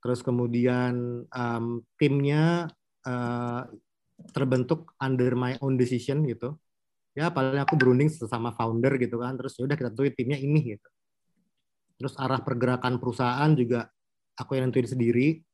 Terus 0.00 0.24
kemudian 0.24 1.22
um, 1.28 1.84
timnya 2.00 2.72
uh, 3.04 3.62
terbentuk 4.30 4.92
under 5.00 5.32
my 5.34 5.56
own 5.64 5.80
decision 5.80 6.24
gitu. 6.28 6.56
Ya 7.16 7.28
paling 7.32 7.58
aku 7.58 7.74
berunding 7.74 8.08
sesama 8.08 8.54
founder 8.54 8.94
gitu 9.00 9.18
kan. 9.18 9.34
Terus 9.40 9.58
ya 9.58 9.66
udah 9.66 9.76
kita 9.76 9.90
tentuin 9.92 10.14
timnya 10.14 10.38
ini 10.38 10.76
gitu. 10.76 10.88
Terus 12.00 12.14
arah 12.16 12.40
pergerakan 12.40 12.96
perusahaan 12.96 13.50
juga 13.52 13.90
aku 14.38 14.56
yang 14.56 14.72
nentuin 14.72 14.88
sendiri 14.88 15.44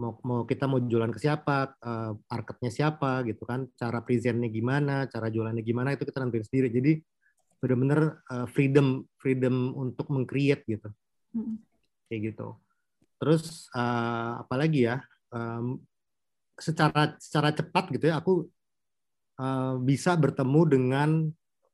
mau 0.00 0.16
mau 0.24 0.40
kita 0.48 0.64
mau 0.64 0.80
jualan 0.80 1.12
ke 1.12 1.20
siapa, 1.20 1.76
uh, 1.76 2.16
marketnya 2.24 2.72
siapa 2.72 3.20
gitu 3.28 3.44
kan, 3.44 3.68
cara 3.76 4.00
presentnya 4.00 4.48
gimana, 4.48 5.04
cara 5.12 5.28
jualannya 5.28 5.60
gimana 5.60 5.92
itu 5.92 6.08
kita 6.08 6.24
nentuin 6.24 6.40
sendiri. 6.48 6.72
Jadi 6.72 6.92
benar-benar 7.60 8.24
uh, 8.32 8.48
freedom 8.48 9.04
freedom 9.20 9.76
untuk 9.76 10.08
mengcreate 10.08 10.64
gitu, 10.64 10.88
hmm. 11.36 11.60
kayak 12.08 12.32
gitu. 12.32 12.56
Terus 13.20 13.68
uh, 13.76 14.40
apalagi 14.40 14.88
ya, 14.88 15.04
um, 15.36 15.76
secara 16.60 17.16
secara 17.16 17.50
cepat 17.56 17.84
gitu 17.96 18.12
ya, 18.12 18.20
aku 18.20 18.46
uh, 19.40 19.74
bisa 19.80 20.14
bertemu 20.14 20.62
dengan 20.68 21.10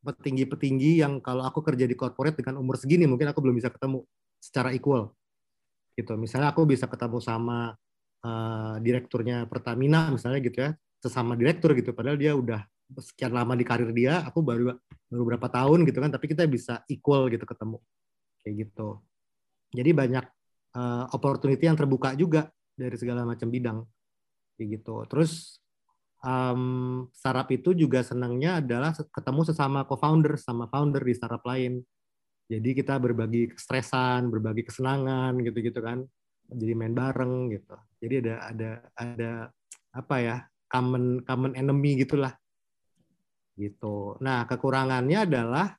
petinggi-petinggi 0.06 1.02
yang 1.02 1.18
kalau 1.18 1.42
aku 1.42 1.66
kerja 1.66 1.82
di 1.82 1.98
corporate 1.98 2.38
dengan 2.38 2.62
umur 2.62 2.78
segini 2.78 3.10
mungkin 3.10 3.26
aku 3.26 3.42
belum 3.42 3.58
bisa 3.58 3.74
ketemu 3.74 4.06
secara 4.38 4.70
equal 4.70 5.10
gitu. 5.98 6.14
Misalnya 6.14 6.54
aku 6.54 6.62
bisa 6.62 6.86
ketemu 6.86 7.18
sama 7.18 7.74
uh, 8.22 8.76
direkturnya 8.78 9.50
Pertamina 9.50 10.14
misalnya 10.14 10.38
gitu 10.46 10.58
ya 10.62 10.70
sesama 11.02 11.34
direktur 11.34 11.74
gitu 11.74 11.92
padahal 11.92 12.16
dia 12.16 12.32
udah 12.32 12.64
sekian 13.02 13.34
lama 13.34 13.58
di 13.58 13.66
karir 13.66 13.90
dia 13.90 14.22
aku 14.22 14.40
baru 14.46 14.78
baru 15.10 15.22
berapa 15.34 15.46
tahun 15.50 15.82
gitu 15.90 15.98
kan 15.98 16.10
tapi 16.14 16.30
kita 16.30 16.46
bisa 16.46 16.86
equal 16.86 17.26
gitu 17.26 17.42
ketemu. 17.42 17.82
Kayak 18.46 18.54
gitu. 18.70 19.02
Jadi 19.74 19.90
banyak 19.90 20.24
uh, 20.78 21.10
opportunity 21.10 21.66
yang 21.66 21.74
terbuka 21.74 22.14
juga 22.14 22.46
dari 22.78 22.94
segala 22.94 23.26
macam 23.26 23.50
bidang 23.50 23.82
gitu 24.64 25.04
terus 25.04 25.60
um, 26.24 27.04
startup 27.12 27.48
itu 27.52 27.76
juga 27.76 28.00
senangnya 28.00 28.64
adalah 28.64 28.96
ketemu 28.96 29.42
sesama 29.44 29.84
co-founder 29.84 30.40
sama 30.40 30.64
founder 30.72 31.04
di 31.04 31.12
startup 31.12 31.44
lain 31.44 31.84
jadi 32.46 32.78
kita 32.78 32.96
berbagi 32.96 33.52
stresan 33.58 34.32
berbagi 34.32 34.64
kesenangan 34.64 35.36
gitu-gitu 35.42 35.82
kan 35.82 36.06
jadi 36.50 36.72
main 36.78 36.94
bareng 36.94 37.50
gitu. 37.50 37.74
Jadi 37.98 38.14
ada 38.22 38.34
ada 38.50 38.70
ada 38.94 39.32
apa 39.96 40.16
ya 40.22 40.36
common 40.70 41.26
common 41.26 41.52
enemy 41.58 41.98
gitulah 41.98 42.34
gitu. 43.58 44.14
Nah 44.22 44.46
kekurangannya 44.46 45.26
adalah 45.26 45.74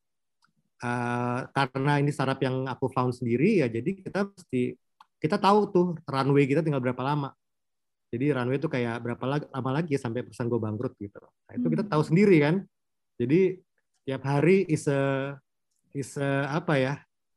uh, 0.83 1.39
karena 1.53 2.03
ini 2.03 2.11
startup 2.11 2.41
yang 2.43 2.67
aku 2.67 2.91
found 2.91 3.15
sendiri 3.15 3.63
ya 3.63 3.67
jadi 3.71 3.89
kita 4.03 4.27
mesti 4.27 4.75
kita 5.17 5.37
tahu 5.41 5.59
tuh 5.73 5.87
runway 6.05 6.45
kita 6.45 6.59
tinggal 6.65 6.83
berapa 6.83 6.99
lama. 6.99 7.31
Jadi 8.07 8.25
runway 8.31 8.55
itu 8.55 8.71
kayak 8.71 9.03
berapa 9.03 9.23
lama 9.51 9.71
lagi 9.71 9.95
ya 9.95 9.99
sampai 9.99 10.23
perusahaan 10.23 10.47
gue 10.47 10.61
bangkrut 10.63 10.93
gitu. 10.95 11.19
Nah, 11.19 11.53
itu 11.59 11.67
kita 11.67 11.83
tahu 11.91 12.01
hmm. 12.01 12.09
sendiri 12.09 12.37
kan. 12.39 12.55
Jadi 13.19 13.39
tiap 14.07 14.23
hari 14.23 14.63
is 14.71 14.87
a, 14.87 15.35
is 15.91 16.15
a, 16.15 16.47
apa 16.55 16.79
ya 16.79 16.93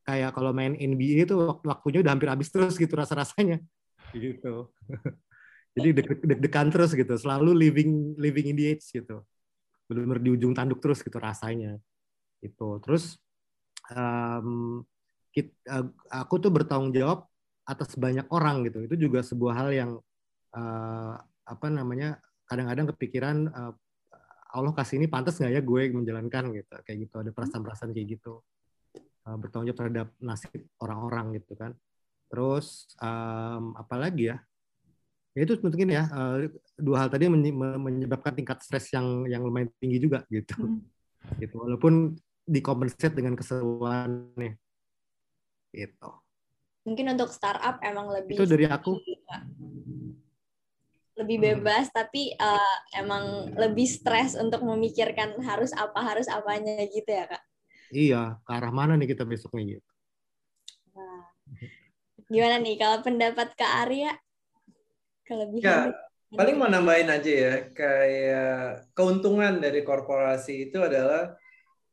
kayak 0.07 0.31
kalau 0.35 0.51
main 0.51 0.75
NBA 0.75 1.29
itu 1.29 1.35
waktunya 1.62 2.03
udah 2.03 2.12
hampir 2.14 2.29
habis 2.31 2.49
terus 2.51 2.75
gitu 2.75 2.95
rasa-rasanya 2.99 3.62
gitu 4.16 4.71
jadi 5.77 5.89
deg-degan 6.03 6.68
terus 6.75 6.95
gitu 6.99 7.14
selalu 7.14 7.55
living 7.55 8.18
living 8.18 8.51
in 8.51 8.57
the 8.59 8.66
edge 8.75 8.87
gitu 8.91 9.23
benar-benar 9.87 10.18
di 10.23 10.31
ujung 10.35 10.55
tanduk 10.55 10.83
terus 10.83 11.03
gitu 11.03 11.18
rasanya 11.18 11.79
itu 12.43 12.68
terus 12.83 13.18
um, 13.95 14.83
kita, 15.31 15.55
aku 16.11 16.43
tuh 16.43 16.51
bertanggung 16.51 16.91
jawab 16.91 17.27
atas 17.62 17.95
banyak 17.95 18.27
orang 18.35 18.66
gitu 18.66 18.83
itu 18.83 19.07
juga 19.07 19.23
sebuah 19.23 19.55
hal 19.62 19.71
yang 19.71 19.91
uh, 20.55 21.15
apa 21.23 21.67
namanya 21.69 22.19
kadang-kadang 22.47 22.91
kepikiran 22.95 23.37
uh, 23.51 23.73
Allah 24.51 24.75
kasih 24.75 24.99
ini 24.99 25.07
pantas 25.07 25.39
nggak 25.39 25.53
ya 25.55 25.63
gue 25.63 25.83
menjalankan 25.95 26.51
gitu 26.55 26.75
kayak 26.83 26.99
gitu 27.07 27.15
ada 27.23 27.31
perasaan-perasaan 27.31 27.95
kayak 27.95 28.19
gitu 28.19 28.43
uh, 29.27 29.37
bertanggung 29.39 29.71
jawab 29.71 29.79
terhadap 29.79 30.09
nasib 30.19 30.63
orang-orang 30.83 31.39
gitu 31.41 31.53
kan. 31.55 31.73
Terus 32.31 32.87
um, 33.03 33.75
apalagi 33.75 34.35
ya? 34.35 34.39
Ya 35.35 35.47
itu 35.47 35.55
mungkin 35.63 35.95
ya 35.95 36.11
uh, 36.11 36.51
dua 36.75 37.07
hal 37.07 37.09
tadi 37.11 37.31
menyebabkan 37.31 38.35
tingkat 38.35 38.67
stres 38.67 38.91
yang 38.91 39.27
yang 39.31 39.47
lumayan 39.47 39.71
tinggi 39.79 40.03
juga 40.03 40.27
gitu. 40.31 40.59
Hmm. 40.59 40.83
Gitu 41.39 41.55
walaupun 41.55 42.19
dikompensat 42.47 43.15
dengan 43.15 43.39
keseruan 43.39 44.35
nih. 44.35 44.55
Gitu. 45.71 46.11
Mungkin 46.83 47.15
untuk 47.15 47.31
startup 47.31 47.79
emang 47.85 48.11
lebih 48.11 48.35
Itu 48.35 48.47
dari 48.49 48.67
aku. 48.67 48.99
Lebih 51.21 51.37
hmm. 51.37 51.47
bebas 51.61 51.93
hmm. 51.93 51.97
tapi 51.97 52.33
uh, 52.41 52.77
emang 52.97 53.53
lebih 53.55 53.85
stres 53.85 54.35
untuk 54.35 54.64
memikirkan 54.64 55.37
harus 55.45 55.71
apa 55.77 56.01
harus 56.01 56.27
apanya 56.33 56.81
gitu 56.89 57.12
ya, 57.12 57.29
Kak 57.29 57.43
iya 57.91 58.39
ke 58.47 58.51
arah 58.55 58.73
mana 58.73 58.95
nih 58.95 59.12
kita 59.12 59.27
besok 59.27 59.55
nih 59.59 59.79
gitu. 59.79 59.91
Nah. 60.95 61.23
Gimana 62.31 62.57
nih 62.62 62.75
kalau 62.79 62.99
pendapat 63.03 63.49
Kak 63.59 63.73
Arya? 63.87 64.14
Kelebihan. 65.27 65.62
Ya, 65.62 65.79
paling 66.35 66.57
mau 66.59 66.71
nambahin 66.71 67.11
aja 67.11 67.31
ya, 67.31 67.55
kayak 67.75 68.91
keuntungan 68.95 69.59
dari 69.59 69.83
korporasi 69.83 70.71
itu 70.71 70.79
adalah 70.79 71.35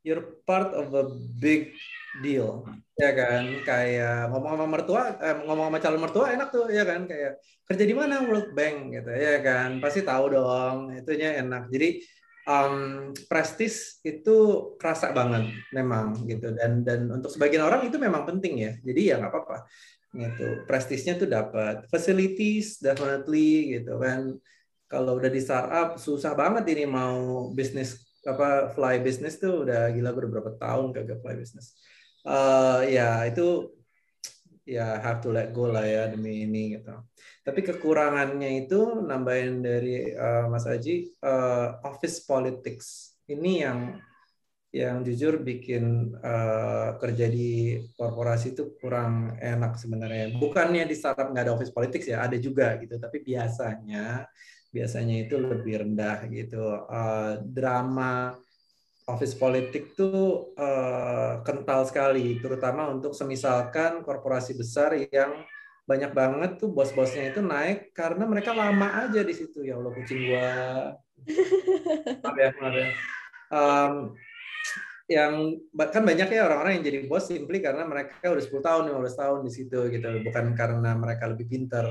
you're 0.05 0.41
part 0.45 0.73
of 0.73 0.93
a 0.93 1.05
big 1.41 1.73
deal. 2.21 2.65
Ya 2.97 3.11
kan? 3.13 3.43
Kayak 3.61 4.33
ngomong 4.33 4.51
sama 4.57 4.65
mertua 4.65 5.01
eh, 5.21 5.35
ngomong 5.45 5.65
sama 5.69 5.79
calon 5.81 6.01
mertua 6.01 6.25
enak 6.33 6.49
tuh 6.49 6.65
ya 6.73 6.83
kan? 6.83 7.05
Kayak 7.05 7.41
kerja 7.69 7.83
di 7.85 7.95
mana? 7.95 8.25
World 8.25 8.51
Bank 8.57 8.93
gitu 8.93 9.11
ya 9.13 9.37
kan? 9.45 9.77
Pasti 9.77 10.01
tahu 10.01 10.33
dong 10.33 10.97
itunya 10.97 11.37
enak. 11.41 11.69
Jadi 11.69 12.01
um, 12.49 12.75
prestis 13.29 14.01
itu 14.01 14.35
kerasa 14.81 15.13
banget 15.13 15.51
memang 15.75 16.25
gitu. 16.25 16.53
Dan 16.57 16.81
dan 16.81 17.05
untuk 17.11 17.29
sebagian 17.29 17.65
orang 17.65 17.85
itu 17.85 18.01
memang 18.01 18.25
penting 18.25 18.65
ya. 18.65 18.71
Jadi 18.81 19.01
ya 19.13 19.21
nggak 19.21 19.31
apa-apa 19.31 19.57
gitu. 20.17 20.65
Prestisnya 20.65 21.19
tuh 21.21 21.29
dapat 21.29 21.85
facilities 21.93 22.81
definitely 22.81 23.77
gitu 23.77 24.01
kan. 24.01 24.33
Kalau 24.87 25.19
udah 25.19 25.27
di 25.27 25.43
startup 25.43 25.99
susah 25.99 26.31
banget 26.31 26.63
ini 26.71 26.87
mau 26.87 27.51
bisnis 27.51 28.07
apa 28.27 28.75
fly 28.75 28.99
business 28.99 29.39
tuh 29.39 29.63
udah 29.63 29.87
gila 29.95 30.11
beberapa 30.11 30.51
tahun 30.59 30.91
kagak 30.91 31.23
fly 31.23 31.35
business 31.39 31.79
uh, 32.27 32.83
ya 32.83 33.23
itu 33.25 33.71
ya 34.67 34.99
have 34.99 35.23
to 35.23 35.31
let 35.31 35.55
go 35.55 35.71
lah 35.71 35.87
ya 35.87 36.11
demi 36.11 36.43
ini 36.43 36.75
gitu. 36.75 36.91
Tapi 37.47 37.63
kekurangannya 37.63 38.67
itu 38.67 38.99
nambahin 38.99 39.63
dari 39.63 40.11
uh, 40.11 40.51
Mas 40.51 40.67
Aji 40.67 41.07
uh, 41.23 41.79
office 41.87 42.27
politics 42.27 43.15
ini 43.31 43.63
yang 43.63 43.95
yang 44.75 44.99
jujur 44.99 45.39
bikin 45.39 46.11
uh, 46.19 46.99
kerja 46.99 47.31
di 47.31 47.79
korporasi 47.95 48.51
itu 48.51 48.75
kurang 48.75 49.39
enak 49.39 49.79
sebenarnya. 49.79 50.35
Bukannya 50.35 50.83
di 50.83 50.93
startup 50.99 51.31
nggak 51.31 51.47
ada 51.47 51.55
office 51.55 51.71
politics 51.71 52.11
ya, 52.11 52.27
ada 52.27 52.35
juga 52.35 52.75
gitu. 52.83 52.99
Tapi 52.99 53.23
biasanya 53.23 54.27
biasanya 54.67 55.15
itu 55.23 55.39
lebih 55.39 55.87
rendah 55.87 56.27
gitu. 56.27 56.83
Uh, 56.91 57.39
drama 57.47 58.35
office 59.07 59.39
politik 59.39 59.95
tuh 59.95 60.51
uh, 60.59 61.39
kental 61.47 61.87
sekali, 61.87 62.43
terutama 62.43 62.91
untuk 62.91 63.15
semisalkan 63.15 64.03
korporasi 64.03 64.51
besar 64.59 64.99
yang 64.99 65.47
banyak 65.87 66.11
banget 66.11 66.51
tuh 66.59 66.67
bos-bosnya 66.75 67.31
itu 67.31 67.39
naik 67.39 67.95
karena 67.95 68.27
mereka 68.27 68.51
lama 68.51 69.07
aja 69.07 69.23
di 69.23 69.31
situ 69.31 69.63
ya 69.63 69.79
Allah 69.79 69.95
kucing 69.95 70.19
gua. 70.27 70.51
maaf 72.23 72.35
ya, 72.35 72.49
maaf 72.59 72.75
ya. 72.75 72.87
Um, 73.47 73.93
yang 75.07 75.55
kan 75.71 76.03
banyak 76.03 76.27
ya 76.27 76.43
orang-orang 76.43 76.83
yang 76.83 76.85
jadi 76.91 76.99
bos 77.07 77.31
simply 77.31 77.63
karena 77.63 77.87
mereka 77.87 78.27
udah 78.27 78.43
10 78.43 78.59
tahun, 78.59 78.83
15 78.91 79.21
tahun 79.23 79.39
di 79.47 79.51
situ 79.55 79.79
gitu, 79.87 80.07
bukan 80.27 80.51
karena 80.51 80.91
mereka 80.99 81.31
lebih 81.31 81.47
pintar 81.47 81.87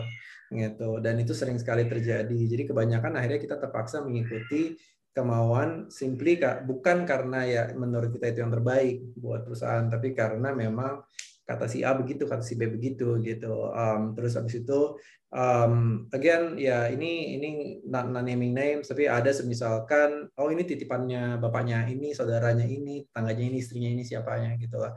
gitu. 0.53 1.01
Dan 1.01 1.17
itu 1.25 1.33
sering 1.33 1.57
sekali 1.57 1.89
terjadi. 1.89 2.37
Jadi 2.37 2.69
kebanyakan 2.69 3.17
akhirnya 3.17 3.41
kita 3.41 3.57
terpaksa 3.57 4.05
mengikuti 4.05 4.77
kemauan 5.17 5.89
simply 5.89 6.37
bukan 6.69 7.09
karena 7.09 7.41
ya 7.49 7.63
menurut 7.73 8.13
kita 8.13 8.37
itu 8.37 8.45
yang 8.45 8.53
terbaik 8.53 9.17
buat 9.17 9.49
perusahaan, 9.49 9.89
tapi 9.89 10.13
karena 10.13 10.53
memang 10.53 11.01
kata 11.49 11.65
si 11.73 11.81
A 11.81 11.97
begitu, 11.97 12.29
kata 12.29 12.45
si 12.45 12.53
B 12.61 12.69
begitu 12.69 13.17
gitu. 13.25 13.73
Um, 13.73 14.13
terus 14.13 14.37
habis 14.37 14.61
itu 14.61 15.01
um, 15.33 16.05
again 16.13 16.61
ya 16.61 16.93
ini 16.93 17.41
ini 17.41 17.51
not, 17.89 18.13
naming 18.13 18.53
names 18.53 18.93
tapi 18.93 19.09
ada 19.09 19.33
semisalkan 19.33 20.29
oh 20.37 20.53
ini 20.53 20.69
titipannya 20.69 21.41
bapaknya 21.41 21.89
ini, 21.89 22.13
saudaranya 22.13 22.69
ini, 22.69 23.09
tangganya 23.09 23.45
ini, 23.49 23.57
istrinya 23.65 23.89
ini 23.89 24.05
siapanya 24.05 24.53
gitu 24.61 24.77
lah. 24.77 24.93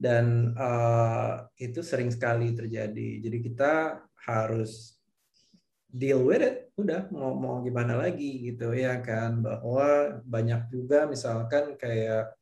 Dan 0.00 0.56
uh, 0.56 1.46
itu 1.60 1.84
sering 1.84 2.10
sekali 2.10 2.56
terjadi. 2.56 3.22
Jadi 3.22 3.38
kita 3.38 4.02
harus 4.26 4.99
deal 5.90 6.22
with 6.22 6.42
it 6.42 6.70
udah 6.78 7.10
mau 7.12 7.36
mau 7.36 7.60
gimana 7.60 7.98
lagi 7.98 8.50
gitu 8.50 8.72
ya 8.72 9.02
kan 9.04 9.42
bahwa 9.42 10.22
banyak 10.24 10.70
juga 10.72 11.04
misalkan 11.10 11.76
kayak 11.76 12.32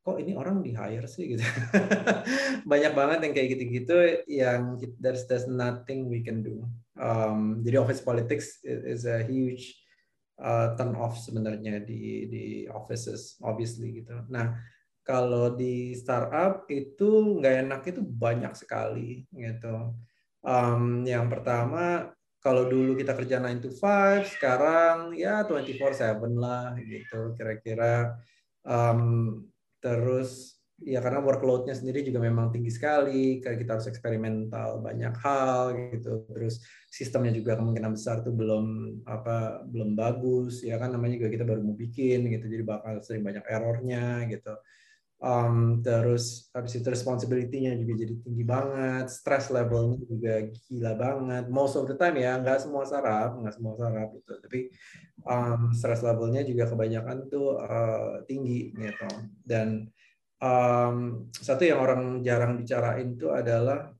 kok 0.00 0.16
ini 0.16 0.32
orang 0.32 0.64
di 0.64 0.72
hire 0.72 1.04
sih 1.04 1.36
gitu. 1.36 1.44
Banyak 2.70 2.92
banget 2.96 3.18
yang 3.20 3.34
kayak 3.36 3.48
gitu-gitu 3.52 3.96
yang 4.32 4.80
there's 4.96 5.28
there's 5.28 5.44
nothing 5.44 6.08
we 6.08 6.24
can 6.24 6.40
do. 6.40 6.64
Um, 6.96 7.60
jadi 7.60 7.84
office 7.84 8.00
politics 8.00 8.64
is 8.64 9.04
a 9.04 9.20
huge 9.20 9.76
uh, 10.40 10.72
turn 10.80 10.96
off 10.96 11.20
sebenarnya 11.20 11.84
di 11.84 12.26
di 12.32 12.44
offices 12.72 13.36
obviously 13.44 14.00
gitu. 14.00 14.24
Nah, 14.32 14.56
kalau 15.04 15.52
di 15.52 15.92
startup 15.92 16.64
itu 16.72 17.36
nggak 17.36 17.68
enak 17.68 17.82
itu 17.92 18.00
banyak 18.00 18.56
sekali 18.56 19.28
gitu. 19.36 19.92
Um, 20.40 21.04
yang 21.04 21.28
pertama 21.28 22.08
kalau 22.40 22.66
dulu 22.66 22.96
kita 22.96 23.12
kerja 23.12 23.36
9 23.38 23.60
to 23.60 23.70
5, 23.70 24.24
sekarang 24.24 25.12
ya 25.12 25.44
24/7 25.44 26.32
lah 26.40 26.72
gitu 26.80 27.36
kira-kira 27.36 28.16
um, 28.64 29.44
terus 29.80 30.60
ya 30.80 31.04
karena 31.04 31.20
workload-nya 31.20 31.76
sendiri 31.76 32.00
juga 32.00 32.24
memang 32.24 32.48
tinggi 32.48 32.72
sekali, 32.72 33.36
kayak 33.44 33.58
kita 33.60 33.70
harus 33.76 33.88
eksperimental 33.92 34.80
banyak 34.80 35.12
hal 35.20 35.76
gitu. 35.76 36.24
Terus 36.32 36.64
sistemnya 36.88 37.36
juga 37.36 37.60
kemungkinan 37.60 37.92
besar 37.92 38.24
tuh 38.24 38.32
belum 38.32 38.96
apa 39.04 39.60
belum 39.68 39.92
bagus, 39.92 40.64
ya 40.64 40.80
kan 40.80 40.96
namanya 40.96 41.20
juga 41.20 41.28
kita 41.36 41.44
baru 41.44 41.60
mau 41.60 41.76
bikin 41.76 42.32
gitu, 42.32 42.48
jadi 42.48 42.64
bakal 42.64 43.04
sering 43.04 43.20
banyak 43.20 43.44
errornya 43.44 44.24
gitu. 44.32 44.56
Um, 45.20 45.84
terus 45.84 46.48
habis 46.56 46.80
itu 46.80 46.88
responsibility-nya 46.88 47.76
juga 47.76 47.92
jadi 47.92 48.14
tinggi 48.24 48.40
banget, 48.40 49.12
stress 49.12 49.52
levelnya 49.52 50.00
juga 50.08 50.48
gila 50.48 50.92
banget. 50.96 51.44
Most 51.52 51.76
of 51.76 51.84
the 51.84 51.92
time 51.92 52.16
ya, 52.16 52.40
nggak 52.40 52.64
semua 52.64 52.88
saraf, 52.88 53.36
nggak 53.36 53.52
semua 53.52 53.76
saraf 53.76 54.08
gitu. 54.16 54.32
Tapi 54.40 54.60
um, 55.28 55.76
stress 55.76 56.00
levelnya 56.00 56.40
juga 56.40 56.64
kebanyakan 56.72 57.28
tuh 57.28 57.60
uh, 57.60 58.24
tinggi 58.24 58.72
gitu. 58.72 59.08
Dan 59.44 59.92
um, 60.40 61.28
satu 61.36 61.68
yang 61.68 61.84
orang 61.84 62.24
jarang 62.24 62.56
bicarain 62.56 63.12
tuh 63.20 63.36
adalah 63.36 63.92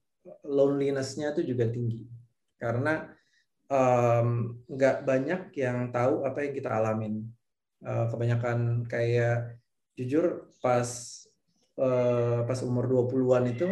loneliness-nya 0.49 1.37
tuh 1.37 1.45
juga 1.45 1.68
tinggi. 1.68 2.01
Karena 2.57 2.97
um, 3.68 4.57
banyak 5.05 5.53
yang 5.53 5.93
tahu 5.93 6.25
apa 6.25 6.49
yang 6.49 6.53
kita 6.57 6.73
alamin. 6.73 7.29
Uh, 7.85 8.09
kebanyakan 8.09 8.89
kayak 8.89 9.61
jujur 10.01 10.48
pas 10.64 10.88
uh, 11.76 12.40
pas 12.48 12.59
umur 12.64 12.88
20-an 12.88 13.44
itu 13.53 13.68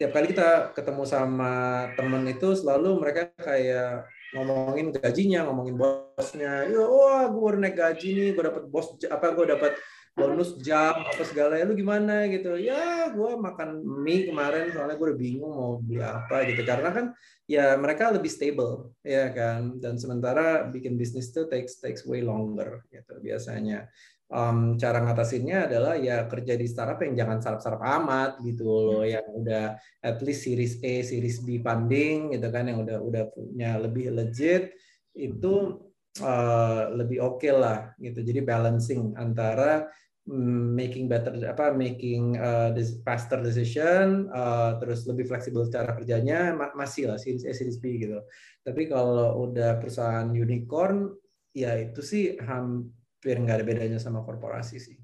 tiap 0.00 0.16
kali 0.16 0.32
kita 0.32 0.72
ketemu 0.72 1.04
sama 1.04 1.52
temen 1.92 2.24
itu 2.24 2.56
selalu 2.56 2.96
mereka 2.96 3.28
kayak 3.36 4.08
ngomongin 4.32 4.94
gajinya, 4.94 5.44
ngomongin 5.44 5.76
bosnya. 5.76 6.64
Ya, 6.70 6.82
wah, 6.86 7.26
gue 7.28 7.40
baru 7.42 7.58
naik 7.60 7.76
gaji 7.76 8.08
nih, 8.14 8.28
gue 8.32 8.44
dapat 8.46 8.64
bos 8.70 8.94
apa 9.10 9.26
gue 9.34 9.46
dapat 9.50 9.72
bonus 10.14 10.58
jam 10.62 11.04
apa 11.04 11.22
segala. 11.26 11.58
Ya 11.58 11.66
lu 11.66 11.74
gimana 11.76 12.26
gitu. 12.30 12.56
Ya 12.56 13.10
gue 13.10 13.30
makan 13.36 13.82
mie 14.00 14.30
kemarin 14.30 14.72
soalnya 14.72 14.96
gue 14.96 15.06
udah 15.12 15.20
bingung 15.20 15.52
mau 15.52 15.72
beli 15.82 16.02
apa 16.02 16.46
gitu. 16.46 16.62
Karena 16.64 16.90
kan 16.94 17.06
ya 17.44 17.74
mereka 17.76 18.08
lebih 18.08 18.30
stable 18.30 18.94
ya 19.04 19.30
kan. 19.34 19.78
Dan 19.78 19.98
sementara 19.98 20.66
bikin 20.70 20.96
bisnis 20.96 21.30
tuh 21.34 21.44
takes 21.50 21.76
takes 21.76 22.06
way 22.06 22.22
longer 22.22 22.86
gitu 22.90 23.18
biasanya 23.22 23.90
um, 24.30 24.78
cara 24.78 25.02
ngatasinnya 25.02 25.66
adalah 25.66 25.98
ya 25.98 26.24
kerja 26.30 26.54
di 26.54 26.66
startup 26.70 27.02
yang 27.02 27.18
jangan 27.18 27.38
sarap-sarap 27.42 27.82
amat 28.00 28.30
gitu 28.46 28.64
loh 28.64 29.02
yang 29.04 29.26
udah 29.26 29.76
at 30.00 30.18
least 30.22 30.46
series 30.46 30.78
A, 30.80 31.02
series 31.02 31.42
B 31.42 31.60
funding 31.60 32.32
gitu 32.32 32.48
kan 32.48 32.70
yang 32.70 32.80
udah 32.80 32.98
udah 33.02 33.24
punya 33.34 33.76
lebih 33.76 34.14
legit 34.14 34.72
itu 35.18 35.82
uh, 36.22 36.82
lebih 36.94 37.18
oke 37.20 37.42
okay 37.42 37.52
lah 37.52 37.92
gitu. 37.98 38.22
Jadi 38.22 38.40
balancing 38.46 39.18
antara 39.18 39.90
mm, 40.30 40.78
making 40.78 41.10
better 41.10 41.34
apa 41.50 41.74
making 41.74 42.38
uh, 42.38 42.70
faster 43.02 43.42
decision 43.42 44.30
uh, 44.30 44.78
terus 44.78 45.10
lebih 45.10 45.26
fleksibel 45.26 45.66
cara 45.66 45.90
kerjanya 45.98 46.54
masih 46.78 47.10
lah 47.10 47.18
series 47.18 47.42
A 47.44 47.52
series 47.52 47.82
B 47.82 47.98
gitu. 47.98 48.22
Tapi 48.62 48.86
kalau 48.86 49.50
udah 49.50 49.82
perusahaan 49.82 50.30
unicorn 50.30 51.10
ya 51.50 51.74
itu 51.82 51.98
sih 51.98 52.38
ham 52.46 52.86
hampir 53.20 53.36
nggak 53.36 53.56
ada 53.60 53.66
bedanya 53.68 53.98
sama 54.00 54.24
korporasi 54.24 54.80
sih 54.80 54.96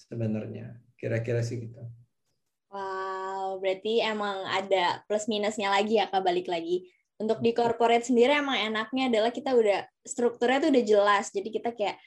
sebenarnya 0.00 0.80
kira-kira 0.96 1.44
sih 1.44 1.68
gitu. 1.68 1.76
Wow, 2.72 3.60
berarti 3.60 4.00
emang 4.00 4.48
ada 4.48 5.04
plus 5.04 5.28
minusnya 5.28 5.68
lagi 5.68 6.00
ya 6.00 6.08
kak 6.08 6.24
balik 6.24 6.48
lagi. 6.48 6.88
Untuk 7.20 7.44
di 7.44 7.52
corporate 7.52 8.08
sendiri 8.08 8.32
emang 8.32 8.56
enaknya 8.56 9.12
adalah 9.12 9.28
kita 9.28 9.52
udah 9.52 9.84
strukturnya 10.02 10.64
tuh 10.64 10.70
udah 10.72 10.84
jelas, 10.88 11.28
jadi 11.36 11.48
kita 11.52 11.70
kayak 11.76 12.00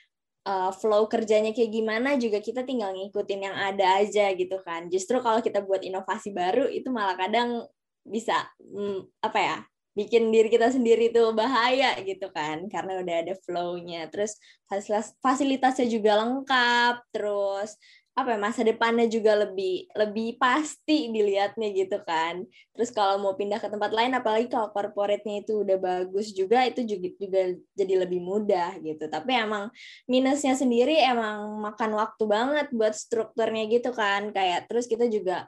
uh, 0.50 0.74
flow 0.74 1.06
kerjanya 1.06 1.54
kayak 1.54 1.70
gimana 1.70 2.18
juga 2.18 2.42
kita 2.42 2.66
tinggal 2.66 2.98
ngikutin 2.98 3.40
yang 3.46 3.54
ada 3.56 4.02
aja 4.02 4.34
gitu 4.34 4.58
kan. 4.66 4.90
Justru 4.90 5.22
kalau 5.22 5.46
kita 5.46 5.62
buat 5.62 5.86
inovasi 5.86 6.34
baru 6.34 6.66
itu 6.66 6.90
malah 6.90 7.14
kadang 7.14 7.62
bisa 8.02 8.50
hmm, 8.58 9.06
apa 9.22 9.40
ya 9.40 9.58
bikin 9.98 10.30
diri 10.30 10.54
kita 10.54 10.70
sendiri 10.70 11.10
tuh 11.10 11.34
bahaya 11.34 11.98
gitu 12.06 12.30
kan 12.30 12.70
karena 12.70 13.02
udah 13.02 13.16
ada 13.26 13.34
flow-nya. 13.42 14.06
Terus 14.14 14.38
fasilitas 14.70 15.18
fasilitasnya 15.26 15.88
juga 15.90 16.12
lengkap 16.22 16.96
terus 17.10 17.82
apa 18.18 18.34
ya 18.34 18.40
masa 18.42 18.66
depannya 18.66 19.06
juga 19.06 19.38
lebih 19.38 19.86
lebih 19.94 20.42
pasti 20.42 21.14
dilihatnya 21.14 21.70
gitu 21.70 22.02
kan. 22.02 22.46
Terus 22.74 22.90
kalau 22.90 23.22
mau 23.22 23.38
pindah 23.38 23.62
ke 23.62 23.70
tempat 23.70 23.94
lain 23.94 24.14
apalagi 24.18 24.50
kalau 24.50 24.74
corporate-nya 24.74 25.46
itu 25.46 25.62
udah 25.62 25.78
bagus 25.78 26.34
juga 26.34 26.66
itu 26.66 26.82
juga 26.82 27.08
juga 27.18 27.42
jadi 27.78 27.94
lebih 28.06 28.22
mudah 28.22 28.82
gitu. 28.82 29.06
Tapi 29.06 29.38
emang 29.38 29.70
minusnya 30.10 30.58
sendiri 30.58 30.98
emang 30.98 31.62
makan 31.62 31.94
waktu 31.94 32.24
banget 32.26 32.68
buat 32.74 32.98
strukturnya 32.98 33.70
gitu 33.70 33.94
kan. 33.94 34.34
Kayak 34.34 34.66
terus 34.66 34.90
kita 34.90 35.06
juga 35.10 35.46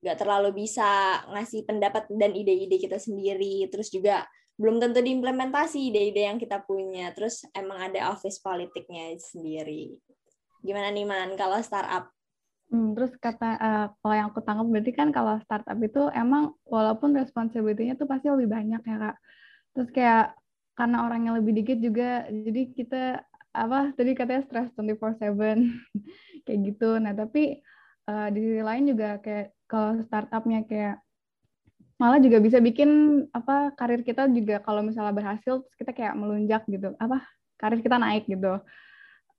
nggak 0.00 0.16
terlalu 0.16 0.64
bisa 0.64 1.20
ngasih 1.28 1.68
pendapat 1.68 2.08
dan 2.08 2.32
ide-ide 2.32 2.80
kita 2.80 2.96
sendiri. 2.96 3.68
Terus 3.68 3.92
juga 3.92 4.24
belum 4.60 4.76
tentu 4.76 5.00
diimplementasi 5.00 5.92
ide-ide 5.92 6.28
yang 6.28 6.36
kita 6.40 6.64
punya. 6.64 7.12
Terus 7.16 7.44
emang 7.56 7.80
ada 7.80 8.12
office 8.12 8.40
politiknya 8.40 9.16
sendiri. 9.16 9.96
Gimana 10.60 10.92
nih 10.92 11.08
man 11.08 11.32
kalau 11.36 11.60
startup? 11.64 12.12
Hmm, 12.70 12.94
terus 12.94 13.10
kata 13.18 13.50
uh, 13.58 13.86
kalau 13.98 14.14
yang 14.14 14.28
aku 14.30 14.40
tangkap 14.46 14.66
berarti 14.70 14.92
kan 14.94 15.08
kalau 15.10 15.42
startup 15.42 15.74
itu 15.82 16.06
emang 16.14 16.54
walaupun 16.62 17.18
responsibility-nya 17.18 17.98
tuh 17.98 18.06
pasti 18.06 18.30
lebih 18.30 18.46
banyak 18.46 18.82
ya 18.84 18.96
kak. 18.96 19.16
Terus 19.74 19.88
kayak 19.90 20.38
karena 20.78 20.96
orangnya 21.04 21.32
lebih 21.36 21.52
dikit 21.60 21.82
juga 21.82 22.30
jadi 22.30 22.62
kita 22.72 23.02
apa 23.50 23.90
tadi 23.98 24.14
katanya 24.14 24.42
stress 24.46 24.70
24/7 24.78 25.66
kayak 26.46 26.58
gitu. 26.62 26.90
Nah 27.02 27.10
tapi 27.10 27.58
uh, 28.06 28.28
di 28.30 28.38
sisi 28.38 28.62
lain 28.62 28.84
juga 28.86 29.18
kayak 29.18 29.50
kalau 29.70 30.02
startupnya 30.02 30.66
kayak 30.66 30.98
malah 32.00 32.18
juga 32.18 32.42
bisa 32.42 32.58
bikin 32.58 33.22
apa 33.30 33.76
karir 33.78 34.02
kita 34.02 34.26
juga 34.32 34.58
kalau 34.64 34.82
misalnya 34.82 35.14
berhasil 35.14 35.62
kita 35.78 35.92
kayak 35.94 36.16
melunjak 36.18 36.64
gitu 36.66 36.96
apa 36.98 37.22
karir 37.60 37.78
kita 37.84 37.96
naik 38.00 38.26
gitu. 38.26 38.58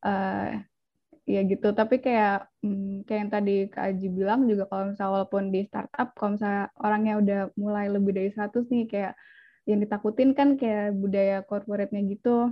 Uh, 0.01 0.61
ya 1.25 1.41
gitu. 1.45 1.67
Tapi 1.73 2.01
kayak 2.01 2.47
hmm, 2.63 3.03
kayak 3.05 3.19
yang 3.27 3.31
tadi 3.33 3.55
Kak 3.69 3.83
Aji 3.93 4.07
bilang 4.09 4.47
juga 4.47 4.65
kalau 4.69 4.93
misalnya 4.93 5.13
walaupun 5.21 5.43
di 5.53 5.61
startup 5.67 6.13
kalau 6.15 6.37
misalnya 6.37 6.63
orangnya 6.79 7.13
udah 7.21 7.39
mulai 7.59 7.85
lebih 7.91 8.11
dari 8.15 8.29
100 8.33 8.71
nih 8.71 8.85
kayak 8.89 9.13
yang 9.69 9.79
ditakutin 9.81 10.33
kan 10.33 10.57
kayak 10.57 10.97
budaya 10.97 11.45
corporate-nya 11.45 12.01
gitu 12.09 12.49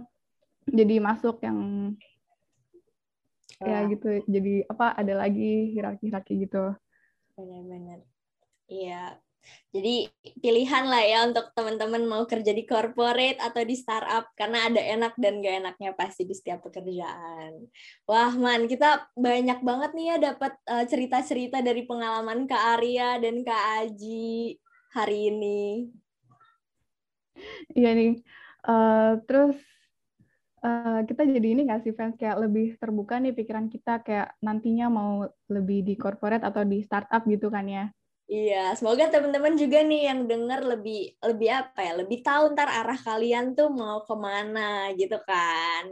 jadi 0.69 1.01
masuk 1.01 1.41
yang 1.41 1.59
ya 3.59 3.83
gitu 3.91 4.23
jadi 4.29 4.63
apa 4.71 4.95
ada 4.95 5.13
lagi 5.19 5.73
hierarki 5.75 6.07
hierarki 6.07 6.33
gitu 6.47 6.71
benar-benar 7.39 7.99
iya 8.67 9.15
Jadi 9.69 10.09
pilihan 10.41 10.85
lah 10.89 11.03
ya 11.05 11.19
untuk 11.29 11.53
teman-teman 11.53 12.03
mau 12.05 12.23
kerja 12.25 12.51
di 12.51 12.65
corporate 12.65 13.39
atau 13.39 13.61
di 13.61 13.75
startup 13.77 14.33
karena 14.33 14.65
ada 14.67 14.81
enak 14.81 15.13
dan 15.15 15.39
gak 15.45 15.55
enaknya 15.63 15.91
pasti 15.93 16.25
di 16.25 16.33
setiap 16.33 16.65
pekerjaan. 16.65 17.69
Wah 18.09 18.33
man, 18.33 18.65
kita 18.65 19.09
banyak 19.13 19.61
banget 19.61 19.91
nih 19.93 20.05
ya 20.11 20.15
dapat 20.33 20.53
uh, 20.67 20.85
cerita-cerita 20.85 21.61
dari 21.61 21.85
pengalaman 21.85 22.49
Kak 22.49 22.63
Arya 22.77 23.21
dan 23.21 23.45
Kak 23.45 23.63
Aji 23.85 24.57
hari 24.93 25.31
ini. 25.33 25.87
Iya 27.77 27.95
nih. 27.95 28.13
Uh, 28.65 29.21
terus 29.23 29.55
uh, 30.63 31.01
kita 31.03 31.25
jadi 31.25 31.47
ini 31.55 31.67
nggak 31.67 31.81
sih 31.87 31.93
fans 31.95 32.15
kayak 32.15 32.39
lebih 32.45 32.75
terbuka 32.79 33.17
nih 33.17 33.35
pikiran 33.35 33.67
kita 33.67 34.03
kayak 34.03 34.35
nantinya 34.43 34.87
mau 34.87 35.27
lebih 35.47 35.83
di 35.83 35.95
corporate 35.95 36.45
atau 36.45 36.63
di 36.63 36.83
startup 36.85 37.23
gitu 37.25 37.47
kan 37.51 37.65
ya? 37.65 37.85
Iya, 38.29 38.77
semoga 38.77 39.09
teman-teman 39.09 39.57
juga 39.57 39.81
nih 39.81 40.05
yang 40.05 40.29
dengar 40.29 40.61
lebih 40.61 41.17
lebih 41.17 41.49
apa 41.49 41.81
ya, 41.81 41.93
lebih 41.97 42.21
tahu 42.21 42.53
ntar 42.53 42.69
arah 42.69 42.99
kalian 43.01 43.57
tuh 43.57 43.73
mau 43.73 44.05
ke 44.05 44.13
mana 44.13 44.93
gitu 44.93 45.17
kan. 45.25 45.89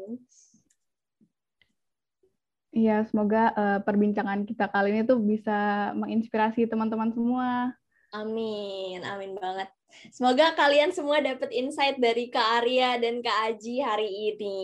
Iya, 2.77 3.09
semoga 3.09 3.49
uh, 3.57 3.79
perbincangan 3.81 4.45
kita 4.45 4.69
kali 4.69 4.93
ini 4.93 5.01
tuh 5.01 5.17
bisa 5.17 5.89
menginspirasi 5.97 6.69
teman-teman 6.69 7.09
semua. 7.09 7.73
Amin, 8.13 9.01
amin 9.01 9.33
banget. 9.41 9.76
Semoga 10.13 10.53
kalian 10.55 10.93
semua 10.95 11.19
dapat 11.19 11.49
insight 11.53 11.97
dari 11.99 12.31
Kak 12.31 12.63
Arya 12.63 12.97
dan 13.01 13.19
Kak 13.21 13.37
Aji 13.53 13.81
hari 13.83 14.09
ini. 14.33 14.63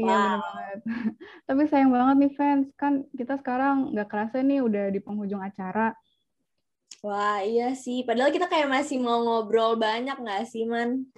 Iya 0.00 0.08
wow. 0.08 0.16
benar 0.16 0.40
banget. 0.40 0.78
Tapi 1.48 1.62
sayang 1.68 1.92
banget 1.92 2.16
nih 2.16 2.32
fans, 2.32 2.66
kan 2.80 3.04
kita 3.12 3.36
sekarang 3.36 3.92
nggak 3.92 4.08
kerasa 4.08 4.40
nih 4.40 4.64
udah 4.64 4.84
di 4.88 5.00
penghujung 5.04 5.44
acara. 5.44 5.92
Wah, 7.00 7.40
iya 7.40 7.72
sih. 7.72 8.04
Padahal 8.04 8.32
kita 8.32 8.48
kayak 8.48 8.68
masih 8.68 9.00
mau 9.00 9.24
ngobrol 9.24 9.76
banyak 9.76 10.16
nggak 10.20 10.44
sih, 10.48 10.68
Man? 10.68 11.08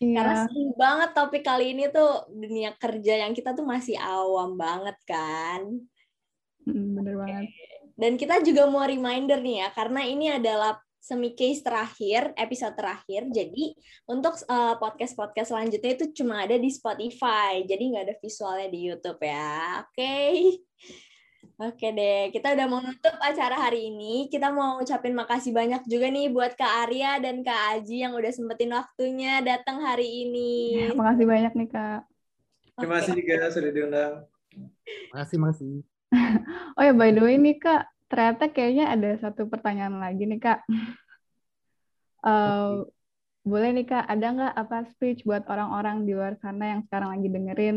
Iya. 0.00 0.16
Karena 0.16 0.34
seru 0.46 0.72
banget 0.78 1.10
topik 1.12 1.42
kali 1.42 1.76
ini 1.76 1.90
tuh 1.90 2.30
dunia 2.30 2.72
kerja 2.78 3.26
yang 3.26 3.32
kita 3.34 3.52
tuh 3.52 3.66
masih 3.66 3.98
awam 3.98 4.54
banget 4.54 4.96
kan. 5.04 5.66
bener 6.64 7.14
banget. 7.18 7.50
Dan 7.98 8.16
kita 8.16 8.40
juga 8.40 8.64
mau 8.70 8.86
reminder 8.86 9.42
nih 9.42 9.66
ya, 9.66 9.68
karena 9.74 10.00
ini 10.06 10.32
adalah 10.32 10.78
semi 11.00 11.32
case 11.32 11.64
terakhir, 11.64 12.36
episode 12.36 12.76
terakhir. 12.76 13.26
Jadi 13.32 13.72
untuk 14.04 14.36
uh, 14.46 14.76
podcast-podcast 14.76 15.56
selanjutnya 15.56 15.96
itu 15.96 16.22
cuma 16.22 16.44
ada 16.44 16.60
di 16.60 16.68
Spotify. 16.68 17.64
Jadi 17.64 17.82
nggak 17.96 18.04
ada 18.04 18.16
visualnya 18.20 18.68
di 18.68 18.80
YouTube 18.84 19.20
ya. 19.24 19.82
Oke. 19.82 19.96
Okay? 19.96 20.32
Oke 21.60 21.92
deh, 21.92 22.32
kita 22.32 22.56
udah 22.56 22.66
mau 22.72 22.80
nutup 22.80 23.12
acara 23.20 23.52
hari 23.52 23.92
ini. 23.92 24.32
Kita 24.32 24.48
mau 24.48 24.80
ngucapin 24.80 25.12
makasih 25.12 25.52
banyak 25.52 25.84
juga 25.84 26.08
nih 26.08 26.32
buat 26.32 26.56
Kak 26.56 26.88
Arya 26.88 27.20
dan 27.20 27.44
Kak 27.44 27.76
Aji 27.76 28.00
yang 28.00 28.16
udah 28.16 28.32
sempetin 28.32 28.72
waktunya 28.72 29.44
datang 29.44 29.84
hari 29.84 30.24
ini. 30.24 30.88
Ya, 30.88 30.96
makasih 30.96 31.28
banyak 31.28 31.52
nih 31.52 31.68
Kak. 31.68 32.00
Terima 32.80 32.96
kasih 33.04 33.12
juga 33.12 33.52
sudah 33.52 33.70
diundang. 33.76 34.14
Makasih, 35.12 35.36
makasih. 35.36 35.72
oh 36.80 36.82
ya, 36.82 36.92
by 36.96 37.12
the 37.12 37.20
way 37.20 37.36
nih 37.36 37.60
Kak, 37.60 37.92
ternyata 38.10 38.50
kayaknya 38.50 38.90
ada 38.90 39.10
satu 39.22 39.46
pertanyaan 39.46 40.02
lagi 40.02 40.26
nih 40.26 40.40
Kak. 40.42 40.58
Uh, 42.20 42.84
boleh 43.46 43.70
nih 43.72 43.86
Kak, 43.86 44.04
ada 44.10 44.26
nggak 44.34 44.54
apa 44.58 44.76
speech 44.90 45.22
buat 45.22 45.46
orang-orang 45.46 46.04
di 46.04 46.12
luar 46.12 46.34
sana 46.42 46.76
yang 46.76 46.82
sekarang 46.84 47.16
lagi 47.16 47.28
dengerin 47.30 47.76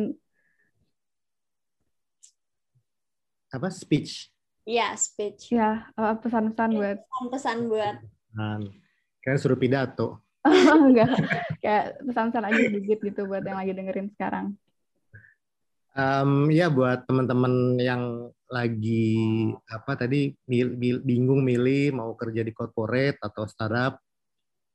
apa 3.54 3.70
speech? 3.70 4.34
Iya, 4.66 4.98
speech. 4.98 5.54
Ya, 5.54 5.94
pesan-pesan 5.94 6.70
ya, 6.74 6.78
buat 6.82 6.98
pesan-pesan 7.06 7.58
buat. 7.70 7.96
Kan 9.22 9.36
suruh 9.38 9.60
pidato. 9.60 10.26
enggak. 10.90 11.14
Kayak 11.62 12.02
pesan-pesan 12.02 12.44
aja 12.50 12.60
sedikit 12.74 12.98
gitu 13.00 13.22
buat 13.30 13.46
yang 13.46 13.62
lagi 13.62 13.72
dengerin 13.78 14.10
sekarang. 14.18 14.58
Um, 15.94 16.50
ya 16.50 16.74
buat 16.74 17.06
teman-teman 17.06 17.78
yang 17.78 18.34
lagi 18.50 19.54
apa 19.70 19.94
tadi 19.94 20.34
bingung 21.06 21.46
milih 21.46 21.94
mau 21.94 22.18
kerja 22.18 22.41
di 22.41 22.50
corporate 22.50 23.22
atau 23.22 23.46
startup. 23.46 24.02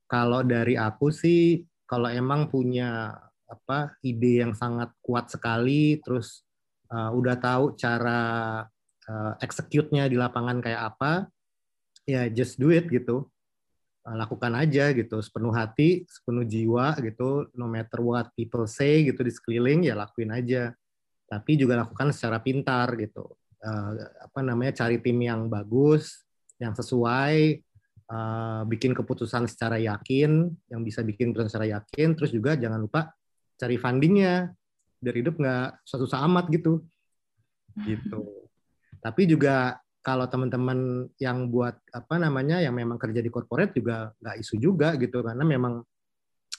Kalau 0.06 0.46
dari 0.46 0.78
aku 0.78 1.10
sih 1.10 1.66
kalau 1.90 2.06
emang 2.06 2.46
punya 2.46 3.18
apa 3.50 3.98
ide 4.06 4.46
yang 4.46 4.54
sangat 4.54 4.94
kuat 5.02 5.26
sekali 5.26 5.98
terus 6.06 6.46
uh, 6.94 7.10
udah 7.10 7.34
tahu 7.34 7.74
cara 7.74 8.20
uh, 9.10 9.32
execute-nya 9.42 10.06
di 10.06 10.14
lapangan 10.14 10.62
kayak 10.62 10.94
apa, 10.94 11.26
ya 12.06 12.30
just 12.30 12.62
do 12.62 12.70
it 12.70 12.86
gitu. 12.86 13.26
Uh, 14.06 14.16
lakukan 14.16 14.54
aja 14.54 14.94
gitu, 14.94 15.18
sepenuh 15.18 15.50
hati, 15.50 16.06
sepenuh 16.06 16.46
jiwa 16.46 16.94
gitu, 17.02 17.50
no 17.58 17.66
matter 17.66 17.98
what 18.00 18.30
people 18.38 18.70
say 18.70 19.02
gitu 19.02 19.20
di 19.26 19.32
sekeliling, 19.34 19.82
ya 19.88 19.98
lakuin 19.98 20.30
aja. 20.30 20.72
Tapi 21.28 21.60
juga 21.60 21.76
lakukan 21.84 22.08
secara 22.10 22.40
pintar 22.40 22.96
gitu. 22.96 23.36
Uh, 23.60 24.00
apa 24.24 24.40
namanya, 24.40 24.72
cari 24.72 24.96
tim 25.04 25.20
yang 25.20 25.52
bagus, 25.52 26.24
yang 26.56 26.72
sesuai, 26.72 27.60
uh, 28.08 28.62
bikin 28.64 28.96
keputusan 28.96 29.44
secara 29.44 29.76
yakin, 29.76 30.48
yang 30.72 30.80
bisa 30.80 31.04
bikin 31.04 31.30
keputusan 31.30 31.52
secara 31.52 31.68
yakin, 31.78 32.16
terus 32.16 32.32
juga 32.32 32.56
jangan 32.56 32.80
lupa 32.80 33.12
cari 33.60 33.76
fundingnya 33.76 34.48
biar 34.98 35.14
hidup 35.14 35.36
nggak 35.36 35.84
susah 35.84 36.24
amat 36.26 36.48
gitu. 36.48 36.80
Gitu. 37.84 38.20
Tapi 39.04 39.28
juga 39.28 39.76
kalau 40.00 40.24
teman-teman 40.24 41.04
yang 41.20 41.52
buat 41.52 41.76
apa 41.92 42.16
namanya 42.16 42.64
yang 42.64 42.72
memang 42.72 42.96
kerja 42.96 43.20
di 43.20 43.28
corporate 43.28 43.76
juga 43.76 44.16
nggak 44.16 44.36
isu 44.40 44.54
juga 44.56 44.96
gitu. 44.96 45.20
Karena 45.20 45.44
memang 45.44 45.84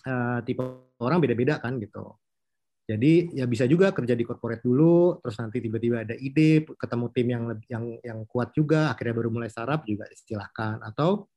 uh, 0.06 0.40
tipe 0.46 0.62
orang 1.02 1.18
beda-beda 1.18 1.58
kan 1.58 1.82
gitu 1.82 2.14
jadi 2.90 3.14
ya 3.38 3.46
bisa 3.46 3.70
juga 3.70 3.94
kerja 3.94 4.18
di 4.18 4.26
corporate 4.26 4.66
dulu 4.66 5.22
terus 5.22 5.38
nanti 5.38 5.62
tiba-tiba 5.62 6.02
ada 6.02 6.18
ide 6.18 6.66
ketemu 6.74 7.06
tim 7.14 7.28
yang 7.30 7.44
yang 7.70 7.86
yang 8.02 8.20
kuat 8.26 8.50
juga 8.58 8.90
akhirnya 8.90 9.14
baru 9.14 9.30
mulai 9.30 9.50
startup 9.54 9.86
juga 9.86 10.10
istilahkan 10.10 10.82
atau 10.82 11.30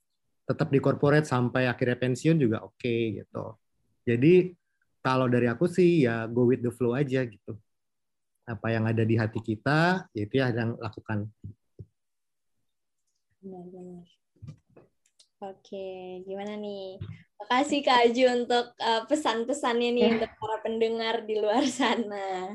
tetap 0.48 0.72
di 0.72 0.80
corporate 0.80 1.28
sampai 1.28 1.68
akhirnya 1.68 2.00
pensiun 2.00 2.40
juga 2.40 2.64
oke 2.64 2.80
okay, 2.80 3.20
gitu 3.20 3.61
jadi 4.09 4.57
kalau 5.03 5.26
dari 5.26 5.50
aku 5.50 5.66
sih 5.66 6.07
ya 6.07 6.30
go 6.30 6.46
with 6.46 6.62
the 6.62 6.70
flow 6.70 6.94
aja 6.94 7.26
gitu. 7.26 7.59
Apa 8.46 8.70
yang 8.70 8.86
ada 8.86 9.03
di 9.03 9.18
hati 9.18 9.42
kita, 9.42 10.07
ya 10.14 10.26
yang 10.50 10.78
lakukan. 10.78 11.26
Benar-benar. 13.42 14.07
Oke, 15.42 16.22
gimana 16.22 16.55
nih? 16.55 17.03
Makasih 17.43 17.80
Kak 17.82 17.99
Aju 18.07 18.24
untuk 18.38 18.66
uh, 18.78 19.03
pesan-pesannya 19.11 19.90
nih 19.93 20.03
yeah. 20.07 20.12
untuk 20.14 20.30
para 20.38 20.57
pendengar 20.62 21.26
di 21.26 21.34
luar 21.43 21.66
sana. 21.66 22.55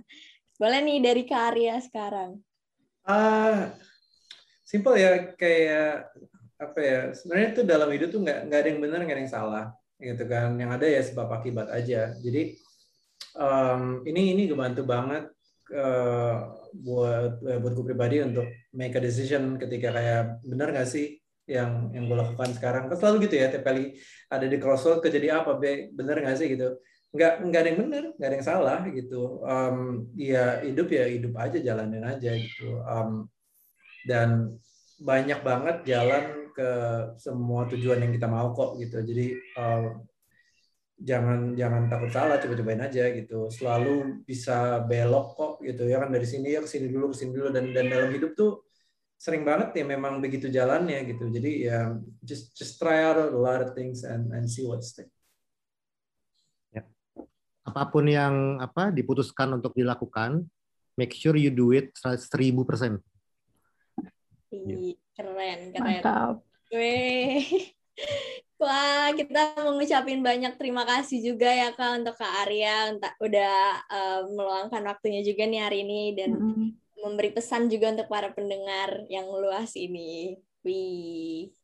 Boleh 0.56 0.80
nih 0.82 1.04
dari 1.04 1.24
Kak 1.28 1.44
Arya 1.54 1.76
sekarang. 1.84 2.40
Uh, 3.04 3.72
simple 4.64 4.96
ya, 4.96 5.36
kayak 5.36 6.08
apa 6.58 6.80
ya? 6.80 7.02
Sebenarnya 7.12 7.48
itu 7.52 7.62
dalam 7.68 7.90
hidup 7.92 8.10
tuh 8.16 8.24
nggak 8.24 8.40
nggak 8.48 8.60
ada 8.64 8.70
yang 8.72 8.82
benar, 8.82 9.00
nggak 9.04 9.18
ada 9.20 9.24
yang 9.28 9.36
salah 9.36 9.66
gitu 9.98 10.24
kan 10.30 10.54
yang 10.62 10.70
ada 10.70 10.86
ya 10.86 11.02
sebab 11.02 11.42
akibat 11.42 11.74
aja 11.74 12.14
jadi 12.22 12.54
um, 13.34 14.06
ini 14.06 14.38
ini 14.38 14.44
kebantu 14.46 14.86
banget 14.86 15.26
uh, 15.74 16.54
buat 16.78 17.42
uh, 17.42 17.58
buat 17.58 17.74
gue 17.74 17.86
pribadi 17.86 18.22
untuk 18.22 18.46
make 18.78 18.94
a 18.94 19.02
decision 19.02 19.58
ketika 19.58 19.90
kayak 19.90 20.38
benar 20.46 20.70
gak 20.70 20.86
sih 20.86 21.17
yang 21.48 21.90
yang 21.96 22.06
gue 22.12 22.18
lakukan 22.20 22.52
sekarang. 22.54 22.92
Kan 22.92 22.98
selalu 23.00 23.32
gitu 23.32 23.36
ya 23.40 23.48
tiap 23.48 23.64
kali 23.64 23.96
ada 24.28 24.46
di 24.46 24.58
crossroad 24.60 25.00
kejadi 25.00 25.42
apa 25.42 25.56
be? 25.56 25.90
Bener 25.96 26.20
gak 26.20 26.38
sih 26.38 26.52
gitu? 26.52 26.76
Nggak 27.16 27.34
nggak 27.48 27.60
ada 27.64 27.70
yang 27.72 27.80
benar 27.88 28.04
nggak 28.20 28.28
ada 28.28 28.36
yang 28.36 28.48
salah 28.48 28.80
gitu. 28.92 29.42
Um, 29.48 30.12
ya 30.14 30.60
hidup 30.62 30.92
ya 30.92 31.08
hidup 31.08 31.34
aja 31.40 31.58
jalanin 31.64 32.04
aja 32.04 32.36
gitu. 32.36 32.84
Um, 32.84 33.32
dan 34.04 34.60
banyak 35.00 35.40
banget 35.42 35.88
jalan 35.88 36.52
ke 36.52 36.70
semua 37.22 37.70
tujuan 37.72 38.04
yang 38.04 38.12
kita 38.12 38.28
mau 38.28 38.52
kok 38.52 38.76
gitu. 38.82 39.00
Jadi 39.08 39.40
uh, 39.56 40.04
jangan 41.00 41.56
jangan 41.56 41.88
takut 41.88 42.12
salah, 42.12 42.42
coba-cobain 42.44 42.84
aja 42.84 43.08
gitu. 43.16 43.48
Selalu 43.48 44.26
bisa 44.28 44.84
belok 44.84 45.28
kok 45.40 45.54
gitu 45.64 45.88
ya. 45.88 46.04
Kan 46.04 46.12
dari 46.12 46.28
sini 46.28 46.58
ya 46.58 46.60
ke 46.60 46.70
sini 46.70 46.92
dulu 46.92 47.16
ke 47.16 47.24
sini 47.24 47.32
dulu. 47.32 47.56
Dan 47.56 47.72
dan 47.72 47.88
dalam 47.88 48.12
hidup 48.12 48.36
tuh 48.36 48.67
sering 49.18 49.42
banget 49.42 49.74
ya 49.74 49.86
memang 49.86 50.22
begitu 50.22 50.48
jalannya 50.48 51.02
gitu. 51.10 51.28
Jadi 51.34 51.66
ya 51.66 51.98
just 52.22 52.54
just 52.54 52.78
try 52.78 53.02
out 53.02 53.18
a 53.18 53.34
lot 53.34 53.60
of 53.60 53.74
things 53.74 54.06
and 54.06 54.30
and 54.30 54.46
see 54.46 54.64
what 54.64 54.86
stick. 54.86 55.10
Ya. 56.70 56.86
Apa 57.66 57.90
pun 57.90 58.06
yang 58.06 58.62
apa 58.62 58.94
diputuskan 58.94 59.58
untuk 59.58 59.74
dilakukan, 59.74 60.46
make 60.94 61.18
sure 61.18 61.34
you 61.34 61.50
do 61.50 61.74
it 61.74 61.92
seribu 61.98 62.62
persen. 62.62 63.02
Keren, 64.54 64.94
keren. 65.74 65.74
Mantap. 65.82 66.46
Weh. 66.70 67.42
Wah, 68.62 69.14
kita 69.14 69.54
mengucapin 69.62 70.26
banyak 70.26 70.58
terima 70.58 70.82
kasih 70.82 71.22
juga 71.22 71.46
ya 71.46 71.70
Kak 71.78 72.02
untuk 72.02 72.16
Kak 72.18 72.34
Arya 72.46 72.90
untuk 72.90 73.14
udah 73.22 73.58
uh, 73.86 74.22
meluangkan 74.34 74.82
waktunya 74.82 75.22
juga 75.22 75.46
nih 75.46 75.62
hari 75.62 75.86
ini 75.86 76.02
dan 76.18 76.30
mm. 76.34 76.68
Memberi 77.08 77.32
pesan 77.32 77.72
juga 77.72 77.96
untuk 77.96 78.12
para 78.12 78.36
pendengar 78.36 79.08
yang 79.08 79.32
luas 79.32 79.74
ini. 79.80 80.36
Wih. 80.68 81.56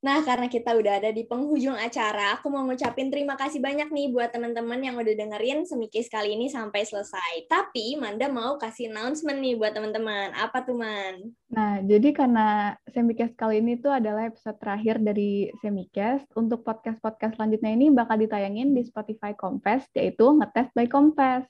Nah, 0.00 0.24
karena 0.24 0.48
kita 0.48 0.72
udah 0.80 0.96
ada 0.96 1.12
di 1.12 1.28
penghujung 1.28 1.76
acara, 1.76 2.32
aku 2.32 2.48
mau 2.48 2.64
ngucapin 2.64 3.12
terima 3.12 3.36
kasih 3.36 3.60
banyak 3.60 3.92
nih 3.92 4.08
buat 4.08 4.32
teman-teman 4.32 4.80
yang 4.80 4.96
udah 4.96 5.12
dengerin 5.12 5.68
Semikis 5.68 6.08
kali 6.08 6.40
ini 6.40 6.48
sampai 6.48 6.88
selesai. 6.88 7.44
Tapi 7.44 8.00
Manda 8.00 8.32
mau 8.32 8.56
kasih 8.56 8.88
announcement 8.88 9.36
nih 9.44 9.60
buat 9.60 9.76
teman-teman. 9.76 10.32
Apa 10.32 10.64
tuh, 10.64 10.80
Man? 10.80 11.36
Nah, 11.52 11.84
jadi 11.84 12.16
karena 12.16 12.80
Semikes 12.88 13.36
kali 13.36 13.60
ini 13.60 13.76
tuh 13.76 13.92
adalah 13.92 14.24
episode 14.24 14.56
terakhir 14.56 15.04
dari 15.04 15.52
Semikes, 15.60 16.24
untuk 16.32 16.64
podcast-podcast 16.64 17.36
selanjutnya 17.36 17.76
ini 17.76 17.92
bakal 17.92 18.16
ditayangin 18.16 18.72
di 18.72 18.80
Spotify 18.88 19.36
Confess, 19.36 19.84
yaitu 19.92 20.32
Ngetest 20.32 20.72
by 20.72 20.88
Confess. 20.88 21.44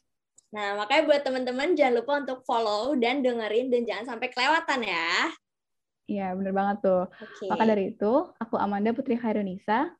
Nah, 0.50 0.74
makanya 0.74 1.02
buat 1.06 1.22
teman-teman 1.22 1.78
jangan 1.78 1.94
lupa 2.02 2.12
untuk 2.26 2.42
follow 2.42 2.98
dan 2.98 3.22
dengerin 3.22 3.70
dan 3.70 3.82
jangan 3.86 4.14
sampai 4.14 4.28
kelewatan 4.34 4.82
ya. 4.82 5.10
Iya, 6.10 6.34
bener 6.34 6.50
banget 6.50 6.76
tuh. 6.82 7.06
Oke. 7.06 7.46
Maka 7.46 7.62
dari 7.70 7.94
itu, 7.94 8.12
aku 8.34 8.58
Amanda 8.58 8.90
Putri 8.90 9.14
Khairunisa. 9.14 9.94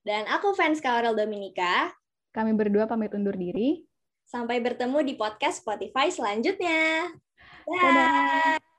Dan 0.00 0.24
aku 0.24 0.56
fans 0.56 0.80
Kawarel 0.80 1.12
Dominika. 1.12 1.92
Kami 2.32 2.56
berdua 2.56 2.88
pamit 2.88 3.12
undur 3.12 3.36
diri. 3.36 3.84
Sampai 4.24 4.64
bertemu 4.64 5.04
di 5.04 5.14
podcast 5.20 5.60
Spotify 5.60 6.08
selanjutnya. 6.08 7.12
Dadah. 7.68 8.69